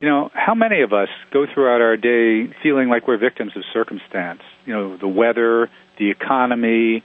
You 0.00 0.08
know, 0.08 0.30
how 0.34 0.54
many 0.54 0.82
of 0.82 0.92
us 0.92 1.08
go 1.32 1.46
throughout 1.46 1.80
our 1.80 1.96
day 1.96 2.52
feeling 2.62 2.88
like 2.88 3.06
we're 3.06 3.18
victims 3.18 3.52
of 3.54 3.62
circumstance? 3.72 4.40
You 4.66 4.72
know, 4.74 4.96
the 4.96 5.08
weather, 5.08 5.70
the 5.98 6.10
economy, 6.10 7.02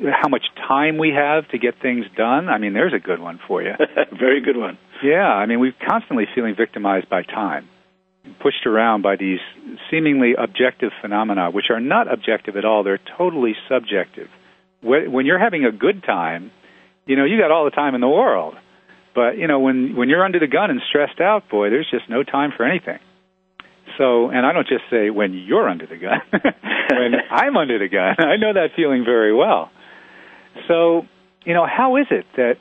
how 0.00 0.28
much 0.28 0.44
time 0.68 0.98
we 0.98 1.10
have 1.10 1.48
to 1.48 1.58
get 1.58 1.74
things 1.80 2.06
done. 2.16 2.48
I 2.48 2.58
mean, 2.58 2.72
there's 2.72 2.94
a 2.94 2.98
good 2.98 3.20
one 3.20 3.38
for 3.46 3.62
you. 3.62 3.72
Very 4.18 4.40
good 4.40 4.56
one. 4.56 4.78
Yeah, 5.02 5.28
I 5.28 5.46
mean, 5.46 5.60
we're 5.60 5.74
constantly 5.86 6.24
feeling 6.34 6.54
victimized 6.56 7.08
by 7.08 7.22
time, 7.22 7.68
pushed 8.40 8.66
around 8.66 9.02
by 9.02 9.16
these 9.16 9.40
seemingly 9.90 10.32
objective 10.38 10.90
phenomena, 11.00 11.50
which 11.50 11.66
are 11.70 11.80
not 11.80 12.12
objective 12.12 12.56
at 12.56 12.64
all. 12.64 12.84
They're 12.84 13.00
totally 13.18 13.54
subjective. 13.68 14.28
When 14.82 15.26
you're 15.26 15.38
having 15.38 15.64
a 15.64 15.72
good 15.72 16.02
time, 16.02 16.50
you 17.06 17.16
know, 17.16 17.24
you 17.24 17.38
got 17.38 17.50
all 17.50 17.64
the 17.64 17.70
time 17.70 17.94
in 17.94 18.00
the 18.00 18.08
world. 18.08 18.54
But 19.14 19.36
you 19.36 19.46
know, 19.46 19.60
when 19.60 19.94
when 19.94 20.08
you're 20.08 20.24
under 20.24 20.38
the 20.38 20.46
gun 20.46 20.70
and 20.70 20.80
stressed 20.88 21.20
out, 21.20 21.48
boy, 21.50 21.70
there's 21.70 21.88
just 21.90 22.08
no 22.08 22.22
time 22.22 22.52
for 22.56 22.64
anything. 22.64 22.98
So, 23.98 24.30
and 24.30 24.46
I 24.46 24.52
don't 24.52 24.66
just 24.66 24.84
say 24.90 25.10
when 25.10 25.34
you're 25.34 25.68
under 25.68 25.86
the 25.86 25.96
gun. 25.96 26.20
when 26.32 27.14
I'm 27.30 27.56
under 27.56 27.78
the 27.78 27.88
gun, 27.88 28.16
I 28.18 28.36
know 28.36 28.52
that 28.52 28.68
feeling 28.76 29.04
very 29.04 29.34
well. 29.34 29.70
So, 30.68 31.02
you 31.44 31.54
know, 31.54 31.66
how 31.66 31.96
is 31.96 32.06
it 32.10 32.26
that 32.36 32.54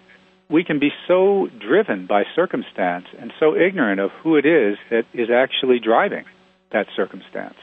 we 0.50 0.64
can 0.64 0.80
be 0.80 0.90
so 1.08 1.48
driven 1.66 2.08
by 2.08 2.24
circumstance 2.36 3.06
and 3.20 3.32
so 3.40 3.56
ignorant 3.56 4.00
of 4.00 4.12
who 4.24 4.36
it 4.36 4.46
is 4.46 4.78
that 4.90 5.04
is 5.14 5.30
actually 5.34 5.80
driving 5.80 6.26
that 6.72 6.88
circumstance? 6.96 7.56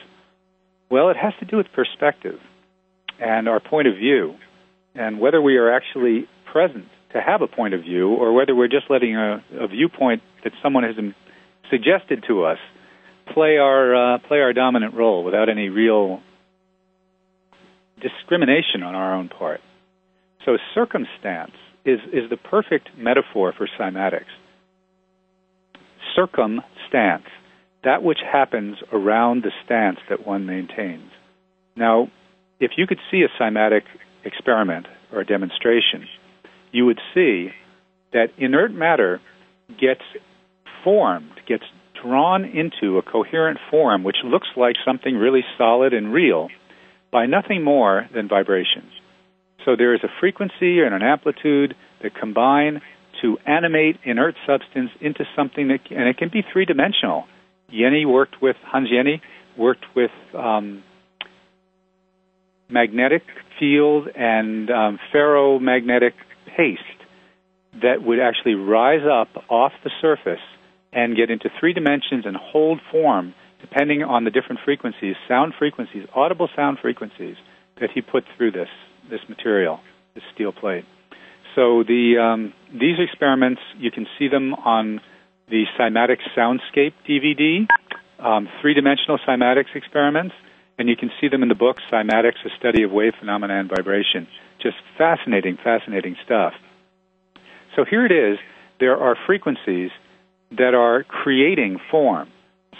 Well, 0.90 1.10
it 1.10 1.16
has 1.16 1.34
to 1.40 1.44
do 1.44 1.56
with 1.58 1.66
perspective 1.74 2.40
and 3.20 3.48
our 3.48 3.60
point 3.60 3.88
of 3.88 3.94
view 3.94 4.36
and 4.94 5.20
whether 5.20 5.40
we 5.40 5.56
are 5.56 5.70
actually 5.72 6.28
present 6.50 6.86
to 7.12 7.20
have 7.20 7.42
a 7.42 7.46
point 7.46 7.74
of 7.74 7.82
view 7.82 8.10
or 8.14 8.32
whether 8.32 8.54
we're 8.54 8.68
just 8.68 8.86
letting 8.90 9.16
a, 9.16 9.42
a 9.60 9.68
viewpoint 9.68 10.22
that 10.44 10.52
someone 10.62 10.84
has 10.84 10.96
suggested 11.70 12.24
to 12.28 12.44
us 12.44 12.58
play 13.34 13.58
our 13.58 14.14
uh, 14.14 14.18
play 14.26 14.38
our 14.38 14.52
dominant 14.52 14.94
role 14.94 15.24
without 15.24 15.48
any 15.48 15.68
real 15.68 16.20
discrimination 18.00 18.82
on 18.82 18.94
our 18.94 19.14
own 19.14 19.28
part. 19.28 19.60
So 20.44 20.56
circumstance 20.74 21.52
is 21.84 22.00
is 22.12 22.30
the 22.30 22.36
perfect 22.36 22.90
metaphor 22.96 23.52
for 23.56 23.68
cymatics. 23.78 24.30
Circumstance, 26.14 27.26
that 27.84 28.02
which 28.02 28.18
happens 28.20 28.76
around 28.92 29.42
the 29.42 29.52
stance 29.64 29.98
that 30.08 30.26
one 30.26 30.46
maintains. 30.46 31.10
Now, 31.76 32.08
if 32.60 32.72
you 32.76 32.86
could 32.86 32.98
see 33.10 33.22
a 33.22 33.42
cymatic 33.42 33.82
experiment 34.24 34.86
or 35.12 35.20
a 35.20 35.26
demonstration, 35.26 36.06
you 36.72 36.86
would 36.86 37.00
see 37.14 37.50
that 38.12 38.28
inert 38.36 38.72
matter 38.72 39.20
gets 39.80 40.02
formed, 40.82 41.30
gets 41.46 41.64
drawn 42.02 42.44
into 42.44 42.98
a 42.98 43.02
coherent 43.02 43.58
form 43.70 44.04
which 44.04 44.18
looks 44.24 44.48
like 44.56 44.76
something 44.84 45.16
really 45.16 45.44
solid 45.56 45.92
and 45.92 46.12
real 46.12 46.48
by 47.10 47.26
nothing 47.26 47.64
more 47.64 48.08
than 48.14 48.28
vibrations. 48.28 48.92
So 49.64 49.76
there 49.76 49.94
is 49.94 50.00
a 50.04 50.08
frequency 50.20 50.80
and 50.80 50.94
an 50.94 51.02
amplitude 51.02 51.74
that 52.02 52.14
combine 52.14 52.80
to 53.22 53.38
animate 53.46 53.96
inert 54.04 54.34
substance 54.46 54.90
into 55.00 55.24
something 55.34 55.68
that, 55.68 55.80
and 55.90 56.08
it 56.08 56.16
can 56.16 56.28
be 56.28 56.42
three 56.52 56.64
dimensional. 56.64 57.24
Jenny 57.70 58.06
worked 58.06 58.40
with, 58.40 58.56
Hans 58.64 58.88
Jenny 58.88 59.20
worked 59.56 59.84
with 59.94 60.10
um, 60.34 60.84
magnetic 62.68 63.22
field 63.58 64.08
and 64.14 64.70
um, 64.70 64.98
ferromagnetic 65.12 66.12
paste 66.56 66.80
that 67.82 68.02
would 68.02 68.20
actually 68.20 68.54
rise 68.54 69.04
up 69.04 69.28
off 69.50 69.72
the 69.84 69.90
surface 70.00 70.40
and 70.98 71.16
get 71.16 71.30
into 71.30 71.48
three 71.60 71.72
dimensions 71.72 72.26
and 72.26 72.36
hold 72.36 72.80
form 72.90 73.32
depending 73.60 74.02
on 74.02 74.24
the 74.24 74.30
different 74.30 74.60
frequencies, 74.64 75.14
sound 75.28 75.52
frequencies, 75.58 76.04
audible 76.14 76.48
sound 76.56 76.78
frequencies 76.82 77.36
that 77.80 77.90
he 77.94 78.00
put 78.00 78.24
through 78.36 78.50
this 78.50 78.68
this 79.08 79.20
material, 79.28 79.80
this 80.14 80.24
steel 80.34 80.52
plate. 80.52 80.84
So 81.54 81.84
the 81.86 82.18
um, 82.18 82.52
these 82.72 82.98
experiments 82.98 83.60
you 83.78 83.90
can 83.92 84.06
see 84.18 84.28
them 84.28 84.54
on 84.54 85.00
the 85.48 85.64
Cymatic 85.78 86.18
Soundscape 86.36 86.92
DVD, 87.08 87.66
um, 88.18 88.48
three-dimensional 88.60 89.18
cymatics 89.26 89.74
experiments, 89.74 90.34
and 90.78 90.88
you 90.88 90.96
can 90.96 91.10
see 91.20 91.28
them 91.28 91.42
in 91.42 91.48
the 91.48 91.54
book 91.54 91.76
Cymatics: 91.92 92.44
A 92.44 92.50
Study 92.58 92.82
of 92.82 92.90
Wave 92.90 93.12
Phenomena 93.20 93.60
and 93.60 93.68
Vibration. 93.68 94.26
Just 94.60 94.76
fascinating, 94.98 95.58
fascinating 95.62 96.16
stuff. 96.24 96.54
So 97.76 97.84
here 97.88 98.04
it 98.04 98.12
is. 98.12 98.38
There 98.80 98.96
are 98.96 99.16
frequencies 99.26 99.90
that 100.50 100.74
are 100.74 101.04
creating 101.04 101.78
form. 101.90 102.28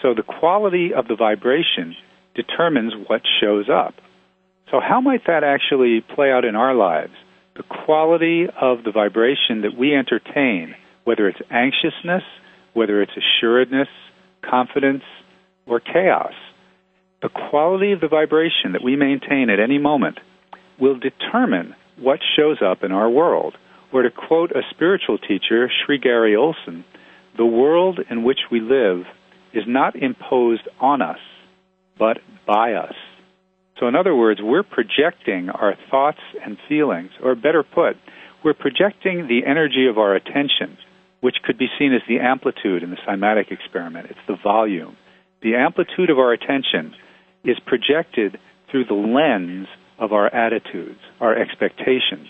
So 0.03 0.15
the 0.15 0.23
quality 0.23 0.91
of 0.95 1.09
the 1.09 1.17
vibration 1.17 1.95
determines 2.35 2.93
what 3.09 3.23
shows 3.41 3.69
up. 3.69 3.95
So, 4.71 4.81
how 4.81 5.01
might 5.01 5.27
that 5.27 5.45
actually 5.45 6.05
play 6.15 6.31
out 6.31 6.45
in 6.45 6.55
our 6.55 6.75
lives? 6.75 7.13
The 7.57 7.63
quality 7.63 8.47
of 8.61 8.85
the 8.85 8.93
vibration 8.93 9.63
that 9.63 9.77
we 9.77 9.95
entertain, 9.95 10.75
whether 11.05 11.27
it's 11.27 11.41
anxiousness, 11.51 12.23
whether 12.75 13.03
it's 13.03 13.13
assuredness, 13.17 13.89
confidence, 14.49 15.03
or 15.67 15.81
chaos, 15.81 16.35
the 17.23 17.31
quality 17.51 17.93
of 17.93 18.01
the 18.01 18.09
vibration 18.09 18.73
that 18.73 18.85
we 18.85 18.95
maintain 18.95 19.51
at 19.51 19.59
any 19.59 19.79
moment 19.79 20.19
will 20.79 20.99
determine 20.99 21.75
what 21.99 22.21
shows 22.37 22.59
up 22.63 22.85
in 22.85 22.93
our 22.93 23.11
world. 23.11 23.55
Or 23.93 24.03
to 24.03 24.11
quote 24.11 24.53
a 24.53 24.61
spiritual 24.71 25.19
teacher, 25.19 25.71
Sri 25.85 25.99
Gary 25.99 26.37
Olsen, 26.37 26.85
the 27.39 27.47
world 27.47 28.01
in 28.11 28.25
which 28.25 28.41
we 28.51 28.61
live 28.61 29.07
is 29.55 29.65
not 29.67 29.97
imposed 29.97 30.69
on 30.81 31.01
us, 31.01 31.19
but 31.99 32.19
by 32.47 32.73
us. 32.75 32.95
So, 33.81 33.87
in 33.87 33.95
other 33.95 34.15
words, 34.15 34.41
we're 34.43 34.65
projecting 34.65 35.49
our 35.49 35.75
thoughts 35.91 36.19
and 36.45 36.59
feelings, 36.69 37.11
or 37.23 37.35
better 37.37 37.63
put, 37.63 37.97
we're 38.45 38.55
projecting 38.55 39.29
the 39.29 39.49
energy 39.49 39.87
of 39.89 39.99
our 39.99 40.15
attention, 40.15 40.77
which 41.21 41.37
could 41.45 41.59
be 41.59 41.69
seen 41.79 41.95
as 41.95 42.03
the 42.09 42.19
amplitude 42.19 42.83
in 42.83 42.91
the 42.91 42.97
cymatic 43.09 43.51
experiment. 43.51 44.09
It's 44.11 44.19
the 44.27 44.37
volume. 44.43 44.97
The 45.43 45.55
amplitude 45.55 46.11
of 46.11 46.19
our 46.19 46.33
attention 46.33 46.95
is 47.45 47.57
projected 47.67 48.39
through 48.71 48.85
the 48.87 48.95
lens 48.95 49.69
of 49.99 50.13
our 50.13 50.33
attitudes, 50.33 50.99
our 51.21 51.37
expectations. 51.37 52.29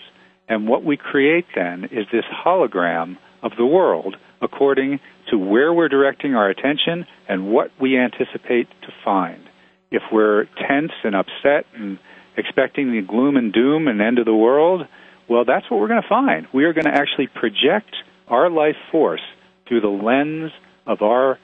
And 0.48 0.68
what 0.68 0.84
we 0.84 0.96
create 0.96 1.46
then 1.54 1.84
is 1.84 2.06
this 2.12 2.24
hologram 2.44 3.16
of 3.42 3.52
the 3.56 3.66
world 3.66 4.16
according 4.40 5.00
to 5.30 5.38
where 5.38 5.72
we're 5.72 5.88
directing 5.88 6.34
our 6.34 6.48
attention 6.48 7.06
and 7.28 7.50
what 7.50 7.70
we 7.80 7.98
anticipate 7.98 8.68
to 8.82 8.88
find. 9.04 9.42
If 9.90 10.02
we're 10.12 10.44
tense 10.68 10.92
and 11.04 11.14
upset 11.14 11.66
and 11.74 11.98
expecting 12.36 12.92
the 12.92 13.02
gloom 13.02 13.36
and 13.36 13.52
doom 13.52 13.88
and 13.88 14.00
end 14.00 14.18
of 14.18 14.26
the 14.26 14.34
world, 14.34 14.86
well, 15.28 15.44
that's 15.44 15.70
what 15.70 15.80
we're 15.80 15.88
going 15.88 16.02
to 16.02 16.08
find. 16.08 16.46
We 16.52 16.64
are 16.64 16.72
going 16.72 16.84
to 16.84 16.94
actually 16.94 17.26
project 17.26 17.94
our 18.28 18.50
life 18.50 18.76
force 18.90 19.22
through 19.66 19.80
the 19.80 19.88
lens 19.88 20.52
of 20.86 21.02
our 21.02 21.38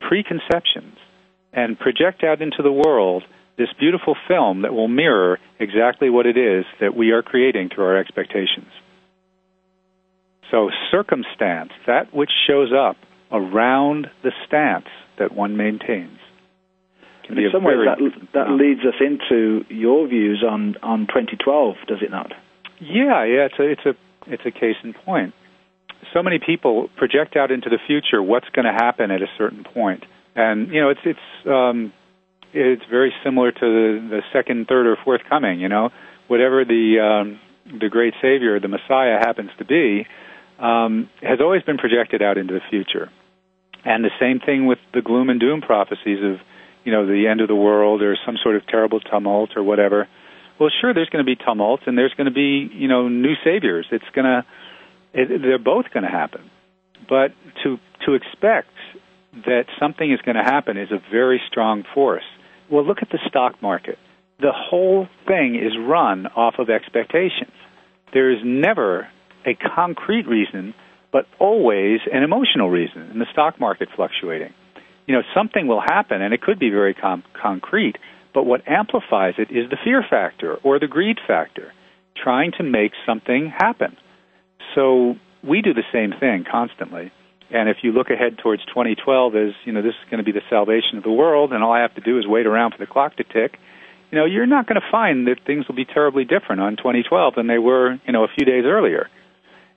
preconceptions 0.00 0.96
and 1.52 1.78
project 1.78 2.24
out 2.24 2.42
into 2.42 2.62
the 2.62 2.72
world 2.72 3.22
this 3.56 3.68
beautiful 3.78 4.14
film 4.28 4.62
that 4.62 4.72
will 4.72 4.88
mirror 4.88 5.38
exactly 5.58 6.10
what 6.10 6.26
it 6.26 6.36
is 6.36 6.64
that 6.80 6.94
we 6.94 7.10
are 7.10 7.22
creating 7.22 7.70
through 7.74 7.84
our 7.84 7.96
expectations. 7.96 8.68
So, 10.50 10.70
circumstance, 10.90 11.72
that 11.86 12.14
which 12.14 12.30
shows 12.46 12.70
up 12.72 12.96
around 13.32 14.06
the 14.22 14.30
stance 14.46 14.86
that 15.18 15.34
one 15.34 15.56
maintains. 15.56 16.18
Can 17.26 17.38
in 17.38 17.50
some 17.52 17.64
ways, 17.64 17.78
that, 17.84 17.98
that 18.34 18.50
leads 18.50 18.80
us 18.80 18.94
into 19.00 19.64
your 19.68 20.06
views 20.06 20.44
on, 20.48 20.76
on 20.82 21.06
2012, 21.08 21.74
does 21.88 21.98
it 22.00 22.10
not? 22.10 22.32
Yeah, 22.80 23.24
yeah, 23.24 23.48
it's 23.50 23.58
a, 23.58 23.62
it's 23.64 23.86
a, 23.86 24.32
it's 24.32 24.42
a 24.46 24.52
case 24.52 24.76
in 24.84 24.94
point. 24.94 25.34
So 26.14 26.22
many 26.22 26.38
people 26.38 26.88
project 26.96 27.36
out 27.36 27.50
into 27.50 27.68
the 27.68 27.78
future 27.84 28.22
what's 28.22 28.48
going 28.50 28.66
to 28.66 28.72
happen 28.72 29.10
at 29.10 29.22
a 29.22 29.26
certain 29.36 29.64
point, 29.64 30.04
and 30.36 30.68
you 30.68 30.80
know, 30.80 30.90
it's 30.90 31.00
it's 31.04 31.18
um, 31.46 31.92
it's 32.52 32.82
very 32.88 33.12
similar 33.24 33.50
to 33.50 33.60
the, 33.60 34.08
the 34.08 34.20
second, 34.32 34.66
third, 34.68 34.86
or 34.86 34.96
fourth 35.02 35.22
coming. 35.28 35.58
You 35.58 35.68
know, 35.68 35.90
whatever 36.28 36.64
the 36.64 37.00
um, 37.00 37.40
the 37.80 37.88
great 37.88 38.14
Savior, 38.22 38.60
the 38.60 38.68
Messiah, 38.68 39.18
happens 39.18 39.50
to 39.58 39.64
be, 39.64 40.06
um, 40.58 41.10
has 41.22 41.40
always 41.40 41.62
been 41.62 41.78
projected 41.78 42.22
out 42.22 42.38
into 42.38 42.54
the 42.54 42.60
future. 42.70 43.10
And 43.84 44.04
the 44.04 44.10
same 44.18 44.40
thing 44.40 44.66
with 44.66 44.78
the 44.92 45.02
gloom 45.02 45.30
and 45.30 45.38
doom 45.38 45.60
prophecies 45.60 46.18
of, 46.22 46.38
you 46.84 46.92
know, 46.92 47.06
the 47.06 47.28
end 47.28 47.40
of 47.40 47.48
the 47.48 47.54
world 47.54 48.02
or 48.02 48.16
some 48.26 48.36
sort 48.42 48.56
of 48.56 48.66
terrible 48.66 49.00
tumult 49.00 49.50
or 49.56 49.62
whatever. 49.62 50.08
Well, 50.58 50.70
sure, 50.80 50.94
there's 50.94 51.08
going 51.10 51.24
to 51.24 51.28
be 51.28 51.36
tumult 51.36 51.80
and 51.86 51.96
there's 51.96 52.14
going 52.14 52.26
to 52.26 52.32
be, 52.32 52.68
you 52.74 52.88
know, 52.88 53.08
new 53.08 53.34
saviors. 53.44 53.86
It's 53.92 54.04
going 54.14 54.24
to, 54.24 54.44
they're 55.14 55.58
both 55.58 55.86
going 55.92 56.04
to 56.04 56.10
happen. 56.10 56.50
But 57.08 57.32
to 57.62 57.78
to 58.06 58.14
expect 58.14 58.70
that 59.32 59.64
something 59.78 60.10
is 60.10 60.20
going 60.22 60.36
to 60.36 60.42
happen 60.42 60.76
is 60.76 60.90
a 60.90 61.00
very 61.10 61.40
strong 61.48 61.84
force. 61.94 62.24
Well, 62.70 62.84
look 62.84 62.98
at 63.02 63.10
the 63.10 63.18
stock 63.28 63.60
market. 63.62 63.98
The 64.40 64.52
whole 64.52 65.08
thing 65.26 65.56
is 65.56 65.72
run 65.78 66.26
off 66.26 66.54
of 66.58 66.70
expectations. 66.70 67.52
There 68.12 68.30
is 68.30 68.38
never 68.44 69.08
a 69.46 69.54
concrete 69.54 70.26
reason, 70.26 70.74
but 71.12 71.26
always 71.38 72.00
an 72.12 72.22
emotional 72.22 72.68
reason 72.68 73.10
in 73.12 73.18
the 73.18 73.26
stock 73.32 73.58
market 73.60 73.88
fluctuating. 73.94 74.52
You 75.06 75.14
know, 75.14 75.22
something 75.34 75.68
will 75.68 75.80
happen, 75.80 76.20
and 76.20 76.34
it 76.34 76.42
could 76.42 76.58
be 76.58 76.70
very 76.70 76.94
com- 76.94 77.22
concrete, 77.40 77.96
but 78.34 78.44
what 78.44 78.66
amplifies 78.68 79.34
it 79.38 79.50
is 79.50 79.70
the 79.70 79.78
fear 79.82 80.04
factor 80.08 80.56
or 80.56 80.78
the 80.78 80.88
greed 80.88 81.18
factor, 81.26 81.72
trying 82.22 82.52
to 82.58 82.62
make 82.64 82.92
something 83.06 83.52
happen. 83.56 83.96
So 84.74 85.14
we 85.42 85.62
do 85.62 85.72
the 85.72 85.84
same 85.92 86.12
thing 86.18 86.44
constantly. 86.50 87.12
And 87.50 87.68
if 87.68 87.78
you 87.82 87.92
look 87.92 88.10
ahead 88.10 88.38
towards 88.38 88.64
2012 88.66 89.36
as, 89.36 89.52
you 89.64 89.72
know, 89.72 89.80
this 89.80 89.94
is 89.94 90.10
going 90.10 90.18
to 90.18 90.24
be 90.24 90.32
the 90.32 90.44
salvation 90.50 90.98
of 90.98 91.04
the 91.04 91.12
world 91.12 91.52
and 91.52 91.62
all 91.62 91.72
I 91.72 91.80
have 91.80 91.94
to 91.94 92.00
do 92.00 92.18
is 92.18 92.26
wait 92.26 92.46
around 92.46 92.72
for 92.72 92.78
the 92.78 92.86
clock 92.86 93.16
to 93.16 93.24
tick, 93.24 93.58
you 94.10 94.18
know, 94.18 94.24
you're 94.24 94.46
not 94.46 94.66
going 94.66 94.80
to 94.80 94.86
find 94.90 95.26
that 95.28 95.38
things 95.46 95.66
will 95.68 95.74
be 95.74 95.84
terribly 95.84 96.24
different 96.24 96.60
on 96.60 96.76
2012 96.76 97.34
than 97.36 97.46
they 97.46 97.58
were, 97.58 97.98
you 98.06 98.12
know, 98.12 98.24
a 98.24 98.28
few 98.28 98.44
days 98.44 98.64
earlier. 98.66 99.08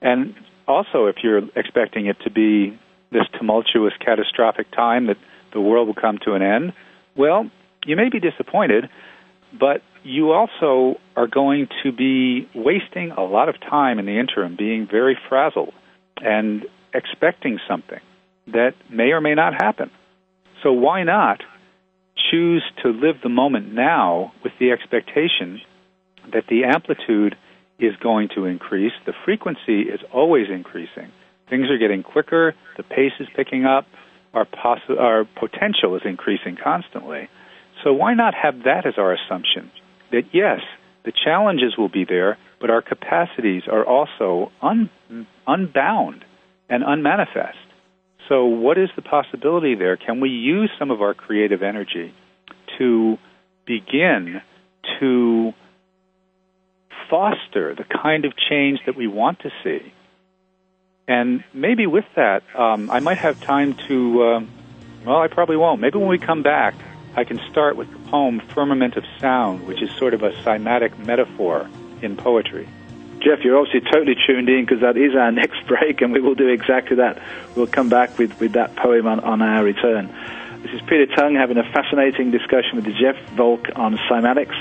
And 0.02 0.36
also, 0.68 1.08
if 1.08 1.18
you're 1.24 1.42
expecting 1.56 2.06
it 2.06 2.18
to 2.24 2.30
be 2.30 2.78
this 3.12 3.24
tumultuous, 3.38 3.94
catastrophic 4.00 4.72
time 4.72 5.08
that 5.08 5.18
the 5.54 5.60
world 5.60 5.88
will 5.88 5.96
come 5.96 6.20
to 6.26 6.34
an 6.34 6.42
end, 6.42 6.74
well, 7.16 7.50
you 7.86 7.96
may 7.96 8.10
be 8.10 8.20
disappointed, 8.20 8.90
but 9.58 9.82
you 10.04 10.32
also 10.32 11.00
are 11.16 11.28
going 11.28 11.68
to 11.84 11.92
be 11.92 12.48
wasting 12.54 13.12
a 13.12 13.22
lot 13.24 13.50
of 13.50 13.60
time 13.60 14.00
in 14.00 14.06
the 14.06 14.20
interim 14.20 14.56
being 14.58 14.88
very 14.90 15.18
frazzled 15.28 15.74
and 16.18 16.66
expecting 16.94 17.60
something 17.68 18.00
that 18.48 18.74
may 18.90 19.12
or 19.12 19.22
may 19.22 19.36
not 19.36 19.54
happen. 19.54 19.90
So 20.64 20.72
why 20.72 21.04
not 21.04 21.42
choose 22.32 22.64
to 22.84 22.90
live 22.90 23.16
the 23.24 23.30
moment 23.30 23.74
now 23.74 24.34
with 24.44 24.54
the 24.60 24.72
expectation 24.72 25.62
that 26.32 26.44
the 26.50 26.66
amplitude 26.66 27.36
is 27.80 27.96
going 28.02 28.30
to 28.36 28.46
increase. 28.46 28.92
The 29.06 29.13
frequency 29.26 29.82
is 29.82 30.00
always 30.13 30.48
increasing. 30.50 31.12
Things 31.50 31.70
are 31.70 31.78
getting 31.78 32.04
quicker. 32.04 32.54
The 32.78 32.84
pace 32.84 33.13
is 33.20 33.28
picking 33.36 33.65
up. 33.65 33.86
Our, 34.34 34.46
poss- 34.46 34.80
our 34.89 35.26
potential 35.26 35.96
is 35.96 36.02
increasing 36.06 36.58
constantly. 36.62 37.30
So 37.84 37.94
why 37.94 38.13
not 38.13 38.34
have 38.36 38.63
that 38.65 38.86
as 38.86 38.94
our 38.98 39.13
assumption? 39.13 39.72
That 40.12 40.24
yes, 40.34 40.60
the 41.06 41.12
challenges 41.12 41.76
will 41.78 41.89
be 41.89 42.06
there, 42.08 42.38
but 42.60 42.70
our 42.70 42.82
capacities 42.82 43.63
are 43.72 43.86
also 43.86 44.52
un- 44.62 44.89
unbound 45.48 46.26
and 46.70 46.84
unmanifest. 46.86 47.58
So, 48.28 48.46
what 48.46 48.78
is 48.78 48.89
the 48.96 49.02
possibility 49.02 49.74
there? 49.74 49.98
Can 49.98 50.20
we 50.20 50.30
use 50.30 50.70
some 50.78 50.92
of 50.92 51.02
our 51.02 51.15
creative 51.15 51.63
energy 51.63 52.13
to 52.78 53.18
begin 53.65 54.42
to 55.00 55.54
foster 57.10 57.76
the 57.76 57.84
kind 57.84 58.26
of 58.26 58.34
change 58.50 58.80
that 58.86 58.95
we 58.95 59.08
want 59.08 59.39
to 59.39 59.52
see. 59.63 59.93
And 61.08 61.43
maybe 61.54 61.88
with 61.88 62.06
that, 62.15 62.43
um, 62.56 62.91
I 62.91 63.00
might 63.00 63.17
have 63.17 63.41
time 63.41 63.74
to, 63.88 64.24
uh, 64.24 64.41
well, 65.06 65.17
I 65.17 65.28
probably 65.28 65.58
won't. 65.58 65.82
Maybe 65.82 65.98
when 65.98 66.08
we 66.08 66.19
come 66.19 66.43
back, 66.43 66.76
I 67.15 67.24
can 67.24 67.39
start 67.50 67.76
with 67.76 67.91
the 67.91 67.98
poem 68.10 68.41
Firmament 68.54 68.95
of 68.95 69.04
Sound, 69.19 69.65
which 69.65 69.82
is 69.82 69.89
sort 69.98 70.13
of 70.13 70.22
a 70.22 70.32
cymatic 70.43 70.98
metaphor 71.00 71.67
in 72.02 72.15
poetry. 72.15 72.67
Jeff, 73.22 73.39
you're 73.43 73.58
obviously 73.58 73.82
totally 73.91 74.15
tuned 74.28 74.48
in 74.50 74.65
because 74.65 74.82
that 74.82 74.98
is 74.98 75.15
our 75.15 75.32
next 75.41 75.65
break, 75.67 76.02
and 76.02 76.13
we 76.13 76.22
will 76.22 76.36
do 76.36 76.48
exactly 76.48 76.98
that. 76.98 77.22
We'll 77.56 77.67
come 77.67 77.89
back 77.89 78.17
with, 78.17 78.39
with 78.39 78.54
that 78.54 78.76
poem 78.76 79.08
on, 79.08 79.19
on 79.22 79.41
our 79.41 79.63
return. 79.63 80.13
This 80.62 80.74
is 80.74 80.82
Peter 80.82 81.08
Tongue 81.08 81.36
having 81.36 81.58
a 81.58 81.63
fascinating 81.63 82.32
discussion 82.32 82.76
with 82.76 82.86
Jeff 82.95 83.17
Volk 83.32 83.67
on 83.76 83.98
cymatics. 84.10 84.56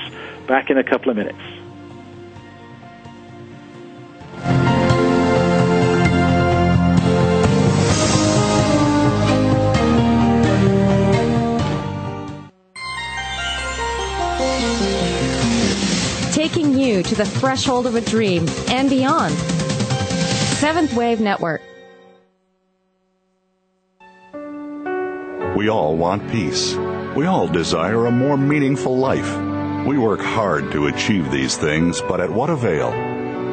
Back 0.46 0.70
in 0.70 0.78
a 0.78 0.84
couple 0.84 1.10
of 1.10 1.16
minutes. 1.16 1.57
You 16.98 17.02
to 17.04 17.14
the 17.14 17.24
threshold 17.24 17.86
of 17.86 17.94
a 17.94 18.00
dream 18.00 18.44
and 18.68 18.90
beyond. 18.90 19.32
Seventh 20.58 20.92
Wave 20.94 21.20
Network. 21.20 21.62
We 25.56 25.68
all 25.68 25.96
want 25.96 26.30
peace. 26.30 26.74
We 27.16 27.26
all 27.26 27.48
desire 27.48 28.06
a 28.06 28.10
more 28.10 28.36
meaningful 28.36 28.96
life. 28.96 29.36
We 29.86 29.96
work 29.96 30.20
hard 30.20 30.72
to 30.72 30.88
achieve 30.88 31.30
these 31.30 31.56
things, 31.56 32.02
but 32.02 32.20
at 32.20 32.30
what 32.30 32.50
avail? 32.50 32.90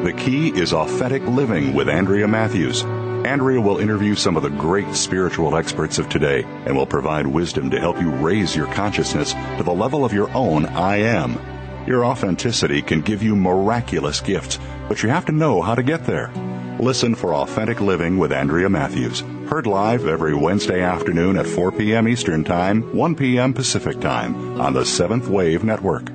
The 0.02 0.12
key 0.12 0.48
is 0.48 0.72
authentic 0.72 1.22
living 1.22 1.72
with 1.72 1.88
Andrea 1.88 2.28
Matthews. 2.28 2.82
Andrea 2.82 3.60
will 3.60 3.78
interview 3.78 4.14
some 4.14 4.36
of 4.36 4.42
the 4.42 4.50
great 4.50 4.94
spiritual 4.94 5.56
experts 5.56 5.98
of 5.98 6.08
today 6.08 6.42
and 6.64 6.76
will 6.76 6.86
provide 6.86 7.26
wisdom 7.26 7.70
to 7.70 7.80
help 7.80 8.00
you 8.00 8.10
raise 8.10 8.54
your 8.54 8.72
consciousness 8.72 9.32
to 9.56 9.62
the 9.62 9.72
level 9.72 10.04
of 10.04 10.12
your 10.12 10.30
own 10.30 10.66
I 10.66 10.98
am. 10.98 11.55
Your 11.86 12.04
authenticity 12.04 12.82
can 12.82 13.00
give 13.00 13.22
you 13.22 13.36
miraculous 13.36 14.20
gifts, 14.20 14.58
but 14.88 15.02
you 15.02 15.08
have 15.08 15.24
to 15.26 15.32
know 15.32 15.62
how 15.62 15.76
to 15.76 15.82
get 15.84 16.04
there. 16.04 16.32
Listen 16.80 17.14
for 17.14 17.32
Authentic 17.32 17.80
Living 17.80 18.18
with 18.18 18.32
Andrea 18.32 18.68
Matthews. 18.68 19.20
Heard 19.48 19.66
live 19.66 20.06
every 20.06 20.34
Wednesday 20.34 20.82
afternoon 20.82 21.38
at 21.38 21.46
4 21.46 21.70
p.m. 21.72 22.08
Eastern 22.08 22.42
Time, 22.42 22.94
1 22.94 23.14
p.m. 23.14 23.54
Pacific 23.54 24.00
Time 24.00 24.60
on 24.60 24.72
the 24.72 24.84
Seventh 24.84 25.28
Wave 25.28 25.62
Network. 25.62 26.10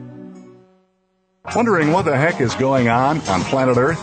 Wondering 1.56 1.92
what 1.92 2.04
the 2.04 2.18
heck 2.18 2.42
is 2.42 2.54
going 2.56 2.90
on 2.90 3.22
on 3.22 3.42
planet 3.42 3.78
Earth? 3.78 4.00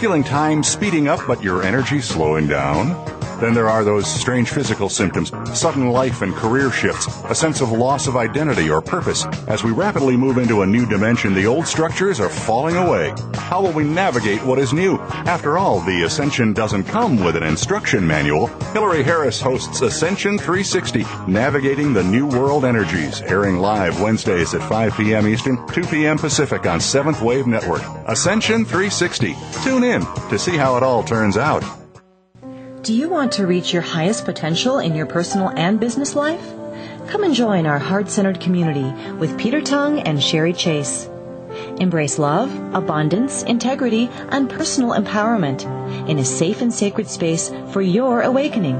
Feeling 0.00 0.24
time 0.24 0.62
speeding 0.62 1.06
up 1.06 1.20
but 1.26 1.42
your 1.42 1.62
energy 1.62 2.00
slowing 2.00 2.48
down? 2.48 3.19
Then 3.40 3.54
there 3.54 3.68
are 3.68 3.84
those 3.84 4.06
strange 4.06 4.50
physical 4.50 4.90
symptoms, 4.90 5.32
sudden 5.58 5.90
life 5.90 6.20
and 6.20 6.34
career 6.34 6.70
shifts, 6.70 7.06
a 7.24 7.34
sense 7.34 7.62
of 7.62 7.72
loss 7.72 8.06
of 8.06 8.16
identity 8.16 8.68
or 8.68 8.82
purpose. 8.82 9.24
As 9.48 9.64
we 9.64 9.70
rapidly 9.70 10.16
move 10.16 10.36
into 10.36 10.60
a 10.60 10.66
new 10.66 10.84
dimension, 10.84 11.32
the 11.32 11.46
old 11.46 11.66
structures 11.66 12.20
are 12.20 12.28
falling 12.28 12.76
away. 12.76 13.14
How 13.34 13.62
will 13.62 13.72
we 13.72 13.84
navigate 13.84 14.44
what 14.44 14.58
is 14.58 14.74
new? 14.74 14.98
After 14.98 15.56
all, 15.56 15.80
the 15.80 16.02
Ascension 16.02 16.52
doesn't 16.52 16.84
come 16.84 17.24
with 17.24 17.34
an 17.34 17.42
instruction 17.42 18.06
manual. 18.06 18.48
Hillary 18.72 19.02
Harris 19.02 19.40
hosts 19.40 19.80
Ascension 19.80 20.36
360, 20.36 21.04
Navigating 21.26 21.94
the 21.94 22.04
New 22.04 22.26
World 22.26 22.66
Energies, 22.66 23.22
airing 23.22 23.56
live 23.56 24.00
Wednesdays 24.00 24.54
at 24.54 24.68
5 24.68 24.96
p.m. 24.98 25.26
Eastern, 25.26 25.66
2 25.68 25.82
p.m. 25.86 26.18
Pacific 26.18 26.66
on 26.66 26.78
Seventh 26.78 27.22
Wave 27.22 27.46
Network. 27.46 27.82
Ascension 28.06 28.64
360. 28.64 29.34
Tune 29.64 29.82
in 29.82 30.02
to 30.28 30.38
see 30.38 30.56
how 30.56 30.76
it 30.76 30.82
all 30.82 31.02
turns 31.02 31.36
out. 31.36 31.64
Do 32.82 32.94
you 32.94 33.10
want 33.10 33.32
to 33.32 33.46
reach 33.46 33.74
your 33.74 33.82
highest 33.82 34.24
potential 34.24 34.78
in 34.78 34.94
your 34.94 35.04
personal 35.04 35.50
and 35.50 35.78
business 35.78 36.14
life? 36.16 36.42
Come 37.08 37.24
and 37.24 37.34
join 37.34 37.66
our 37.66 37.78
heart 37.78 38.08
centered 38.08 38.40
community 38.40 38.90
with 39.16 39.38
Peter 39.38 39.60
Tongue 39.60 40.00
and 40.00 40.22
Sherry 40.22 40.54
Chase. 40.54 41.06
Embrace 41.78 42.18
love, 42.18 42.50
abundance, 42.74 43.42
integrity, 43.42 44.08
and 44.30 44.48
personal 44.48 44.92
empowerment 44.92 45.66
in 46.08 46.18
a 46.18 46.24
safe 46.24 46.62
and 46.62 46.72
sacred 46.72 47.06
space 47.06 47.50
for 47.70 47.82
your 47.82 48.22
awakening. 48.22 48.76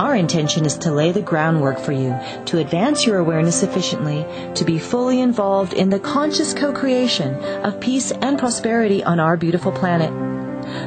Our 0.00 0.16
intention 0.16 0.66
is 0.66 0.76
to 0.78 0.90
lay 0.90 1.12
the 1.12 1.22
groundwork 1.22 1.78
for 1.78 1.92
you 1.92 2.18
to 2.46 2.58
advance 2.58 3.06
your 3.06 3.18
awareness 3.18 3.54
sufficiently 3.54 4.26
to 4.56 4.64
be 4.64 4.80
fully 4.80 5.20
involved 5.20 5.74
in 5.74 5.90
the 5.90 6.00
conscious 6.00 6.52
co 6.52 6.72
creation 6.72 7.36
of 7.64 7.78
peace 7.78 8.10
and 8.10 8.36
prosperity 8.36 9.04
on 9.04 9.20
our 9.20 9.36
beautiful 9.36 9.70
planet. 9.70 10.35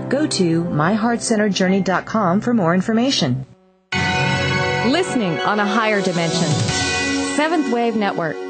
Go 0.09 0.27
to 0.27 0.63
myheartcenteredjourney.com 0.63 2.41
for 2.41 2.53
more 2.53 2.73
information. 2.73 3.45
Listening 4.87 5.39
on 5.41 5.59
a 5.59 5.65
higher 5.65 6.01
dimension. 6.01 6.47
Seventh 7.35 7.71
Wave 7.71 7.95
Network. 7.95 8.48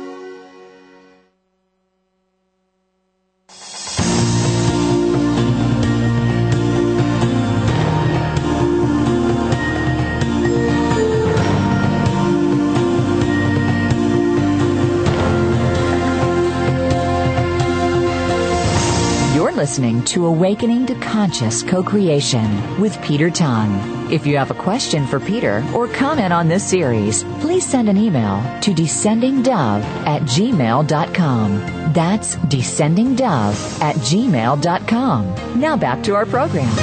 Listening 19.59 20.01
to 20.05 20.25
Awakening 20.25 20.85
to 20.85 20.95
Conscious 21.01 21.63
Co-Creation 21.63 22.79
with 22.79 22.97
Peter 23.01 23.29
Tongue. 23.29 24.09
If 24.09 24.25
you 24.25 24.37
have 24.37 24.51
a 24.51 24.53
question 24.53 25.05
for 25.05 25.19
Peter 25.19 25.61
or 25.75 25.89
comment 25.89 26.31
on 26.31 26.47
this 26.47 26.63
series, 26.63 27.25
please 27.41 27.65
send 27.65 27.89
an 27.89 27.97
email 27.97 28.41
to 28.61 28.71
descendingdove 28.71 29.83
at 30.07 30.21
gmail.com. 30.21 31.91
That's 31.91 32.37
descendingdove 32.37 33.81
at 33.81 33.97
gmail.com. 33.97 35.59
Now 35.59 35.75
back 35.75 36.03
to 36.03 36.15
our 36.15 36.25
program. 36.25 36.73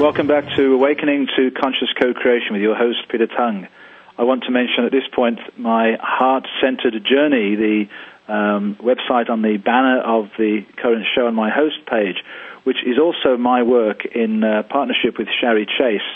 Welcome 0.00 0.26
back 0.26 0.44
to 0.56 0.74
Awakening 0.74 1.28
to 1.36 1.52
Conscious 1.52 1.92
Co-Creation 2.02 2.48
with 2.50 2.62
your 2.62 2.74
host, 2.74 2.98
Peter 3.08 3.28
Tongue. 3.28 3.68
I 4.18 4.24
want 4.24 4.42
to 4.42 4.50
mention 4.50 4.84
at 4.84 4.90
this 4.90 5.06
point 5.14 5.38
my 5.56 5.96
heart-centered 6.00 6.94
journey, 7.04 7.54
the 7.54 7.84
um, 8.28 8.76
website 8.80 9.30
on 9.30 9.42
the 9.42 9.56
banner 9.56 10.00
of 10.00 10.28
the 10.38 10.60
current 10.76 11.04
show 11.16 11.26
on 11.26 11.34
my 11.34 11.50
host 11.50 11.84
page, 11.88 12.22
which 12.64 12.78
is 12.84 12.98
also 12.98 13.36
my 13.36 13.62
work 13.62 14.04
in 14.04 14.44
uh, 14.44 14.62
partnership 14.68 15.18
with 15.18 15.28
Sherry 15.40 15.66
Chase. 15.66 16.06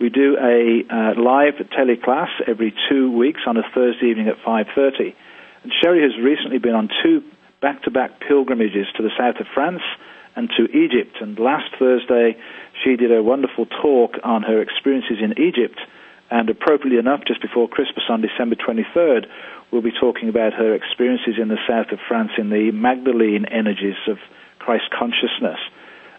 We 0.00 0.10
do 0.10 0.36
a 0.36 0.82
uh, 0.90 1.20
live 1.20 1.54
teleclass 1.70 2.30
every 2.48 2.74
two 2.90 3.12
weeks 3.16 3.40
on 3.46 3.56
a 3.56 3.62
Thursday 3.74 4.06
evening 4.06 4.28
at 4.28 4.36
5.30. 4.44 5.14
And 5.62 5.72
Sherry 5.80 6.02
has 6.02 6.20
recently 6.20 6.58
been 6.58 6.74
on 6.74 6.88
two 7.02 7.22
back-to-back 7.60 8.20
pilgrimages 8.26 8.86
to 8.96 9.02
the 9.02 9.10
south 9.16 9.36
of 9.38 9.46
France 9.54 9.82
and 10.34 10.50
to 10.56 10.64
Egypt. 10.76 11.18
And 11.20 11.38
last 11.38 11.70
Thursday, 11.78 12.36
she 12.82 12.96
did 12.96 13.12
a 13.12 13.22
wonderful 13.22 13.66
talk 13.66 14.16
on 14.24 14.42
her 14.42 14.60
experiences 14.60 15.18
in 15.22 15.38
Egypt. 15.38 15.78
And 16.30 16.50
appropriately 16.50 16.98
enough, 16.98 17.20
just 17.26 17.42
before 17.42 17.68
Christmas 17.68 18.04
on 18.08 18.22
December 18.22 18.56
23rd, 18.56 19.26
we'll 19.72 19.82
be 19.82 19.92
talking 19.98 20.28
about 20.28 20.52
her 20.52 20.74
experiences 20.74 21.36
in 21.40 21.48
the 21.48 21.58
south 21.66 21.90
of 21.90 21.98
France 22.06 22.32
in 22.38 22.50
the 22.50 22.70
Magdalene 22.72 23.46
energies 23.46 23.96
of 24.06 24.18
Christ 24.58 24.84
consciousness. 24.96 25.58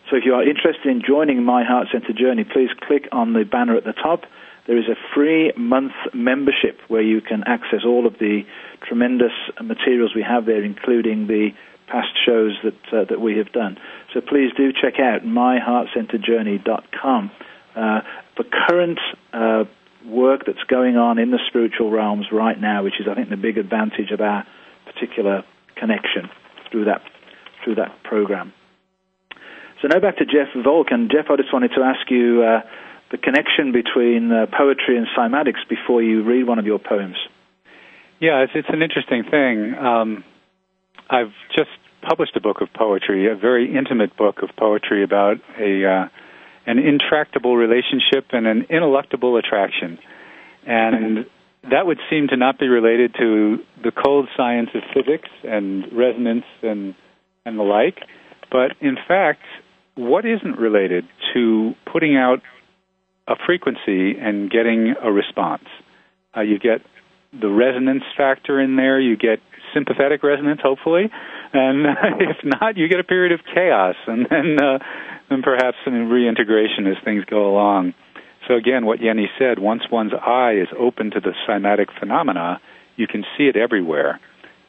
So 0.09 0.17
if 0.17 0.25
you 0.25 0.33
are 0.33 0.43
interested 0.43 0.87
in 0.87 1.01
joining 1.05 1.43
My 1.43 1.63
Heart 1.63 1.87
Center 1.91 2.11
Journey, 2.11 2.43
please 2.43 2.71
click 2.81 3.07
on 3.11 3.33
the 3.33 3.45
banner 3.45 3.77
at 3.77 3.85
the 3.85 3.93
top. 3.93 4.23
There 4.67 4.77
is 4.77 4.89
a 4.89 4.95
free 5.13 5.53
month 5.55 5.93
membership 6.13 6.81
where 6.87 7.01
you 7.01 7.21
can 7.21 7.43
access 7.45 7.85
all 7.85 8.05
of 8.07 8.17
the 8.19 8.43
tremendous 8.87 9.31
materials 9.61 10.13
we 10.15 10.23
have 10.23 10.45
there, 10.45 10.63
including 10.63 11.27
the 11.27 11.51
past 11.87 12.09
shows 12.25 12.57
that 12.63 12.73
uh, 12.91 13.05
that 13.09 13.21
we 13.21 13.37
have 13.37 13.51
done. 13.51 13.77
So 14.13 14.21
please 14.21 14.51
do 14.55 14.71
check 14.73 14.99
out 14.99 15.23
myheartcenterjourney.com 15.23 17.31
uh, 17.75 18.01
for 18.35 18.43
current 18.43 18.99
uh, 19.33 19.65
work 20.05 20.43
that's 20.45 20.63
going 20.67 20.97
on 20.97 21.19
in 21.19 21.31
the 21.31 21.39
spiritual 21.47 21.91
realms 21.91 22.27
right 22.31 22.59
now, 22.59 22.83
which 22.83 22.99
is, 22.99 23.07
I 23.09 23.15
think, 23.15 23.29
the 23.29 23.37
big 23.37 23.57
advantage 23.57 24.11
of 24.11 24.21
our 24.21 24.45
particular 24.85 25.43
connection 25.75 26.29
through 26.71 26.85
that 26.85 27.01
through 27.63 27.75
that 27.75 28.03
program. 28.03 28.53
So 29.81 29.87
now 29.87 29.99
back 29.99 30.17
to 30.17 30.25
Jeff 30.25 30.47
Volk, 30.63 30.87
and 30.91 31.11
Jeff, 31.11 31.25
I 31.29 31.35
just 31.35 31.51
wanted 31.51 31.71
to 31.75 31.81
ask 31.81 32.09
you 32.09 32.43
uh, 32.43 32.61
the 33.11 33.17
connection 33.17 33.71
between 33.71 34.31
uh, 34.31 34.45
poetry 34.57 34.97
and 34.97 35.07
cymatics 35.17 35.67
before 35.69 36.01
you 36.01 36.23
read 36.23 36.47
one 36.47 36.59
of 36.59 36.65
your 36.65 36.79
poems. 36.79 37.17
Yeah, 38.19 38.43
it's, 38.43 38.53
it's 38.55 38.69
an 38.69 38.81
interesting 38.81 39.23
thing. 39.29 39.75
Um, 39.75 40.23
I've 41.09 41.33
just 41.55 41.69
published 42.01 42.35
a 42.35 42.41
book 42.41 42.61
of 42.61 42.69
poetry, 42.73 43.31
a 43.31 43.35
very 43.35 43.75
intimate 43.75 44.15
book 44.15 44.41
of 44.41 44.49
poetry 44.57 45.03
about 45.03 45.37
a 45.59 45.85
uh, 45.85 46.07
an 46.65 46.80
intractable 46.80 47.56
relationship 47.56 48.28
and 48.32 48.47
an 48.47 48.65
ineluctable 48.69 49.38
attraction. 49.38 49.99
And 50.65 51.26
that 51.63 51.86
would 51.86 51.99
seem 52.10 52.28
to 52.30 52.38
not 52.38 52.60
be 52.60 52.67
related 52.67 53.15
to 53.19 53.58
the 53.84 53.91
cold 53.91 54.28
science 54.36 54.69
of 54.73 54.82
physics 54.93 55.30
and 55.43 55.86
resonance 55.93 56.45
and, 56.62 56.95
and 57.45 57.58
the 57.58 57.63
like. 57.63 57.97
But 58.52 58.71
in 58.82 58.97
fact, 59.08 59.41
what 59.95 60.26
isn't 60.26 60.58
related 60.58 61.06
to 61.34 61.73
putting 61.91 62.15
out 62.15 62.41
a 63.28 63.36
frequency 63.45 64.17
and 64.19 64.49
getting 64.49 64.95
a 65.02 65.12
response? 65.12 65.65
Uh, 66.36 66.41
you 66.41 66.60
get 66.60 66.82
the 67.39 67.49
resonance 67.49 68.04
factor 68.15 68.60
in 68.60 68.76
there, 68.76 68.99
you 68.99 69.17
get 69.17 69.39
sympathetic 69.73 70.23
resonance, 70.23 70.62
hopefully, 70.63 71.10
and 71.53 71.85
if 72.19 72.37
not, 72.43 72.77
you 72.77 72.87
get 72.87 72.99
a 72.99 73.03
period 73.03 73.31
of 73.31 73.39
chaos, 73.53 73.95
and 74.07 74.27
then 74.29 74.57
uh, 74.61 74.79
and 75.29 75.43
perhaps 75.43 75.77
some 75.85 76.09
reintegration 76.09 76.87
as 76.87 76.97
things 77.03 77.23
go 77.25 77.49
along. 77.49 77.93
So 78.47 78.55
again, 78.55 78.85
what 78.85 78.99
Jenny 78.99 79.29
said, 79.39 79.59
once 79.59 79.83
one's 79.91 80.13
eye 80.13 80.55
is 80.61 80.67
open 80.77 81.11
to 81.11 81.19
the 81.19 81.33
cymatic 81.47 81.87
phenomena, 81.97 82.59
you 82.97 83.07
can 83.07 83.23
see 83.37 83.45
it 83.45 83.55
everywhere. 83.55 84.19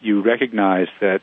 You 0.00 0.22
recognize 0.22 0.86
that 1.00 1.20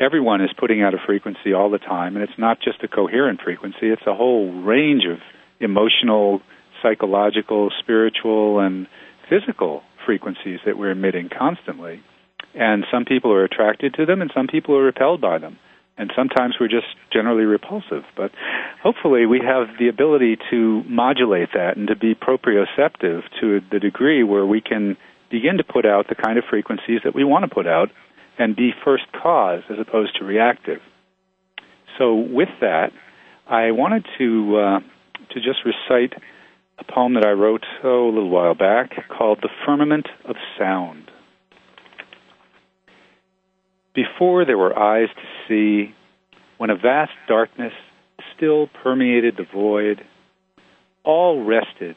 everyone 0.00 0.40
is 0.40 0.50
putting 0.58 0.82
out 0.82 0.94
a 0.94 0.98
frequency 1.04 1.52
all 1.52 1.70
the 1.70 1.78
time, 1.78 2.16
and 2.16 2.22
it's 2.22 2.38
not 2.38 2.58
just 2.60 2.82
a 2.82 2.88
coherent 2.88 3.40
frequency, 3.42 3.90
it's 3.90 4.06
a 4.06 4.14
whole 4.14 4.62
range 4.62 5.04
of 5.10 5.18
emotional, 5.60 6.40
psychological, 6.82 7.70
spiritual, 7.80 8.60
and 8.60 8.86
physical 9.28 9.82
frequencies 10.06 10.60
that 10.66 10.78
we're 10.78 10.90
emitting 10.90 11.28
constantly. 11.36 12.02
And 12.54 12.84
some 12.92 13.04
people 13.04 13.32
are 13.32 13.44
attracted 13.44 13.94
to 13.94 14.06
them, 14.06 14.22
and 14.22 14.30
some 14.34 14.46
people 14.46 14.76
are 14.76 14.82
repelled 14.82 15.20
by 15.20 15.38
them 15.38 15.58
and 15.96 16.12
sometimes 16.16 16.56
we're 16.58 16.68
just 16.68 16.86
generally 17.12 17.44
repulsive. 17.44 18.04
But 18.16 18.32
hopefully, 18.82 19.26
we 19.26 19.40
have 19.40 19.78
the 19.78 19.88
ability 19.88 20.38
to 20.50 20.82
modulate 20.84 21.50
that 21.54 21.76
and 21.76 21.88
to 21.88 21.96
be 21.96 22.14
proprioceptive 22.14 23.22
to 23.40 23.60
the 23.70 23.78
degree 23.78 24.22
where 24.22 24.46
we 24.46 24.60
can 24.60 24.96
begin 25.30 25.58
to 25.58 25.64
put 25.64 25.86
out 25.86 26.08
the 26.08 26.14
kind 26.14 26.38
of 26.38 26.44
frequencies 26.50 27.00
that 27.04 27.14
we 27.14 27.24
want 27.24 27.48
to 27.48 27.54
put 27.54 27.66
out 27.66 27.90
and 28.38 28.56
be 28.56 28.72
first 28.84 29.04
cause 29.12 29.62
as 29.70 29.78
opposed 29.78 30.16
to 30.18 30.24
reactive. 30.24 30.80
So, 31.98 32.14
with 32.14 32.48
that, 32.60 32.90
I 33.46 33.70
wanted 33.70 34.04
to 34.18 34.56
uh, 34.56 34.80
to 35.30 35.34
just 35.34 35.60
recite 35.64 36.14
a 36.78 36.92
poem 36.92 37.14
that 37.14 37.24
I 37.24 37.30
wrote 37.30 37.64
oh, 37.84 38.08
a 38.08 38.12
little 38.12 38.30
while 38.30 38.54
back 38.54 38.90
called 39.08 39.38
"The 39.42 39.50
Firmament 39.64 40.08
of 40.24 40.34
Sound." 40.58 41.10
Before 43.94 44.44
there 44.44 44.58
were 44.58 44.76
eyes 44.76 45.08
to 45.14 45.22
see, 45.48 45.94
when 46.58 46.70
a 46.70 46.76
vast 46.76 47.12
darkness 47.28 47.72
still 48.36 48.68
permeated 48.82 49.36
the 49.36 49.46
void, 49.52 50.02
all 51.04 51.44
rested 51.44 51.94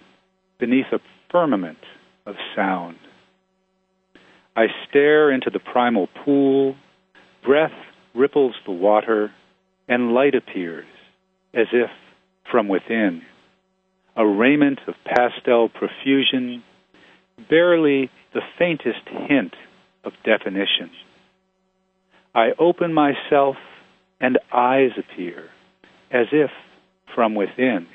beneath 0.59 0.87
a 0.91 0.99
firmament 1.31 1.79
of 2.25 2.35
sound. 2.55 2.97
I 4.55 4.67
stare 4.89 5.31
into 5.31 5.49
the 5.49 5.59
primal 5.59 6.07
pool, 6.23 6.75
breath 7.43 7.71
ripples 8.13 8.55
the 8.65 8.71
water, 8.71 9.31
and 9.87 10.13
light 10.13 10.35
appears 10.35 10.85
as 11.53 11.67
if 11.71 11.89
from 12.51 12.67
within, 12.67 13.21
a 14.15 14.25
raiment 14.25 14.79
of 14.87 14.95
pastel 15.05 15.69
profusion, 15.69 16.63
barely 17.49 18.09
the 18.33 18.41
faintest 18.57 19.07
hint 19.27 19.53
of 20.03 20.13
definition. 20.23 20.89
I 22.37 22.49
open 22.59 22.93
myself 22.93 23.55
and 24.21 24.37
eyes 24.53 24.91
appear 24.95 25.49
as 26.11 26.27
if 26.31 26.51
from 27.15 27.33
within, 27.33 27.87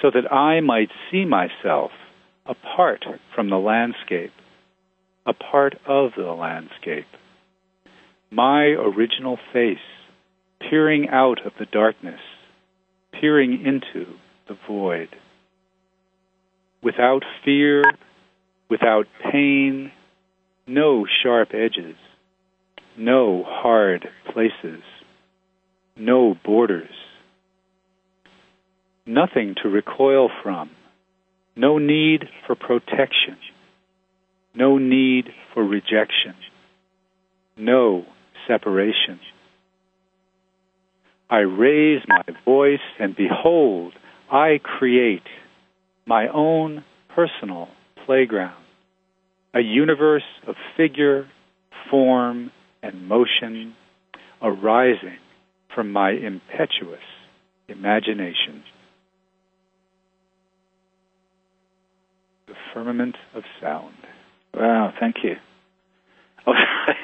so 0.00 0.12
that 0.14 0.32
I 0.32 0.60
might 0.60 0.90
see 1.10 1.24
myself 1.24 1.90
apart 2.46 3.04
from 3.34 3.50
the 3.50 3.56
landscape, 3.56 4.30
a 5.26 5.32
part 5.32 5.74
of 5.88 6.12
the 6.16 6.30
landscape. 6.30 7.08
My 8.30 8.62
original 8.66 9.40
face 9.52 9.78
peering 10.60 11.08
out 11.10 11.44
of 11.44 11.52
the 11.58 11.66
darkness, 11.66 12.20
peering 13.20 13.66
into 13.66 14.06
the 14.46 14.56
void. 14.68 15.08
Without 16.80 17.24
fear, 17.44 17.82
without 18.70 19.06
pain, 19.32 19.90
no 20.68 21.04
sharp 21.24 21.48
edges, 21.54 21.96
no 22.96 23.44
hard 23.46 24.06
places, 24.32 24.82
no 25.96 26.34
borders, 26.44 26.94
nothing 29.06 29.54
to 29.62 29.68
recoil 29.68 30.28
from, 30.42 30.70
no 31.56 31.78
need 31.78 32.24
for 32.46 32.54
protection, 32.54 33.36
no 34.54 34.78
need 34.78 35.26
for 35.54 35.64
rejection, 35.64 36.34
no 37.56 38.04
separation. 38.46 39.20
I 41.30 41.38
raise 41.38 42.02
my 42.06 42.22
voice, 42.44 42.80
and 42.98 43.16
behold, 43.16 43.94
I 44.30 44.60
create 44.62 45.22
my 46.06 46.28
own 46.28 46.84
personal 47.14 47.68
playground, 48.04 48.64
a 49.54 49.60
universe 49.60 50.24
of 50.46 50.56
figure, 50.76 51.26
form, 51.90 52.50
and 52.82 53.08
motion 53.08 53.74
arising 54.42 55.18
from 55.74 55.92
my 55.92 56.10
impetuous 56.10 57.00
imagination. 57.68 58.64
The 62.46 62.54
firmament 62.74 63.16
of 63.34 63.44
sound. 63.60 63.94
Wow, 64.54 64.92
thank 64.98 65.16
you. 65.22 65.36
I 66.46 66.50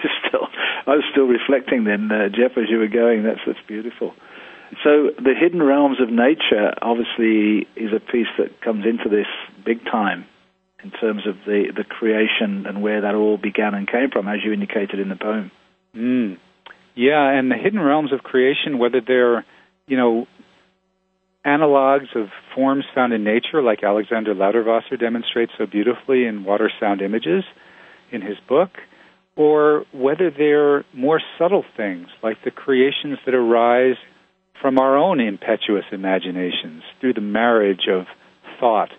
was 0.02 0.12
still, 0.26 0.48
I 0.86 0.90
was 0.90 1.04
still 1.12 1.26
reflecting 1.26 1.84
then, 1.84 2.10
uh, 2.10 2.28
Jeff, 2.28 2.58
as 2.58 2.64
you 2.68 2.78
were 2.78 2.88
going. 2.88 3.22
That's 3.22 3.40
that's 3.46 3.58
beautiful. 3.66 4.14
So 4.84 5.10
the 5.16 5.32
hidden 5.38 5.62
realms 5.62 5.98
of 6.00 6.10
nature 6.10 6.74
obviously 6.82 7.66
is 7.74 7.92
a 7.94 8.00
piece 8.00 8.28
that 8.36 8.60
comes 8.60 8.84
into 8.84 9.08
this 9.08 9.26
big 9.64 9.84
time 9.84 10.26
in 10.84 10.90
terms 10.90 11.26
of 11.26 11.36
the, 11.46 11.72
the 11.74 11.84
creation 11.84 12.66
and 12.66 12.82
where 12.82 13.00
that 13.00 13.14
all 13.14 13.38
began 13.38 13.74
and 13.74 13.88
came 13.88 14.10
from, 14.12 14.28
as 14.28 14.38
you 14.44 14.52
indicated 14.52 15.00
in 15.00 15.08
the 15.08 15.16
poem. 15.16 15.50
Mm. 15.96 16.38
Yeah, 16.94 17.30
and 17.30 17.50
the 17.50 17.56
hidden 17.56 17.80
realms 17.80 18.12
of 18.12 18.20
creation, 18.20 18.78
whether 18.78 19.00
they're, 19.00 19.44
you 19.86 19.96
know, 19.96 20.26
analogs 21.46 22.14
of 22.16 22.28
forms 22.54 22.84
found 22.94 23.12
in 23.12 23.24
nature, 23.24 23.62
like 23.62 23.82
Alexander 23.82 24.34
Lauterwasser 24.34 24.98
demonstrates 24.98 25.52
so 25.56 25.66
beautifully 25.66 26.24
in 26.26 26.44
Water 26.44 26.70
Sound 26.80 27.00
Images 27.00 27.44
in 28.10 28.22
his 28.22 28.36
book, 28.48 28.70
or 29.36 29.84
whether 29.92 30.30
they're 30.30 30.84
more 30.92 31.20
subtle 31.38 31.64
things, 31.76 32.08
like 32.22 32.38
the 32.44 32.50
creations 32.50 33.18
that 33.24 33.34
arise 33.34 33.96
from 34.60 34.78
our 34.78 34.96
own 34.96 35.20
impetuous 35.20 35.84
imaginations 35.92 36.82
through 37.00 37.14
the 37.14 37.20
marriage 37.20 37.86
of 37.88 38.06
thought, 38.58 38.90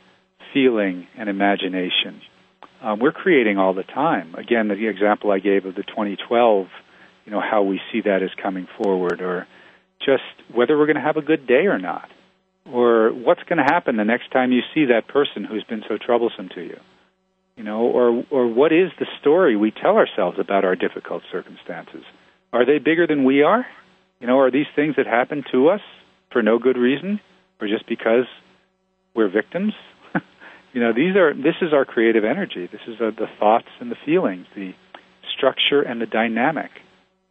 feeling, 0.53 1.07
and 1.17 1.27
imagination. 1.27 2.21
Um, 2.81 2.99
we're 2.99 3.11
creating 3.11 3.57
all 3.57 3.73
the 3.73 3.83
time. 3.83 4.35
Again, 4.35 4.69
the 4.69 4.87
example 4.87 5.31
I 5.31 5.39
gave 5.39 5.65
of 5.65 5.75
the 5.75 5.83
2012, 5.83 6.67
you 7.25 7.31
know, 7.31 7.41
how 7.41 7.63
we 7.63 7.81
see 7.91 8.01
that 8.01 8.23
as 8.23 8.29
coming 8.41 8.67
forward, 8.81 9.21
or 9.21 9.47
just 9.99 10.23
whether 10.53 10.77
we're 10.77 10.85
going 10.85 10.95
to 10.95 11.01
have 11.01 11.17
a 11.17 11.21
good 11.21 11.45
day 11.45 11.67
or 11.67 11.77
not, 11.77 12.09
or 12.65 13.11
what's 13.11 13.43
going 13.43 13.57
to 13.57 13.63
happen 13.63 13.97
the 13.97 14.05
next 14.05 14.31
time 14.31 14.51
you 14.51 14.61
see 14.73 14.85
that 14.85 15.07
person 15.07 15.43
who's 15.43 15.63
been 15.63 15.83
so 15.89 15.97
troublesome 15.97 16.49
to 16.55 16.61
you, 16.61 16.79
you 17.57 17.63
know, 17.63 17.81
or 17.81 18.23
or 18.29 18.47
what 18.47 18.71
is 18.71 18.91
the 18.97 19.07
story 19.19 19.55
we 19.57 19.71
tell 19.71 19.97
ourselves 19.97 20.39
about 20.39 20.63
our 20.63 20.75
difficult 20.75 21.23
circumstances? 21.31 22.03
Are 22.53 22.65
they 22.65 22.79
bigger 22.79 23.05
than 23.05 23.25
we 23.25 23.43
are? 23.43 23.65
You 24.19 24.27
know, 24.27 24.39
are 24.39 24.51
these 24.51 24.67
things 24.75 24.95
that 24.95 25.05
happen 25.05 25.43
to 25.51 25.69
us 25.69 25.81
for 26.31 26.41
no 26.41 26.59
good 26.59 26.77
reason, 26.77 27.19
or 27.59 27.67
just 27.67 27.87
because 27.87 28.25
we're 29.13 29.29
victims? 29.29 29.73
You 30.73 30.81
know, 30.81 30.93
these 30.93 31.15
are 31.15 31.33
this 31.33 31.55
is 31.61 31.73
our 31.73 31.85
creative 31.85 32.23
energy. 32.23 32.67
This 32.71 32.81
is 32.87 33.01
uh, 33.01 33.11
the 33.11 33.27
thoughts 33.39 33.67
and 33.79 33.91
the 33.91 33.97
feelings, 34.05 34.45
the 34.55 34.73
structure 35.35 35.81
and 35.81 36.01
the 36.01 36.05
dynamic 36.05 36.71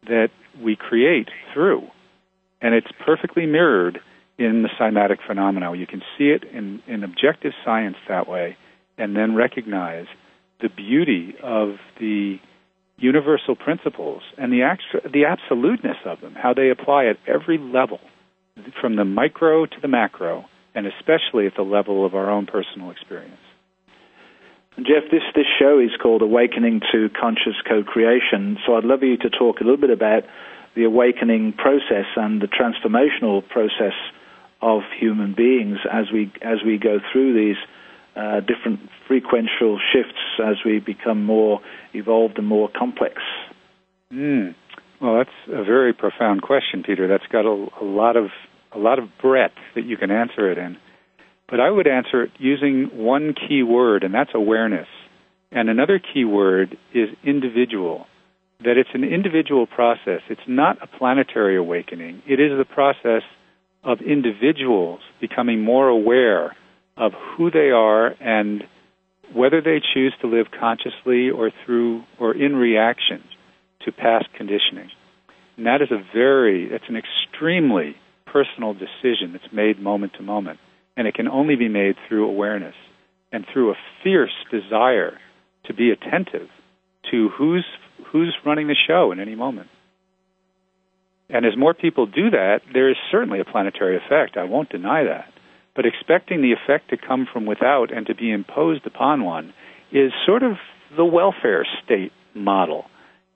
that 0.07 0.29
we 0.61 0.75
create 0.75 1.29
through, 1.53 1.83
and 2.61 2.73
it's 2.73 2.91
perfectly 3.05 3.45
mirrored 3.45 3.99
in 4.37 4.63
the 4.63 4.69
cymatic 4.79 5.17
phenomena. 5.25 5.75
You 5.75 5.85
can 5.85 6.01
see 6.17 6.29
it 6.29 6.43
in, 6.43 6.81
in 6.87 7.03
objective 7.03 7.51
science 7.63 7.97
that 8.07 8.27
way, 8.27 8.57
and 8.97 9.15
then 9.15 9.35
recognize 9.35 10.07
the 10.61 10.69
beauty 10.69 11.35
of 11.43 11.75
the 11.99 12.39
universal 12.97 13.55
principles 13.55 14.23
and 14.37 14.51
the, 14.51 14.63
extra, 14.63 15.09
the 15.09 15.25
absoluteness 15.25 15.97
of 16.05 16.21
them, 16.21 16.35
how 16.35 16.53
they 16.53 16.69
apply 16.69 17.05
at 17.05 17.17
every 17.27 17.57
level, 17.57 17.99
from 18.79 18.95
the 18.95 19.05
micro 19.05 19.65
to 19.65 19.75
the 19.81 19.87
macro, 19.87 20.45
and 20.79 20.87
especially 20.87 21.45
at 21.45 21.55
the 21.57 21.61
level 21.61 22.05
of 22.05 22.15
our 22.15 22.31
own 22.31 22.45
personal 22.45 22.89
experience. 22.89 23.35
Jeff, 24.77 25.11
this, 25.11 25.23
this 25.35 25.45
show 25.59 25.77
is 25.77 25.91
called 26.01 26.21
Awakening 26.21 26.79
to 26.93 27.09
Conscious 27.09 27.59
Co-Creation, 27.67 28.57
so 28.65 28.75
I'd 28.75 28.85
love 28.85 29.03
you 29.03 29.17
to 29.17 29.29
talk 29.29 29.59
a 29.59 29.65
little 29.65 29.81
bit 29.81 29.89
about 29.89 30.23
the 30.75 30.85
awakening 30.85 31.51
process 31.51 32.05
and 32.15 32.41
the 32.41 32.47
transformational 32.47 33.45
process 33.49 33.91
of 34.61 34.83
human 34.97 35.33
beings 35.33 35.79
as 35.91 36.05
we 36.13 36.31
as 36.41 36.59
we 36.65 36.77
go 36.77 36.99
through 37.11 37.33
these 37.33 37.57
uh, 38.15 38.39
different 38.39 38.79
frequential 39.05 39.79
shifts 39.91 40.39
as 40.41 40.55
we 40.63 40.79
become 40.79 41.25
more 41.25 41.59
evolved 41.93 42.37
and 42.37 42.47
more 42.47 42.69
complex? 42.69 43.15
Mm. 44.13 44.55
Well, 45.01 45.17
that's 45.17 45.37
a 45.47 45.63
very 45.65 45.93
profound 45.93 46.41
question, 46.41 46.83
Peter. 46.83 47.07
That's 47.09 47.27
got 47.27 47.45
a, 47.45 47.67
a 47.81 47.83
lot 47.83 48.15
of 48.15 48.29
a 48.73 48.77
lot 48.77 48.99
of 48.99 49.09
breadth 49.21 49.55
that 49.75 49.85
you 49.85 49.97
can 49.97 50.11
answer 50.11 50.51
it 50.51 50.57
in. 50.57 50.77
But 51.49 51.59
I 51.59 51.69
would 51.69 51.87
answer 51.87 52.23
it 52.23 52.31
using 52.37 52.89
one 52.93 53.33
key 53.33 53.63
word, 53.63 54.03
and 54.03 54.13
that's 54.13 54.31
awareness. 54.35 54.87
And 55.51 55.69
another 55.69 55.99
key 55.99 56.25
word 56.25 56.77
is 56.93 57.09
individual. 57.23 58.05
That 58.59 58.77
it's 58.77 58.89
an 58.93 59.03
individual 59.03 59.65
process. 59.65 60.21
It's 60.29 60.41
not 60.47 60.77
a 60.83 60.87
planetary 60.87 61.57
awakening. 61.57 62.21
It 62.27 62.39
is 62.39 62.51
the 62.57 62.65
process 62.65 63.23
of 63.83 63.99
individuals 64.01 64.99
becoming 65.21 65.63
more 65.63 65.87
aware 65.87 66.55
of 66.97 67.13
who 67.13 67.49
they 67.49 67.71
are 67.71 68.07
and 68.19 68.63
whether 69.33 69.61
they 69.61 69.79
choose 69.93 70.13
to 70.21 70.27
live 70.27 70.47
consciously 70.59 71.29
or 71.29 71.51
through 71.65 72.03
or 72.19 72.35
in 72.35 72.55
reaction 72.55 73.23
to 73.85 73.91
past 73.91 74.25
conditioning. 74.35 74.89
And 75.55 75.65
that 75.65 75.81
is 75.81 75.91
a 75.91 76.03
very, 76.13 76.69
it's 76.71 76.85
an 76.89 76.97
extremely 76.97 77.95
personal 78.31 78.73
decision 78.73 79.33
that's 79.33 79.53
made 79.53 79.79
moment 79.79 80.13
to 80.17 80.23
moment. 80.23 80.59
And 80.97 81.07
it 81.07 81.13
can 81.13 81.27
only 81.27 81.55
be 81.55 81.69
made 81.69 81.95
through 82.07 82.27
awareness 82.27 82.75
and 83.31 83.45
through 83.51 83.71
a 83.71 83.75
fierce 84.03 84.33
desire 84.51 85.17
to 85.65 85.73
be 85.73 85.91
attentive 85.91 86.47
to 87.11 87.29
who's, 87.37 87.65
who's 88.11 88.35
running 88.45 88.67
the 88.67 88.75
show 88.87 89.11
in 89.11 89.19
any 89.19 89.35
moment. 89.35 89.67
And 91.29 91.45
as 91.45 91.55
more 91.55 91.73
people 91.73 92.07
do 92.07 92.31
that, 92.31 92.61
there 92.73 92.89
is 92.89 92.97
certainly 93.11 93.39
a 93.39 93.45
planetary 93.45 93.97
effect. 93.97 94.35
I 94.35 94.45
won't 94.45 94.69
deny 94.69 95.03
that. 95.03 95.31
But 95.75 95.85
expecting 95.85 96.41
the 96.41 96.53
effect 96.53 96.89
to 96.89 96.97
come 96.97 97.27
from 97.31 97.45
without 97.45 97.95
and 97.95 98.05
to 98.07 98.15
be 98.15 98.31
imposed 98.31 98.85
upon 98.87 99.23
one 99.23 99.53
is 99.91 100.11
sort 100.25 100.43
of 100.43 100.53
the 100.97 101.05
welfare 101.05 101.65
state 101.85 102.11
model. 102.33 102.85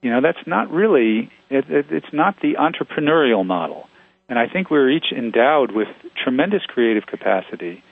You 0.02 0.10
know, 0.10 0.20
that's 0.20 0.46
not 0.46 0.70
really, 0.70 1.30
it, 1.48 1.64
it, 1.70 1.86
it's 1.90 2.12
not 2.12 2.36
the 2.42 2.54
entrepreneurial 2.54 3.46
model. 3.46 3.84
And 4.28 4.38
I 4.38 4.48
think 4.48 4.70
we're 4.70 4.90
each 4.90 5.12
endowed 5.16 5.72
with 5.72 5.88
tremendous 6.22 6.62
creative 6.66 7.06
capacity 7.06 7.82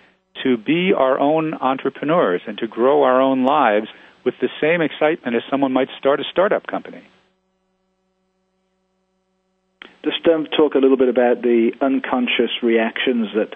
to 0.43 0.57
be 0.57 0.93
our 0.97 1.18
own 1.18 1.55
entrepreneurs 1.55 2.41
and 2.47 2.57
to 2.59 2.66
grow 2.66 3.03
our 3.03 3.20
own 3.20 3.45
lives 3.45 3.89
with 4.24 4.35
the 4.41 4.49
same 4.61 4.80
excitement 4.80 5.37
as 5.37 5.43
someone 5.51 5.72
might 5.72 5.89
start 5.99 6.20
a 6.20 6.24
startup 6.30 6.66
company. 6.66 7.03
Just 10.05 10.26
um, 10.26 10.47
talk 10.57 10.74
a 10.74 10.78
little 10.78 10.97
bit 10.97 11.09
about 11.09 11.43
the 11.43 11.72
unconscious 11.80 12.51
reactions 12.62 13.28
that 13.37 13.55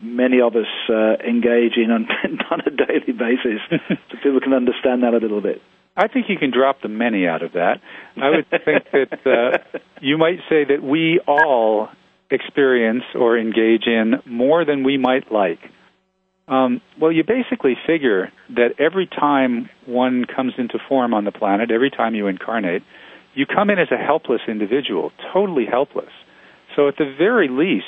many 0.00 0.40
of 0.40 0.54
us 0.54 0.66
uh, 0.90 1.16
engage 1.26 1.76
in 1.76 1.90
on, 1.90 2.06
on 2.50 2.60
a 2.60 2.70
daily 2.70 3.12
basis, 3.12 3.60
so 3.88 4.16
people 4.22 4.40
can 4.40 4.52
understand 4.52 5.02
that 5.02 5.14
a 5.14 5.18
little 5.18 5.40
bit. 5.40 5.62
I 5.96 6.08
think 6.08 6.26
you 6.28 6.36
can 6.36 6.50
drop 6.50 6.82
the 6.82 6.88
many 6.88 7.26
out 7.26 7.42
of 7.42 7.52
that. 7.52 7.80
I 8.20 8.28
would 8.28 8.50
think 8.50 8.84
that 8.92 9.26
uh, 9.26 9.78
you 10.02 10.18
might 10.18 10.40
say 10.50 10.64
that 10.64 10.82
we 10.82 11.20
all 11.26 11.88
experience 12.30 13.04
or 13.14 13.38
engage 13.38 13.86
in 13.86 14.14
more 14.26 14.64
than 14.64 14.84
we 14.84 14.98
might 14.98 15.30
like? 15.30 15.60
Um, 16.48 16.80
well, 17.00 17.10
you 17.10 17.24
basically 17.24 17.74
figure 17.86 18.32
that 18.50 18.74
every 18.78 19.06
time 19.06 19.68
one 19.84 20.24
comes 20.24 20.52
into 20.58 20.78
form 20.88 21.12
on 21.12 21.24
the 21.24 21.32
planet, 21.32 21.70
every 21.70 21.90
time 21.90 22.14
you 22.14 22.28
incarnate, 22.28 22.82
you 23.34 23.46
come 23.46 23.68
in 23.68 23.78
as 23.78 23.88
a 23.90 23.96
helpless 23.96 24.40
individual, 24.46 25.10
totally 25.32 25.66
helpless. 25.66 26.10
So, 26.74 26.88
at 26.88 26.96
the 26.98 27.12
very 27.18 27.48
least, 27.48 27.84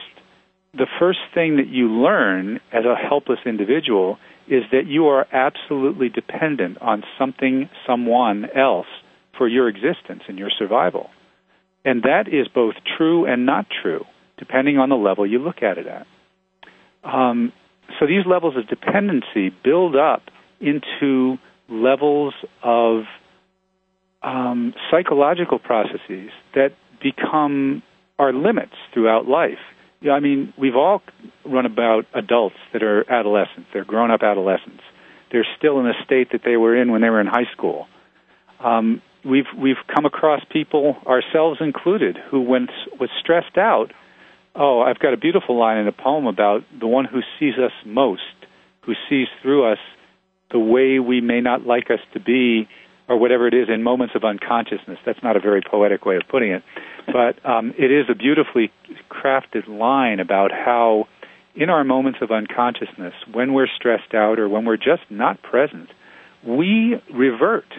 the 0.74 0.86
first 0.98 1.20
thing 1.34 1.56
that 1.56 1.68
you 1.68 1.88
learn 1.88 2.60
as 2.72 2.84
a 2.84 2.96
helpless 2.96 3.38
individual 3.46 4.18
is 4.48 4.64
that 4.72 4.86
you 4.86 5.06
are 5.06 5.26
absolutely 5.32 6.08
dependent 6.08 6.78
on 6.80 7.04
something, 7.18 7.68
someone 7.86 8.46
else 8.56 8.86
for 9.36 9.46
your 9.46 9.68
existence 9.68 10.22
and 10.26 10.38
your 10.38 10.50
survival. 10.58 11.10
And 11.84 12.02
that 12.02 12.28
is 12.28 12.48
both 12.48 12.74
true 12.96 13.24
and 13.24 13.46
not 13.46 13.66
true, 13.82 14.04
depending 14.38 14.78
on 14.78 14.88
the 14.88 14.96
level 14.96 15.26
you 15.26 15.38
look 15.38 15.62
at 15.62 15.78
it 15.78 15.86
at. 15.86 16.06
Um, 17.04 17.52
so 17.98 18.06
these 18.06 18.26
levels 18.26 18.54
of 18.56 18.68
dependency 18.68 19.50
build 19.64 19.96
up 19.96 20.22
into 20.60 21.36
levels 21.68 22.34
of 22.62 23.04
um, 24.22 24.74
psychological 24.90 25.58
processes 25.58 26.30
that 26.54 26.70
become 27.02 27.82
our 28.18 28.32
limits 28.32 28.74
throughout 28.92 29.26
life. 29.26 29.58
I 30.10 30.20
mean, 30.20 30.52
we've 30.58 30.76
all 30.76 31.02
run 31.44 31.66
about 31.66 32.06
adults 32.14 32.56
that 32.72 32.82
are 32.82 33.10
adolescents. 33.10 33.68
They're 33.72 33.84
grown 33.84 34.10
up 34.10 34.22
adolescents. 34.22 34.82
They're 35.32 35.46
still 35.58 35.78
in 35.80 35.86
the 35.86 35.94
state 36.04 36.28
that 36.32 36.42
they 36.44 36.56
were 36.56 36.80
in 36.80 36.90
when 36.92 37.00
they 37.00 37.10
were 37.10 37.20
in 37.20 37.26
high 37.26 37.50
school. 37.52 37.86
Um, 38.60 39.02
we've 39.24 39.46
we've 39.56 39.76
come 39.94 40.04
across 40.04 40.40
people, 40.50 40.96
ourselves 41.06 41.58
included, 41.60 42.16
who 42.30 42.40
when 42.40 42.68
was 42.98 43.10
stressed 43.20 43.58
out. 43.58 43.92
Oh, 44.60 44.80
I've 44.80 44.98
got 44.98 45.14
a 45.14 45.16
beautiful 45.16 45.56
line 45.56 45.78
in 45.78 45.86
a 45.86 45.92
poem 45.92 46.26
about 46.26 46.62
the 46.80 46.88
one 46.88 47.04
who 47.04 47.20
sees 47.38 47.54
us 47.54 47.70
most, 47.86 48.22
who 48.84 48.94
sees 49.08 49.28
through 49.40 49.70
us 49.72 49.78
the 50.50 50.58
way 50.58 50.98
we 50.98 51.20
may 51.20 51.40
not 51.40 51.64
like 51.64 51.92
us 51.92 52.00
to 52.14 52.20
be, 52.20 52.68
or 53.08 53.16
whatever 53.16 53.46
it 53.46 53.54
is 53.54 53.68
in 53.72 53.84
moments 53.84 54.14
of 54.16 54.24
unconsciousness. 54.24 54.98
That's 55.06 55.22
not 55.22 55.36
a 55.36 55.40
very 55.40 55.62
poetic 55.62 56.04
way 56.04 56.16
of 56.16 56.22
putting 56.28 56.50
it, 56.50 56.64
but 57.06 57.38
um, 57.48 57.72
it 57.78 57.92
is 57.92 58.06
a 58.10 58.16
beautifully 58.16 58.72
crafted 59.08 59.68
line 59.68 60.18
about 60.18 60.50
how, 60.50 61.06
in 61.54 61.70
our 61.70 61.84
moments 61.84 62.18
of 62.20 62.32
unconsciousness, 62.32 63.14
when 63.32 63.54
we're 63.54 63.68
stressed 63.78 64.12
out 64.12 64.40
or 64.40 64.48
when 64.48 64.64
we're 64.64 64.76
just 64.76 65.08
not 65.08 65.40
present, 65.40 65.88
we 66.44 66.96
revert 67.14 67.70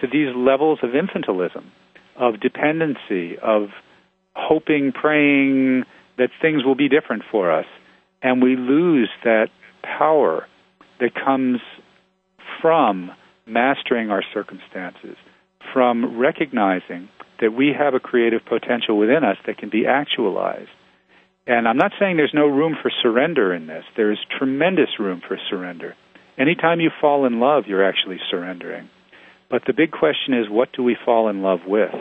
to 0.00 0.08
these 0.08 0.34
levels 0.34 0.80
of 0.82 0.90
infantilism, 0.90 1.64
of 2.16 2.40
dependency, 2.40 3.38
of 3.40 3.68
hoping, 4.34 4.90
praying 4.92 5.84
that 6.18 6.30
things 6.40 6.64
will 6.64 6.74
be 6.74 6.88
different 6.88 7.22
for 7.30 7.50
us. 7.50 7.66
And 8.22 8.42
we 8.42 8.56
lose 8.56 9.10
that 9.24 9.48
power 9.82 10.46
that 11.00 11.10
comes 11.14 11.60
from 12.62 13.10
mastering 13.46 14.10
our 14.10 14.22
circumstances, 14.32 15.16
from 15.72 16.18
recognizing 16.18 17.08
that 17.40 17.52
we 17.52 17.72
have 17.76 17.94
a 17.94 18.00
creative 18.00 18.40
potential 18.44 18.96
within 18.96 19.24
us 19.24 19.36
that 19.46 19.58
can 19.58 19.68
be 19.68 19.86
actualized. 19.86 20.70
And 21.46 21.68
I'm 21.68 21.76
not 21.76 21.92
saying 22.00 22.16
there's 22.16 22.32
no 22.32 22.46
room 22.46 22.74
for 22.80 22.90
surrender 23.02 23.52
in 23.52 23.66
this. 23.66 23.84
There 23.96 24.10
is 24.10 24.18
tremendous 24.38 24.98
room 24.98 25.20
for 25.26 25.38
surrender. 25.50 25.94
Anytime 26.38 26.80
you 26.80 26.90
fall 27.00 27.26
in 27.26 27.38
love, 27.38 27.64
you're 27.66 27.86
actually 27.86 28.18
surrendering. 28.30 28.88
But 29.50 29.62
the 29.66 29.74
big 29.74 29.90
question 29.90 30.34
is 30.34 30.48
what 30.48 30.72
do 30.72 30.82
we 30.82 30.96
fall 31.04 31.28
in 31.28 31.42
love 31.42 31.60
with? 31.66 31.92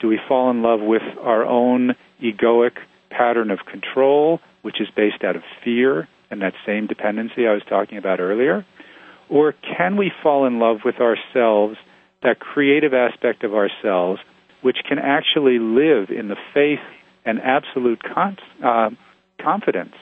Do 0.00 0.08
we 0.08 0.18
fall 0.28 0.50
in 0.50 0.62
love 0.62 0.80
with 0.80 1.02
our 1.20 1.44
own 1.44 1.94
egoic 2.22 2.76
pattern 3.16 3.50
of 3.50 3.60
control, 3.70 4.40
which 4.62 4.80
is 4.80 4.88
based 4.96 5.22
out 5.24 5.36
of 5.36 5.42
fear 5.64 6.08
and 6.30 6.42
that 6.42 6.54
same 6.66 6.86
dependency 6.86 7.46
I 7.46 7.52
was 7.52 7.62
talking 7.68 7.98
about 7.98 8.20
earlier? 8.20 8.64
Or 9.28 9.54
can 9.76 9.96
we 9.96 10.12
fall 10.22 10.46
in 10.46 10.58
love 10.58 10.78
with 10.84 10.96
ourselves, 10.96 11.76
that 12.22 12.40
creative 12.40 12.92
aspect 12.92 13.44
of 13.44 13.54
ourselves, 13.54 14.20
which 14.62 14.78
can 14.88 14.98
actually 14.98 15.58
live 15.58 16.10
in 16.10 16.28
the 16.28 16.36
faith 16.52 16.84
and 17.24 17.38
absolute 17.40 18.02
con- 18.02 18.38
uh, 18.64 18.90
confidence 19.42 19.94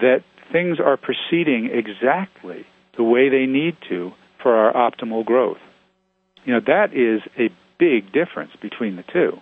that 0.00 0.22
things 0.52 0.78
are 0.80 0.96
proceeding 0.96 1.70
exactly 1.72 2.66
the 2.96 3.04
way 3.04 3.28
they 3.28 3.46
need 3.46 3.76
to 3.88 4.12
for 4.42 4.54
our 4.54 4.72
optimal 4.90 5.24
growth? 5.24 5.58
You 6.44 6.54
know, 6.54 6.60
that 6.66 6.92
is 6.92 7.22
a 7.38 7.48
big 7.78 8.12
difference 8.12 8.52
between 8.60 8.96
the 8.96 9.04
two. 9.12 9.38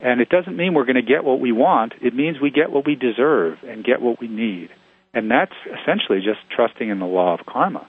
And 0.00 0.20
it 0.20 0.28
doesn't 0.28 0.56
mean 0.56 0.74
we're 0.74 0.84
going 0.84 0.96
to 0.96 1.02
get 1.02 1.24
what 1.24 1.40
we 1.40 1.50
want. 1.50 1.94
It 2.00 2.14
means 2.14 2.36
we 2.40 2.50
get 2.50 2.70
what 2.70 2.86
we 2.86 2.94
deserve 2.94 3.58
and 3.66 3.84
get 3.84 4.00
what 4.00 4.20
we 4.20 4.28
need. 4.28 4.68
And 5.12 5.30
that's 5.30 5.54
essentially 5.66 6.18
just 6.18 6.38
trusting 6.54 6.88
in 6.88 7.00
the 7.00 7.06
law 7.06 7.34
of 7.34 7.44
karma. 7.46 7.86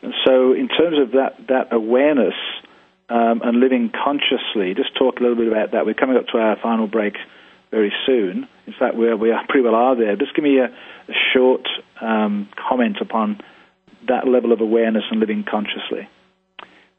And 0.00 0.14
so, 0.26 0.52
in 0.52 0.68
terms 0.68 0.98
of 0.98 1.12
that, 1.12 1.46
that 1.48 1.72
awareness 1.72 2.34
um, 3.08 3.40
and 3.44 3.60
living 3.60 3.90
consciously, 3.92 4.74
just 4.74 4.96
talk 4.98 5.18
a 5.18 5.22
little 5.22 5.36
bit 5.36 5.48
about 5.48 5.72
that. 5.72 5.86
We're 5.86 5.94
coming 5.94 6.16
up 6.16 6.26
to 6.28 6.38
our 6.38 6.56
final 6.60 6.88
break 6.88 7.14
very 7.70 7.92
soon. 8.06 8.48
In 8.66 8.74
fact, 8.78 8.96
we 8.96 9.12
we 9.14 9.30
are, 9.30 9.44
pretty 9.48 9.64
well 9.64 9.74
are 9.74 9.96
there. 9.96 10.16
Just 10.16 10.34
give 10.34 10.44
me 10.44 10.58
a, 10.58 10.66
a 10.66 11.14
short 11.34 11.68
um, 12.00 12.48
comment 12.68 12.96
upon 13.00 13.40
that 14.08 14.26
level 14.26 14.52
of 14.52 14.60
awareness 14.60 15.04
and 15.10 15.20
living 15.20 15.44
consciously. 15.48 16.08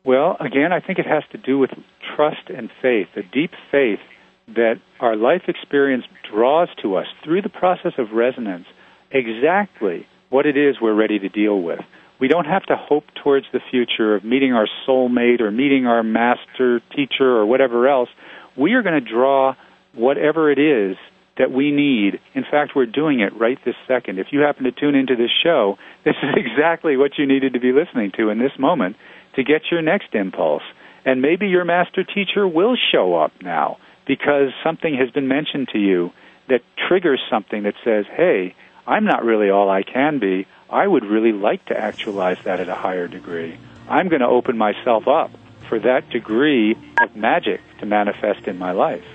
Well, 0.05 0.35
again, 0.39 0.73
I 0.73 0.81
think 0.81 0.99
it 0.99 1.05
has 1.05 1.23
to 1.31 1.37
do 1.37 1.57
with 1.57 1.71
trust 2.15 2.49
and 2.49 2.69
faith, 2.81 3.07
a 3.15 3.21
deep 3.23 3.51
faith 3.71 3.99
that 4.47 4.75
our 4.99 5.15
life 5.15 5.43
experience 5.47 6.03
draws 6.29 6.67
to 6.81 6.95
us 6.95 7.07
through 7.23 7.41
the 7.41 7.49
process 7.49 7.93
of 7.97 8.11
resonance 8.11 8.65
exactly 9.11 10.05
what 10.29 10.45
it 10.45 10.57
is 10.57 10.75
we're 10.81 10.93
ready 10.93 11.19
to 11.19 11.29
deal 11.29 11.61
with. 11.61 11.79
We 12.19 12.27
don't 12.27 12.45
have 12.45 12.63
to 12.63 12.75
hope 12.75 13.05
towards 13.23 13.45
the 13.53 13.61
future 13.71 14.15
of 14.15 14.25
meeting 14.25 14.53
our 14.53 14.67
soulmate 14.87 15.39
or 15.39 15.51
meeting 15.51 15.85
our 15.85 16.03
master 16.03 16.81
teacher 16.95 17.37
or 17.37 17.45
whatever 17.45 17.87
else. 17.87 18.09
We 18.57 18.73
are 18.73 18.81
going 18.81 19.01
to 19.01 19.09
draw 19.09 19.55
whatever 19.93 20.51
it 20.51 20.59
is 20.59 20.97
that 21.37 21.51
we 21.51 21.71
need. 21.71 22.19
In 22.33 22.43
fact, 22.43 22.73
we're 22.75 22.85
doing 22.85 23.21
it 23.21 23.33
right 23.39 23.57
this 23.65 23.75
second. 23.87 24.19
If 24.19 24.27
you 24.31 24.41
happen 24.41 24.65
to 24.65 24.71
tune 24.71 24.95
into 24.95 25.15
this 25.15 25.31
show, 25.43 25.77
this 26.05 26.15
is 26.21 26.35
exactly 26.35 26.97
what 26.97 27.11
you 27.17 27.25
needed 27.25 27.53
to 27.53 27.59
be 27.59 27.71
listening 27.71 28.11
to 28.17 28.29
in 28.29 28.39
this 28.39 28.51
moment 28.59 28.97
to 29.35 29.43
get 29.43 29.63
your 29.71 29.81
next 29.81 30.13
impulse. 30.13 30.63
And 31.05 31.21
maybe 31.21 31.47
your 31.47 31.65
master 31.65 32.03
teacher 32.03 32.47
will 32.47 32.75
show 32.91 33.15
up 33.15 33.31
now 33.41 33.77
because 34.05 34.49
something 34.63 34.95
has 34.95 35.09
been 35.11 35.27
mentioned 35.27 35.69
to 35.73 35.79
you 35.79 36.11
that 36.49 36.61
triggers 36.87 37.21
something 37.29 37.63
that 37.63 37.75
says, 37.83 38.05
hey, 38.15 38.55
I'm 38.85 39.05
not 39.05 39.23
really 39.23 39.49
all 39.49 39.69
I 39.69 39.83
can 39.83 40.19
be. 40.19 40.45
I 40.69 40.87
would 40.87 41.05
really 41.05 41.31
like 41.31 41.65
to 41.65 41.77
actualize 41.77 42.37
that 42.43 42.59
at 42.59 42.69
a 42.69 42.75
higher 42.75 43.07
degree. 43.07 43.57
I'm 43.87 44.09
going 44.09 44.21
to 44.21 44.27
open 44.27 44.57
myself 44.57 45.07
up 45.07 45.31
for 45.69 45.79
that 45.79 46.09
degree 46.09 46.75
of 47.01 47.15
magic 47.15 47.61
to 47.79 47.85
manifest 47.85 48.47
in 48.47 48.57
my 48.57 48.71
life. 48.71 49.05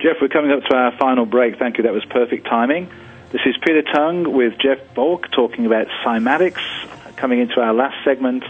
Jeff, 0.00 0.16
we're 0.20 0.28
coming 0.28 0.50
up 0.50 0.64
to 0.64 0.74
our 0.74 0.96
final 0.98 1.26
break. 1.26 1.58
Thank 1.58 1.78
you. 1.78 1.84
That 1.84 1.92
was 1.92 2.04
perfect 2.04 2.46
timing. 2.46 2.90
This 3.30 3.42
is 3.46 3.56
Peter 3.64 3.82
Tongue 3.82 4.32
with 4.32 4.58
Jeff 4.58 4.78
Volk 4.94 5.30
talking 5.30 5.64
about 5.64 5.86
cymatics, 6.04 6.60
coming 7.16 7.38
into 7.38 7.60
our 7.60 7.72
last 7.72 7.96
segment 8.04 8.42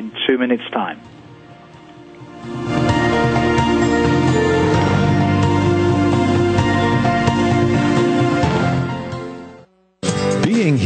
in 0.00 0.12
two 0.26 0.38
minutes' 0.38 0.68
time. 0.72 0.98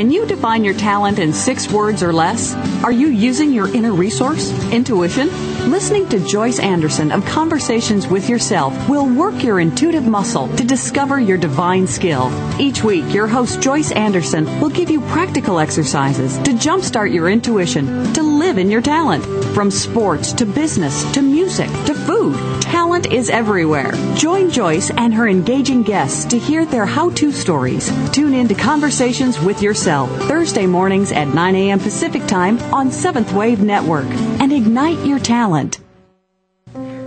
Can 0.00 0.10
you 0.10 0.24
define 0.24 0.64
your 0.64 0.72
talent 0.72 1.18
in 1.18 1.30
six 1.30 1.70
words 1.70 2.02
or 2.02 2.10
less? 2.10 2.54
Are 2.82 2.90
you 2.90 3.08
using 3.08 3.52
your 3.52 3.68
inner 3.68 3.92
resource, 3.92 4.50
intuition? 4.72 5.28
Listening 5.70 6.08
to 6.08 6.26
Joyce 6.26 6.58
Anderson 6.58 7.12
of 7.12 7.22
Conversations 7.26 8.06
with 8.06 8.26
Yourself 8.26 8.88
will 8.88 9.06
work 9.06 9.44
your 9.44 9.60
intuitive 9.60 10.06
muscle 10.06 10.48
to 10.56 10.64
discover 10.64 11.20
your 11.20 11.36
divine 11.36 11.86
skill. 11.86 12.30
Each 12.58 12.82
week, 12.82 13.12
your 13.12 13.26
host 13.26 13.60
Joyce 13.60 13.92
Anderson 13.92 14.46
will 14.58 14.70
give 14.70 14.88
you 14.88 15.02
practical 15.02 15.58
exercises 15.58 16.38
to 16.38 16.52
jumpstart 16.52 17.12
your 17.12 17.28
intuition, 17.28 18.10
to 18.14 18.22
live 18.22 18.56
in 18.56 18.70
your 18.70 18.80
talent. 18.80 19.22
From 19.54 19.70
sports 19.70 20.32
to 20.32 20.46
business 20.46 21.04
to 21.12 21.20
music 21.20 21.68
to 21.84 21.92
food, 21.92 22.62
talent 22.62 23.12
is 23.12 23.28
everywhere. 23.28 23.92
Join 24.14 24.48
Joyce 24.48 24.90
and 24.96 25.12
her 25.12 25.28
engaging 25.28 25.82
guests 25.82 26.24
to 26.26 26.38
hear 26.38 26.64
their 26.64 26.86
how 26.86 27.10
to 27.10 27.30
stories. 27.30 27.92
Tune 28.12 28.32
in 28.32 28.48
to 28.48 28.54
Conversations 28.54 29.38
with 29.40 29.60
Yourself 29.60 29.89
Thursday 29.90 30.66
mornings 30.66 31.10
at 31.10 31.26
9 31.26 31.56
a.m. 31.56 31.80
Pacific 31.80 32.24
Time 32.28 32.60
on 32.72 32.92
Seventh 32.92 33.32
Wave 33.32 33.60
Network 33.60 34.06
and 34.38 34.52
ignite 34.52 35.04
your 35.04 35.18
talent. 35.18 35.80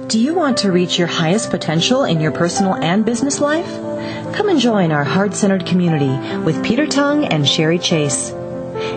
Do 0.10 0.20
you 0.20 0.34
want 0.34 0.58
to 0.58 0.72
reach 0.74 1.00
your 1.00 1.08
highest 1.08 1.50
potential 1.50 2.04
in 2.04 2.20
your 2.20 2.34
personal 2.34 2.76
and 2.76 3.06
business 3.06 3.40
life? 3.40 3.74
Come 4.36 4.50
and 4.50 4.60
join 4.60 4.92
our 4.92 5.06
heart 5.06 5.34
centered 5.34 5.66
community 5.66 6.12
with 6.40 6.62
Peter 6.62 6.86
Tung 6.86 7.24
and 7.24 7.48
Sherry 7.48 7.80
Chase. 7.80 8.32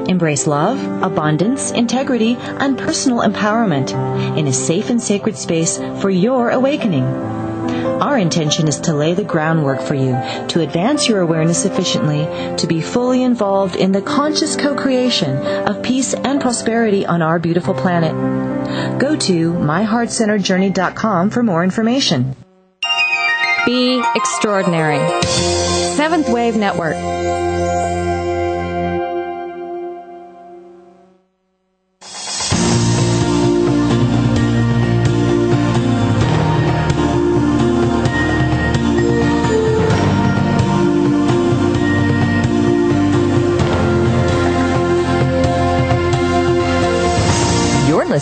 Embrace 0.08 0.48
love, 0.48 0.80
abundance, 1.04 1.70
integrity, 1.70 2.34
and 2.40 2.76
personal 2.76 3.20
empowerment 3.20 3.92
in 4.36 4.48
a 4.48 4.52
safe 4.52 4.90
and 4.90 5.00
sacred 5.00 5.36
space 5.36 5.78
for 6.00 6.10
your 6.10 6.50
awakening. 6.50 7.04
Our 8.00 8.18
intention 8.18 8.68
is 8.68 8.80
to 8.80 8.94
lay 8.94 9.14
the 9.14 9.24
groundwork 9.24 9.80
for 9.80 9.94
you 9.94 10.12
to 10.48 10.60
advance 10.60 11.08
your 11.08 11.20
awareness 11.20 11.62
sufficiently 11.62 12.24
to 12.56 12.66
be 12.66 12.80
fully 12.80 13.22
involved 13.22 13.76
in 13.76 13.92
the 13.92 14.02
conscious 14.02 14.56
co-creation 14.56 15.36
of 15.66 15.82
peace 15.82 16.12
and 16.14 16.40
prosperity 16.40 17.06
on 17.06 17.22
our 17.22 17.38
beautiful 17.38 17.74
planet. 17.74 18.12
Go 18.98 19.16
to 19.16 19.52
myheartcenteredjourney.com 19.52 21.30
for 21.30 21.42
more 21.42 21.64
information. 21.64 22.36
Be 23.64 24.02
extraordinary. 24.14 25.00
Seventh 25.22 26.28
Wave 26.28 26.56
Network. 26.56 26.96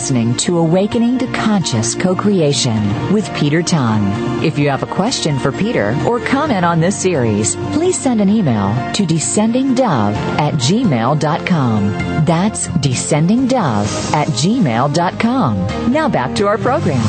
Listening 0.05 0.37
to 0.37 0.59
Awakening 0.59 1.17
to 1.17 1.25
Conscious 1.31 1.95
Co-Creation 1.95 3.11
with 3.11 3.27
Peter 3.35 3.63
Tung. 3.63 4.03
If 4.43 4.59
you 4.59 4.69
have 4.69 4.83
a 4.83 4.85
question 4.85 5.39
for 5.39 5.51
Peter 5.51 5.97
or 6.07 6.19
comment 6.19 6.63
on 6.63 6.79
this 6.79 6.95
series, 6.95 7.55
please 7.73 7.97
send 7.97 8.21
an 8.21 8.29
email 8.29 8.69
to 8.93 9.03
descendingdove 9.03 10.13
at 10.13 10.53
gmail.com. 10.53 12.23
That's 12.23 12.67
descendingdove 12.67 14.13
at 14.13 14.27
gmail.com. 14.27 15.91
Now 15.91 16.07
back 16.07 16.35
to 16.35 16.45
our 16.45 16.59
program. 16.59 17.01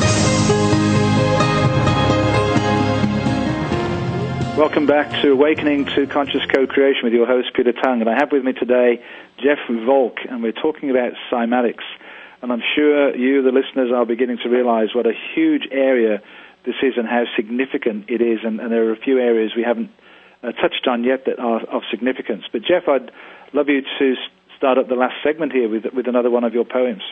Welcome 4.57 4.87
back 4.87 5.21
to 5.21 5.33
Awakening 5.33 5.85
to 5.93 6.07
Conscious 6.07 6.41
Co-Creation 6.51 7.01
with 7.03 7.13
your 7.13 7.27
host, 7.27 7.49
Peter 7.53 7.73
Tung. 7.73 8.01
And 8.01 8.09
I 8.09 8.15
have 8.15 8.31
with 8.31 8.43
me 8.43 8.53
today 8.53 9.03
Jeff 9.37 9.59
Volk, 9.69 10.17
and 10.27 10.41
we're 10.41 10.51
talking 10.51 10.89
about 10.89 11.13
cymatics. 11.31 11.83
And 12.41 12.51
I'm 12.51 12.61
sure 12.75 13.15
you, 13.15 13.41
the 13.41 13.51
listeners, 13.51 13.91
are 13.93 14.05
beginning 14.05 14.37
to 14.43 14.49
realize 14.49 14.89
what 14.93 15.05
a 15.05 15.13
huge 15.35 15.63
area 15.71 16.21
this 16.65 16.75
is 16.83 16.93
and 16.97 17.07
how 17.07 17.23
significant 17.35 18.05
it 18.09 18.21
is. 18.21 18.39
And, 18.43 18.59
and 18.59 18.71
there 18.71 18.87
are 18.89 18.93
a 18.93 18.99
few 18.99 19.17
areas 19.17 19.51
we 19.55 19.63
haven't 19.63 19.89
uh, 20.43 20.51
touched 20.51 20.87
on 20.87 21.03
yet 21.03 21.25
that 21.25 21.39
are 21.39 21.61
of 21.65 21.81
significance. 21.89 22.43
But, 22.51 22.61
Jeff, 22.61 22.87
I'd 22.87 23.11
love 23.53 23.69
you 23.69 23.81
to 23.99 24.15
start 24.55 24.77
up 24.77 24.87
the 24.87 24.95
last 24.95 25.15
segment 25.23 25.51
here 25.51 25.69
with, 25.69 25.85
with 25.93 26.07
another 26.07 26.29
one 26.29 26.43
of 26.43 26.53
your 26.53 26.65
poems. 26.65 27.03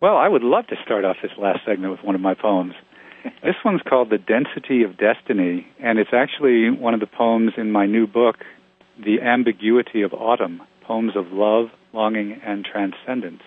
Well, 0.00 0.16
I 0.16 0.28
would 0.28 0.42
love 0.42 0.66
to 0.66 0.76
start 0.84 1.04
off 1.04 1.16
this 1.22 1.32
last 1.38 1.60
segment 1.66 1.92
with 1.92 2.02
one 2.02 2.14
of 2.14 2.20
my 2.20 2.34
poems. 2.34 2.74
this 3.42 3.54
one's 3.64 3.80
called 3.88 4.10
The 4.10 4.18
Density 4.18 4.82
of 4.82 4.98
Destiny, 4.98 5.66
and 5.80 5.98
it's 5.98 6.12
actually 6.12 6.70
one 6.70 6.92
of 6.92 7.00
the 7.00 7.06
poems 7.06 7.52
in 7.56 7.72
my 7.72 7.86
new 7.86 8.06
book, 8.06 8.36
The 9.02 9.22
Ambiguity 9.22 10.02
of 10.02 10.12
Autumn 10.12 10.60
Poems 10.82 11.12
of 11.16 11.32
Love, 11.32 11.68
Longing, 11.94 12.38
and 12.44 12.66
Transcendence. 12.70 13.40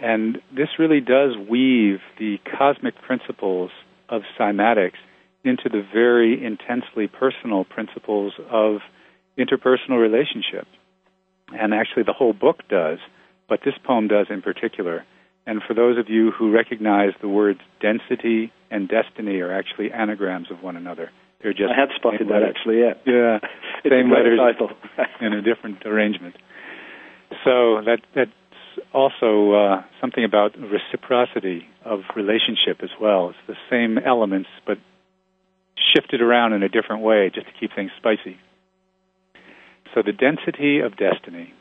And 0.00 0.38
this 0.54 0.68
really 0.78 1.00
does 1.00 1.36
weave 1.36 1.98
the 2.18 2.38
cosmic 2.58 2.94
principles 3.02 3.70
of 4.08 4.22
cymatics 4.38 4.98
into 5.44 5.68
the 5.68 5.82
very 5.92 6.44
intensely 6.44 7.06
personal 7.06 7.64
principles 7.64 8.32
of 8.50 8.80
interpersonal 9.38 10.00
relationship. 10.00 10.66
And 11.52 11.74
actually, 11.74 12.04
the 12.04 12.12
whole 12.12 12.32
book 12.32 12.60
does, 12.68 12.98
but 13.48 13.60
this 13.64 13.74
poem 13.84 14.08
does 14.08 14.26
in 14.30 14.42
particular. 14.42 15.04
And 15.46 15.62
for 15.66 15.74
those 15.74 15.98
of 15.98 16.08
you 16.08 16.30
who 16.30 16.52
recognize 16.52 17.10
the 17.20 17.28
words 17.28 17.60
density 17.80 18.52
and 18.70 18.88
destiny 18.88 19.40
are 19.40 19.52
actually 19.52 19.90
anagrams 19.90 20.50
of 20.50 20.62
one 20.62 20.76
another. 20.76 21.10
They're 21.42 21.52
just 21.52 21.72
I 21.74 21.80
had 21.80 21.88
spotted 21.96 22.28
that 22.28 22.32
letters. 22.34 22.54
actually, 22.56 22.80
yeah. 22.80 22.94
Yeah, 23.06 23.38
same 23.88 24.10
letters 24.10 24.38
title. 24.38 24.70
in 25.20 25.32
a 25.32 25.42
different 25.42 25.84
arrangement. 25.86 26.36
So 27.44 27.80
that 27.84 28.00
that 28.14 28.28
also 28.92 29.52
uh, 29.52 29.82
something 30.00 30.24
about 30.24 30.52
reciprocity 30.58 31.66
of 31.84 32.00
relationship 32.14 32.82
as 32.82 32.90
well. 33.00 33.30
It's 33.30 33.38
the 33.46 33.54
same 33.70 33.98
elements, 33.98 34.48
but 34.66 34.78
shifted 35.94 36.20
around 36.20 36.52
in 36.52 36.62
a 36.62 36.68
different 36.68 37.02
way 37.02 37.30
just 37.34 37.46
to 37.46 37.52
keep 37.58 37.70
things 37.74 37.90
spicy. 37.98 38.38
So, 39.94 40.02
the 40.04 40.12
density 40.12 40.80
of 40.80 40.96
destiny. 40.96 41.52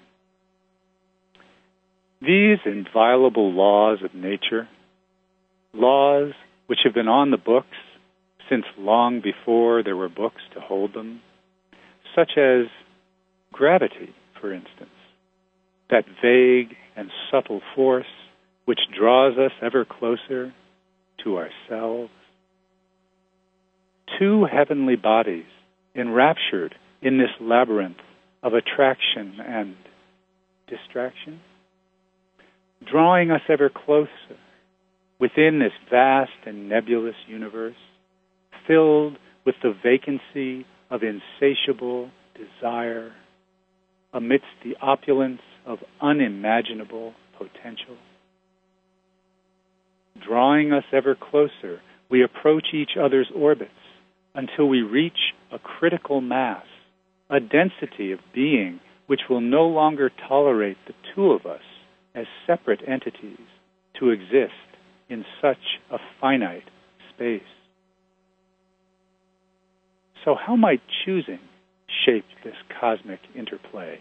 These 2.22 2.60
inviolable 2.66 3.54
laws 3.54 4.00
of 4.04 4.14
nature, 4.14 4.68
laws 5.74 6.34
which 6.68 6.80
have 6.84 6.94
been 6.94 7.08
on 7.08 7.32
the 7.32 7.38
books 7.38 7.78
since 8.50 8.66
long 8.78 9.22
before 9.22 9.84
there 9.84 9.96
were 9.96 10.10
books 10.10 10.42
to 10.54 10.60
hold 10.60 10.94
them, 10.94 11.22
such 12.16 12.32
as 12.38 12.66
gravity, 13.52 14.14
for 14.40 14.54
instance, 14.54 14.90
that 15.90 16.06
vague 16.22 16.76
and 17.00 17.10
subtle 17.32 17.62
force 17.76 18.06
which 18.66 18.80
draws 18.98 19.38
us 19.38 19.52
ever 19.64 19.86
closer 19.86 20.54
to 21.24 21.38
ourselves. 21.38 22.12
Two 24.20 24.46
heavenly 24.46 24.98
bodies 24.98 25.46
enraptured 25.96 26.76
in 27.02 27.18
this 27.18 27.30
labyrinth 27.40 27.98
of 28.44 28.54
attraction 28.54 29.38
and 29.40 29.76
distraction, 30.68 31.40
drawing 32.86 33.32
us 33.32 33.42
ever 33.50 33.70
closer 33.70 34.10
within 35.20 35.60
this 35.60 35.74
vast 35.90 36.32
and 36.46 36.68
nebulous 36.68 37.16
universe, 37.28 37.76
filled 38.68 39.18
with 39.46 39.56
the 39.64 39.74
vacancy 39.84 40.66
of 40.90 41.02
insatiable 41.02 42.10
desire 42.36 43.14
amidst 44.14 44.48
the 44.64 44.76
opulence 44.82 45.42
of 45.66 45.80
unimaginable 46.02 47.14
potential. 47.38 47.98
Drawing 50.26 50.74
us 50.74 50.84
ever 50.92 51.16
closer, 51.16 51.82
we 52.10 52.24
approach 52.24 52.68
each 52.74 52.92
other's 53.00 53.32
orbits 53.36 53.72
until 54.36 54.68
we 54.68 54.82
reach 54.82 55.34
a 55.52 55.60
critical 55.60 56.22
mass, 56.22 56.66
a 57.30 57.40
density 57.40 58.12
of 58.12 58.20
being 58.34 58.80
which 59.08 59.22
will 59.30 59.42
no 59.42 59.64
longer 59.66 60.12
tolerate 60.28 60.78
the 60.88 60.94
two 61.16 61.32
of 61.32 61.46
us 61.46 61.62
as 62.14 62.26
separate 62.46 62.82
entities 62.88 63.40
to 64.00 64.10
exist 64.10 64.54
in 65.10 65.26
such 65.42 65.58
a 65.92 65.98
finite 66.22 66.70
space. 67.14 67.42
So, 70.24 70.36
how 70.36 70.56
might 70.56 70.82
choosing 71.06 71.40
shape 72.06 72.26
this 72.44 72.56
cosmic 72.80 73.20
interplay? 73.36 74.00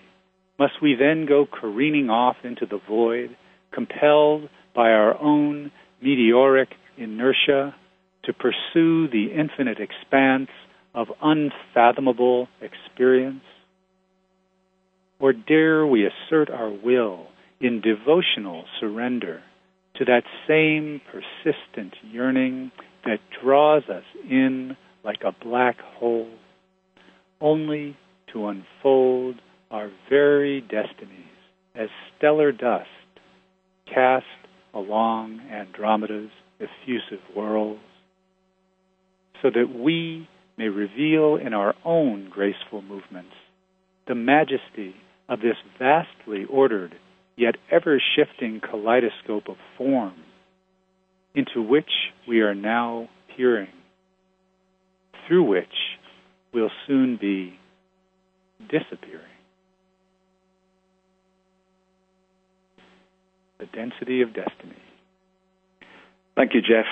Must 0.58 0.82
we 0.82 0.96
then 0.96 1.26
go 1.26 1.46
careening 1.46 2.10
off 2.10 2.36
into 2.42 2.66
the 2.66 2.80
void, 2.88 3.36
compelled 3.72 4.48
by 4.74 4.90
our 4.90 5.16
own 5.20 5.70
meteoric 6.02 6.70
inertia 6.96 7.74
to 8.24 8.32
pursue 8.32 9.08
the 9.08 9.28
infinite 9.32 9.78
expanse 9.78 10.50
of 10.94 11.08
unfathomable 11.22 12.48
experience? 12.60 13.44
Or 15.20 15.32
dare 15.32 15.86
we 15.86 16.06
assert 16.06 16.50
our 16.50 16.70
will 16.70 17.26
in 17.60 17.80
devotional 17.80 18.64
surrender 18.80 19.42
to 19.96 20.04
that 20.04 20.22
same 20.46 21.00
persistent 21.10 21.94
yearning 22.10 22.70
that 23.04 23.18
draws 23.42 23.82
us 23.88 24.04
in 24.28 24.76
like 25.04 25.22
a 25.24 25.34
black 25.44 25.76
hole, 25.80 26.28
only 27.40 27.96
to 28.32 28.46
unfold 28.48 29.36
our 29.70 29.90
very 30.08 30.60
destinies 30.60 31.24
as 31.74 31.88
stellar 32.16 32.52
dust 32.52 32.88
cast 33.92 34.24
along 34.74 35.40
Andromeda's 35.50 36.30
effusive 36.60 37.24
whirls, 37.34 37.78
so 39.42 39.50
that 39.50 39.72
we 39.74 40.28
may 40.56 40.68
reveal 40.68 41.36
in 41.36 41.54
our 41.54 41.74
own 41.84 42.28
graceful 42.30 42.82
movements 42.82 43.34
the 44.08 44.14
majesty 44.14 44.94
of 45.28 45.40
this 45.40 45.56
vastly 45.78 46.44
ordered 46.50 46.94
yet 47.36 47.54
ever 47.70 48.02
shifting 48.16 48.60
kaleidoscope 48.60 49.48
of 49.48 49.56
form 49.76 50.14
into 51.34 51.62
which 51.62 51.90
we 52.26 52.40
are 52.40 52.54
now 52.54 53.08
peering, 53.36 53.68
through 55.26 55.44
which 55.44 55.66
we'll 56.52 56.70
soon 56.86 57.16
be 57.20 57.56
disappearing. 58.68 59.37
The 63.58 63.66
Density 63.66 64.22
of 64.22 64.32
Destiny. 64.34 64.76
Thank 66.36 66.54
you, 66.54 66.60
Jeff. 66.60 66.86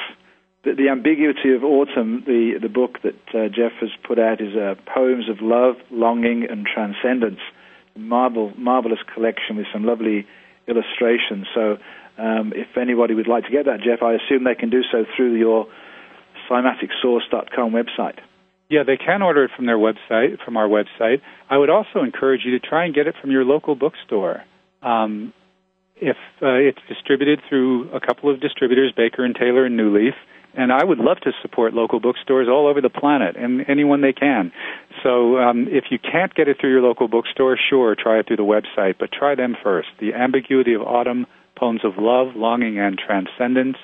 The, 0.64 0.74
the 0.74 0.88
Ambiguity 0.88 1.54
of 1.54 1.62
Autumn, 1.62 2.24
the, 2.26 2.58
the 2.60 2.68
book 2.68 2.98
that 3.04 3.14
uh, 3.32 3.48
Jeff 3.48 3.72
has 3.80 3.90
put 4.06 4.18
out, 4.18 4.40
is 4.40 4.56
uh, 4.56 4.74
poems 4.92 5.28
of 5.30 5.36
love, 5.40 5.76
longing, 5.90 6.46
and 6.50 6.66
transcendence. 6.66 7.38
Marvel, 7.96 8.52
marvelous 8.58 8.98
collection 9.14 9.56
with 9.56 9.66
some 9.72 9.84
lovely 9.84 10.26
illustrations. 10.66 11.46
So, 11.54 11.78
um, 12.18 12.52
if 12.54 12.76
anybody 12.76 13.14
would 13.14 13.28
like 13.28 13.44
to 13.44 13.50
get 13.50 13.66
that, 13.66 13.78
Jeff, 13.80 14.02
I 14.02 14.14
assume 14.14 14.44
they 14.44 14.54
can 14.54 14.70
do 14.70 14.82
so 14.90 15.04
through 15.16 15.36
your 15.36 15.66
cymaticsource.com 16.50 17.72
website. 17.72 18.18
Yeah, 18.68 18.82
they 18.84 18.96
can 18.96 19.22
order 19.22 19.44
it 19.44 19.52
from 19.54 19.66
their 19.66 19.78
website, 19.78 20.42
from 20.44 20.56
our 20.56 20.66
website. 20.66 21.20
I 21.48 21.56
would 21.56 21.70
also 21.70 22.02
encourage 22.02 22.40
you 22.44 22.58
to 22.58 22.66
try 22.66 22.84
and 22.84 22.94
get 22.94 23.06
it 23.06 23.14
from 23.20 23.30
your 23.30 23.44
local 23.44 23.76
bookstore. 23.76 24.42
Um, 24.82 25.32
if 25.96 26.16
uh, 26.42 26.54
it's 26.54 26.78
distributed 26.88 27.40
through 27.48 27.90
a 27.90 28.00
couple 28.00 28.32
of 28.32 28.40
distributors, 28.40 28.92
Baker 28.96 29.24
and 29.24 29.34
Taylor 29.34 29.64
and 29.64 29.76
New 29.76 29.96
Leaf, 29.96 30.14
and 30.54 30.72
I 30.72 30.84
would 30.84 30.98
love 30.98 31.18
to 31.20 31.32
support 31.42 31.74
local 31.74 32.00
bookstores 32.00 32.48
all 32.48 32.66
over 32.66 32.80
the 32.80 32.90
planet 32.90 33.36
and 33.36 33.68
anyone 33.68 34.00
they 34.00 34.14
can. 34.14 34.52
So 35.02 35.38
um, 35.38 35.66
if 35.68 35.84
you 35.90 35.98
can't 35.98 36.34
get 36.34 36.48
it 36.48 36.56
through 36.58 36.70
your 36.70 36.80
local 36.80 37.08
bookstore, 37.08 37.58
sure, 37.68 37.94
try 37.94 38.18
it 38.18 38.26
through 38.26 38.38
the 38.38 38.42
website, 38.42 38.94
but 38.98 39.12
try 39.12 39.34
them 39.34 39.54
first. 39.62 39.88
The 40.00 40.14
Ambiguity 40.14 40.72
of 40.72 40.82
Autumn, 40.82 41.26
Poems 41.56 41.80
of 41.84 41.94
Love, 41.98 42.36
Longing, 42.36 42.78
and 42.78 42.98
Transcendence, 42.98 43.76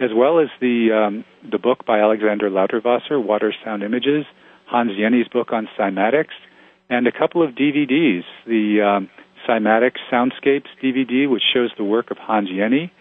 as 0.00 0.10
well 0.14 0.38
as 0.38 0.48
the 0.60 0.92
um, 0.92 1.24
the 1.50 1.58
book 1.58 1.84
by 1.86 1.98
Alexander 2.00 2.50
Lauterwasser, 2.50 3.22
Water, 3.22 3.52
Sound, 3.64 3.82
Images, 3.82 4.24
Hans 4.66 4.92
Jenny's 4.98 5.28
book 5.28 5.52
on 5.52 5.68
cymatics, 5.78 6.36
and 6.88 7.06
a 7.06 7.12
couple 7.12 7.42
of 7.42 7.54
DVDs. 7.54 8.22
The 8.46 8.80
um, 8.82 9.10
Cymatics 9.48 9.98
Soundscapes 10.12 10.68
DVD, 10.82 11.28
which 11.30 11.42
shows 11.54 11.70
the 11.76 11.84
work 11.84 12.10
of 12.10 12.18
Hans 12.18 12.48
Jenny, 12.48 12.92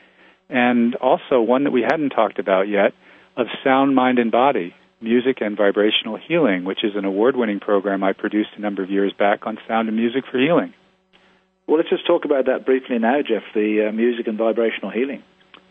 and 0.50 0.96
also 0.96 1.42
one 1.42 1.66
that 1.66 1.72
we 1.72 1.82
hadn't 1.82 2.12
talked 2.12 2.40
about 2.40 2.68
yet 2.68 2.94
of 3.36 3.48
Sound, 3.64 3.96
Mind, 3.96 4.18
and 4.18 4.32
Body, 4.32 4.74
Music 5.02 5.38
and 5.42 5.56
Vibrational 5.56 6.18
Healing, 6.18 6.66
which 6.66 6.84
is 6.84 6.94
an 6.96 7.06
award 7.06 7.36
winning 7.36 7.60
program 7.60 8.04
I 8.04 8.14
produced 8.14 8.50
a 8.58 8.62
number 8.62 8.82
of 8.82 8.90
years 8.90 9.14
back 9.18 9.46
on 9.46 9.58
sound 9.68 9.88
and 9.88 9.98
music 9.98 10.24
for 10.32 10.40
healing. 10.40 10.74
Well, 11.68 11.78
let's 11.78 11.90
just 11.90 12.08
talk 12.08 12.26
about 12.26 12.46
that 12.46 12.66
briefly 12.66 12.98
now, 12.98 13.22
Jeff 13.22 13.44
the 13.54 13.90
uh, 13.90 13.92
music 13.92 14.28
and 14.28 14.38
vibrational 14.38 14.90
healing. 14.90 15.22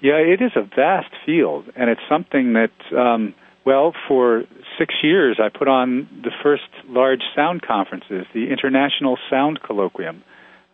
Yeah, 0.01 0.19
it 0.19 0.43
is 0.43 0.53
a 0.55 0.63
vast 0.63 1.11
field, 1.25 1.65
and 1.75 1.89
it's 1.89 2.03
something 2.09 2.53
that, 2.53 2.97
um, 2.97 3.35
well, 3.65 3.95
for 4.07 4.45
six 4.79 4.95
years 5.03 5.41
I 5.43 5.49
put 5.49 5.69
on 5.69 6.07
the 6.23 6.31
first 6.43 6.69
large 6.87 7.23
sound 7.35 7.63
conferences, 7.63 8.27
the 8.35 8.51
International 8.51 9.19
Sound 9.31 9.61
Colloquium, 9.63 10.21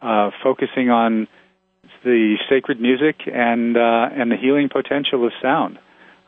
uh, 0.02 0.30
focusing 0.42 0.90
on 0.90 1.28
the 2.04 2.36
sacred 2.50 2.80
music 2.80 3.16
and 3.26 3.76
uh, 3.76 4.08
and 4.12 4.30
the 4.30 4.36
healing 4.36 4.68
potential 4.68 5.24
of 5.24 5.32
sound. 5.40 5.78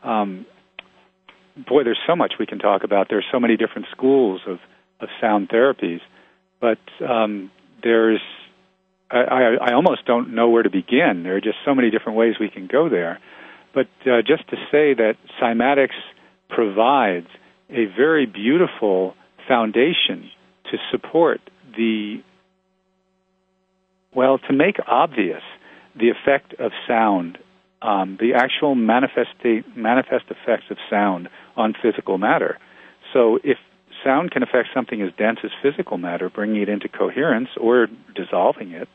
Um, 0.02 0.46
boy, 1.56 1.84
there's 1.84 1.98
so 2.06 2.14
much 2.14 2.34
we 2.38 2.46
can 2.46 2.58
talk 2.58 2.84
about. 2.84 3.08
There's 3.10 3.26
so 3.32 3.40
many 3.40 3.56
different 3.56 3.88
schools 3.90 4.40
of, 4.46 4.58
of 5.00 5.08
sound 5.20 5.48
therapies, 5.48 6.00
but 6.60 6.78
um, 7.04 7.50
there's 7.82 8.20
I, 9.10 9.18
I, 9.18 9.40
I 9.70 9.74
almost 9.74 10.06
don't 10.06 10.34
know 10.34 10.48
where 10.48 10.62
to 10.62 10.70
begin. 10.70 11.22
There 11.24 11.36
are 11.36 11.40
just 11.40 11.58
so 11.64 11.74
many 11.74 11.90
different 11.90 12.18
ways 12.18 12.34
we 12.38 12.50
can 12.50 12.66
go 12.66 12.88
there. 12.88 13.20
But 13.74 13.88
uh, 14.06 14.22
just 14.22 14.48
to 14.50 14.56
say 14.70 14.94
that 14.94 15.14
cymatics 15.42 15.98
provides 16.48 17.26
a 17.70 17.86
very 17.96 18.26
beautiful 18.26 19.14
foundation 19.48 20.30
to 20.70 20.78
support 20.90 21.40
the 21.76 22.22
well, 24.14 24.38
to 24.38 24.52
make 24.52 24.76
obvious 24.86 25.42
the 25.96 26.10
effect 26.10 26.54
of 26.54 26.72
sound 26.86 27.38
um, 27.84 28.16
the 28.18 28.32
actual 28.34 28.74
manifest 28.74 29.30
manifest 29.76 30.24
effects 30.30 30.64
of 30.70 30.78
sound 30.88 31.28
on 31.54 31.74
physical 31.80 32.16
matter. 32.16 32.58
So 33.12 33.38
if 33.44 33.58
sound 34.02 34.30
can 34.30 34.42
affect 34.42 34.68
something 34.74 35.02
as 35.02 35.10
dense 35.18 35.40
as 35.44 35.50
physical 35.62 35.98
matter, 35.98 36.30
bringing 36.30 36.62
it 36.62 36.68
into 36.70 36.88
coherence 36.88 37.50
or 37.60 37.88
dissolving 38.14 38.72
it, 38.72 38.88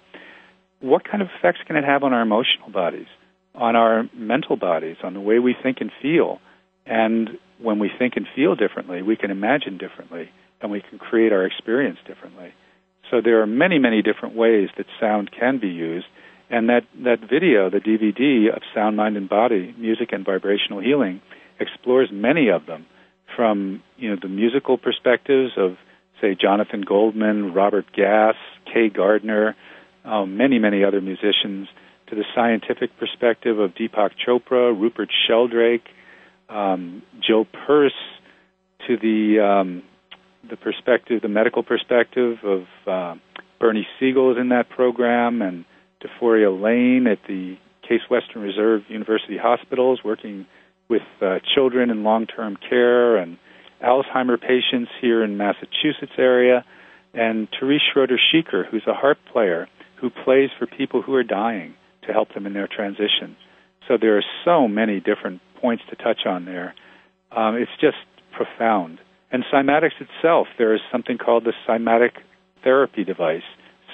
what 0.79 1.03
kind 1.03 1.21
of 1.21 1.29
effects 1.37 1.59
can 1.67 1.75
it 1.75 1.83
have 1.83 2.03
on 2.03 2.13
our 2.13 2.21
emotional 2.21 2.69
bodies, 2.71 3.07
on 3.53 3.75
our 3.75 4.09
mental 4.13 4.55
bodies, 4.55 4.97
on 5.03 5.13
the 5.13 5.21
way 5.21 5.37
we 5.37 5.55
think 5.61 5.77
and 5.81 5.91
feel? 6.01 6.39
And 6.85 7.37
when 7.59 7.77
we 7.77 7.91
think 7.95 8.15
and 8.15 8.25
feel 8.35 8.55
differently, 8.55 9.03
we 9.03 9.15
can 9.15 9.29
imagine 9.29 9.77
differently, 9.77 10.31
and 10.61 10.71
we 10.71 10.81
can 10.81 10.97
create 10.97 11.31
our 11.31 11.45
experience 11.45 11.99
differently. 12.07 12.53
So 13.09 13.21
there 13.21 13.41
are 13.41 13.47
many, 13.47 13.79
many 13.79 14.01
different 14.01 14.35
ways 14.35 14.69
that 14.77 14.85
sound 14.99 15.31
can 15.31 15.59
be 15.59 15.69
used. 15.69 16.05
And 16.49 16.69
that, 16.69 16.83
that 17.03 17.19
video, 17.21 17.69
the 17.69 17.79
DVD 17.79 18.55
of 18.55 18.63
Sound, 18.73 18.97
Mind, 18.97 19.17
and 19.17 19.29
Body, 19.29 19.73
Music 19.77 20.09
and 20.11 20.25
Vibrational 20.25 20.79
Healing, 20.79 21.21
explores 21.59 22.09
many 22.11 22.49
of 22.49 22.65
them 22.65 22.85
from 23.35 23.83
you 23.97 24.09
know 24.09 24.17
the 24.21 24.27
musical 24.27 24.77
perspectives 24.77 25.51
of 25.57 25.77
say 26.21 26.35
Jonathan 26.35 26.81
Goldman, 26.81 27.53
Robert 27.53 27.85
Gass, 27.93 28.35
Kay 28.65 28.89
Gardner, 28.89 29.55
um, 30.03 30.37
many 30.37 30.59
many 30.59 30.83
other 30.83 31.01
musicians, 31.01 31.67
to 32.07 32.15
the 32.15 32.23
scientific 32.35 32.97
perspective 32.97 33.59
of 33.59 33.71
Deepak 33.71 34.11
Chopra, 34.25 34.77
Rupert 34.77 35.09
Sheldrake, 35.27 35.87
um, 36.49 37.03
Joe 37.25 37.45
Pearce, 37.45 37.93
to 38.87 38.97
the 38.97 39.39
um, 39.39 39.83
the 40.49 40.57
perspective, 40.57 41.21
the 41.21 41.27
medical 41.27 41.63
perspective 41.63 42.37
of 42.43 42.63
uh, 42.87 43.15
Bernie 43.59 43.87
Siegel 43.99 44.31
is 44.31 44.37
in 44.39 44.49
that 44.49 44.69
program, 44.69 45.41
and 45.41 45.65
DeForia 46.01 46.49
Lane 46.49 47.07
at 47.07 47.19
the 47.27 47.57
Case 47.87 48.01
Western 48.09 48.41
Reserve 48.41 48.83
University 48.87 49.37
Hospitals, 49.37 49.99
working 50.03 50.45
with 50.89 51.01
uh, 51.21 51.39
children 51.55 51.89
in 51.89 52.03
long-term 52.03 52.57
care 52.69 53.17
and 53.17 53.37
Alzheimer 53.83 54.39
patients 54.39 54.91
here 55.01 55.23
in 55.23 55.37
Massachusetts 55.37 56.17
area, 56.17 56.65
and 57.13 57.47
Therese 57.57 57.81
Schroeder 57.93 58.17
Sheker, 58.17 58.65
who's 58.69 58.83
a 58.87 58.93
harp 58.93 59.17
player 59.31 59.67
who 60.01 60.09
plays 60.09 60.49
for 60.57 60.65
people 60.65 61.01
who 61.01 61.13
are 61.15 61.23
dying 61.23 61.75
to 62.05 62.13
help 62.13 62.33
them 62.33 62.45
in 62.45 62.53
their 62.53 62.67
transition. 62.67 63.35
So 63.87 63.97
there 63.99 64.17
are 64.17 64.23
so 64.45 64.67
many 64.67 64.99
different 64.99 65.41
points 65.61 65.83
to 65.89 65.95
touch 65.95 66.25
on 66.25 66.45
there. 66.45 66.75
Um, 67.31 67.55
it's 67.55 67.71
just 67.81 67.97
profound. 68.31 68.99
And 69.31 69.43
cymatics 69.53 69.99
itself, 69.99 70.47
there 70.57 70.73
is 70.73 70.81
something 70.91 71.17
called 71.17 71.43
the 71.43 71.53
cymatic 71.67 72.11
therapy 72.63 73.03
device, 73.03 73.43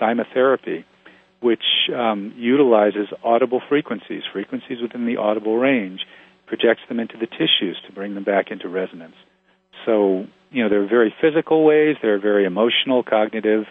cymatherapy, 0.01 0.85
which 1.41 1.63
um, 1.93 2.33
utilizes 2.37 3.07
audible 3.23 3.61
frequencies, 3.67 4.23
frequencies 4.31 4.81
within 4.81 5.05
the 5.05 5.17
audible 5.17 5.57
range, 5.57 6.01
projects 6.47 6.81
them 6.87 6.99
into 6.99 7.17
the 7.17 7.27
tissues 7.27 7.77
to 7.85 7.93
bring 7.93 8.15
them 8.15 8.23
back 8.23 8.49
into 8.49 8.69
resonance. 8.69 9.15
So, 9.85 10.25
you 10.51 10.63
know, 10.63 10.69
there 10.69 10.81
are 10.81 10.87
very 10.87 11.13
physical 11.21 11.65
ways, 11.65 11.97
there 12.01 12.15
are 12.15 12.19
very 12.19 12.45
emotional, 12.45 13.03
cognitive, 13.03 13.65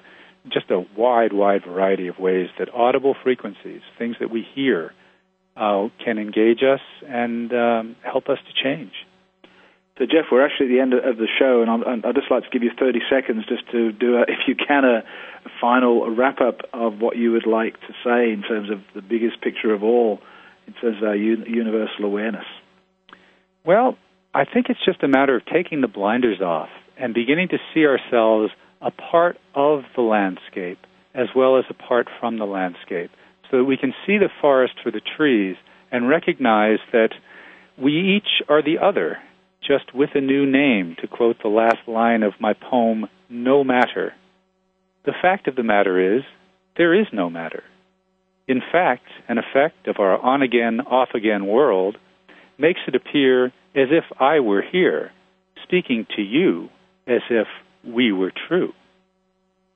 just 0.53 0.71
a 0.71 0.85
wide, 0.97 1.33
wide 1.33 1.63
variety 1.67 2.09
of 2.09 2.19
ways 2.19 2.49
that 2.59 2.69
audible 2.75 3.17
frequencies, 3.23 3.81
things 3.99 4.17
that 4.21 4.31
we 4.31 4.47
hear, 4.55 4.93
uh, 5.57 5.89
can 6.05 6.19
engage 6.19 6.63
us 6.63 6.81
and 7.09 7.53
um, 7.53 7.97
help 8.03 8.29
us 8.29 8.39
to 8.47 8.63
change. 8.63 8.93
So, 9.99 10.07
Jeff, 10.07 10.27
we're 10.33 10.45
actually 10.45 10.67
at 10.67 10.71
the 10.71 10.81
end 10.81 10.93
of 10.93 11.19
the 11.19 11.29
show, 11.39 11.63
and 11.63 12.05
I'd 12.05 12.17
just 12.17 12.29
like 12.29 12.43
to 12.43 12.51
give 12.51 12.65
you 12.65 12.73
30 12.77 12.99
seconds 13.09 13.45
just 13.49 13.71
to 13.71 13.93
do, 13.93 14.17
a, 14.17 14.23
if 14.29 14.49
you 14.49 14.57
can, 14.57 14.85
a, 14.85 15.05
final 15.61 16.11
wrap 16.11 16.41
up 16.41 16.63
of 16.73 16.99
what 16.99 17.17
you 17.17 17.31
would 17.31 17.47
like 17.47 17.75
to 17.81 17.93
say 18.03 18.33
in 18.33 18.43
terms 18.43 18.71
of 18.71 18.81
the 18.95 19.03
biggest 19.03 19.41
picture 19.41 19.73
of 19.73 19.85
all, 19.85 20.19
in 20.67 20.73
terms 20.75 20.97
of 20.97 21.05
our 21.05 21.15
un- 21.15 21.45
universal 21.47 22.05
awareness. 22.05 22.47
Well, 23.65 23.97
I 24.35 24.45
think 24.47 24.67
it's 24.69 24.85
just 24.85 25.03
a 25.03 25.09
matter 25.09 25.37
of 25.37 25.45
taking 25.47 25.81
the 25.81 25.89
blinders 25.89 26.41
off 26.41 26.71
and 26.99 27.15
beginning 27.15 27.49
to 27.49 27.59
see 27.73 27.87
ourselves 27.87 28.53
a 28.81 28.91
part 28.91 29.39
of 29.55 29.83
the 29.95 30.03
landscape 30.03 30.79
as 31.15 31.29
well 31.37 31.57
as 31.59 31.65
apart 31.71 32.09
from 32.19 32.39
the 32.39 32.45
landscape 32.45 33.11
so 33.51 33.59
that 33.59 33.65
we 33.65 33.77
can 33.77 33.95
see 34.07 34.19
the 34.19 34.31
forest 34.41 34.75
for 34.83 34.91
the 34.91 35.01
trees 35.17 35.57
and 35.93 36.09
recognize 36.09 36.79
that 36.93 37.11
we 37.79 38.17
each 38.17 38.43
are 38.49 38.63
the 38.63 38.79
other 38.83 39.19
just 39.67 39.95
with 39.95 40.11
a 40.15 40.21
new 40.21 40.47
name, 40.47 40.97
to 41.01 41.07
quote 41.07 41.37
the 41.43 41.49
last 41.49 41.87
line 41.87 42.23
of 42.23 42.35
my 42.41 42.53
poem, 42.53 43.07
No 43.29 43.65
Matter. 43.65 44.15
The 45.05 45.15
fact 45.21 45.49
of 45.49 45.57
the 45.57 45.63
matter 45.63 46.17
is, 46.17 46.23
there 46.77 46.95
is 46.95 47.07
no 47.13 47.31
matter. 47.31 47.63
In 48.47 48.61
fact, 48.73 49.07
an 49.29 49.39
effect 49.39 49.87
of 49.87 49.97
our 49.99 50.19
on 50.19 50.43
again, 50.43 50.81
off 50.81 51.11
again 51.15 51.47
world 51.47 51.97
makes 52.59 52.81
it 52.87 52.95
appear 52.95 53.47
as 53.75 53.89
if 53.91 54.05
I 54.21 54.41
were 54.41 54.63
here, 54.63 55.13
speaking 55.63 56.07
to 56.17 56.23
you 56.23 56.69
as 57.07 57.23
if 57.31 57.47
we 57.85 58.13
were 58.13 58.33
true. 58.49 58.73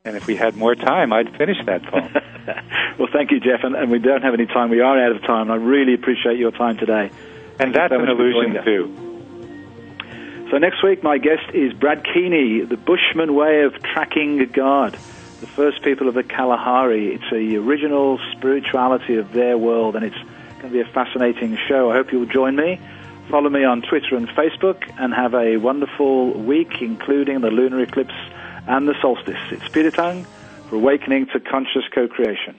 And 0.05 0.17
if 0.17 0.27
we 0.27 0.37
had 0.37 0.57
more 0.57 0.75
time, 0.75 1.13
I'd 1.13 1.37
finish 1.37 1.59
that 1.67 1.83
poem. 1.85 2.15
well, 2.99 3.09
thank 3.13 3.31
you, 3.31 3.41
Jeff. 3.41 3.61
And, 3.65 3.75
and, 3.75 3.91
we 3.91 3.99
don't 3.99 4.23
have 4.23 4.33
any 4.33 4.47
time. 4.47 4.71
We 4.71 4.81
are 4.81 5.05
out 5.05 5.15
of 5.15 5.23
time. 5.23 5.51
I 5.51 5.57
really 5.57 5.95
appreciate 5.95 6.39
your 6.39 6.53
time 6.53 6.79
today. 6.79 7.11
And 7.59 7.75
that's 7.75 7.93
so 7.93 8.01
an 8.01 8.09
illusion, 8.09 8.65
too. 8.65 9.08
So 10.51 10.57
next 10.57 10.83
week, 10.83 11.03
my 11.03 11.19
guest 11.19 11.51
is 11.53 11.75
Brad 11.75 12.05
Keeney, 12.05 12.63
the 12.63 12.79
Bushman 12.79 13.35
way 13.35 13.65
of 13.65 13.75
tracking 13.83 14.47
God. 14.47 14.97
the 15.41 15.47
first 15.47 15.83
people 15.83 16.09
of 16.09 16.15
the 16.15 16.23
Kalahari. 16.23 17.15
It's 17.15 17.31
the 17.31 17.57
original 17.59 18.19
spirituality 18.33 19.17
of 19.17 19.33
their 19.33 19.57
world, 19.57 19.95
and 19.95 20.05
it's 20.05 20.17
going 20.17 20.63
to 20.63 20.71
be 20.71 20.81
a 20.81 20.93
fascinating 20.93 21.57
show. 21.69 21.91
I 21.91 21.95
hope 21.95 22.13
you'll 22.13 22.27
join 22.27 22.57
me. 22.57 22.81
Follow 23.31 23.51
me 23.51 23.63
on 23.63 23.83
Twitter 23.83 24.17
and 24.17 24.27
Facebook, 24.29 24.83
and 24.99 25.15
have 25.15 25.35
a 25.35 25.59
wonderful 25.59 26.33
week, 26.33 26.81
including 26.81 27.41
the 27.41 27.51
lunar 27.51 27.81
eclipse 27.81 28.15
and 28.67 28.89
the 28.89 28.95
solstice. 29.01 29.39
It's 29.51 29.69
Peter 29.69 29.91
Tongue 29.91 30.27
for 30.69 30.77
Awakening 30.77 31.27
to 31.27 31.41
Conscious 31.41 31.85
Co-Creation. 31.95 32.59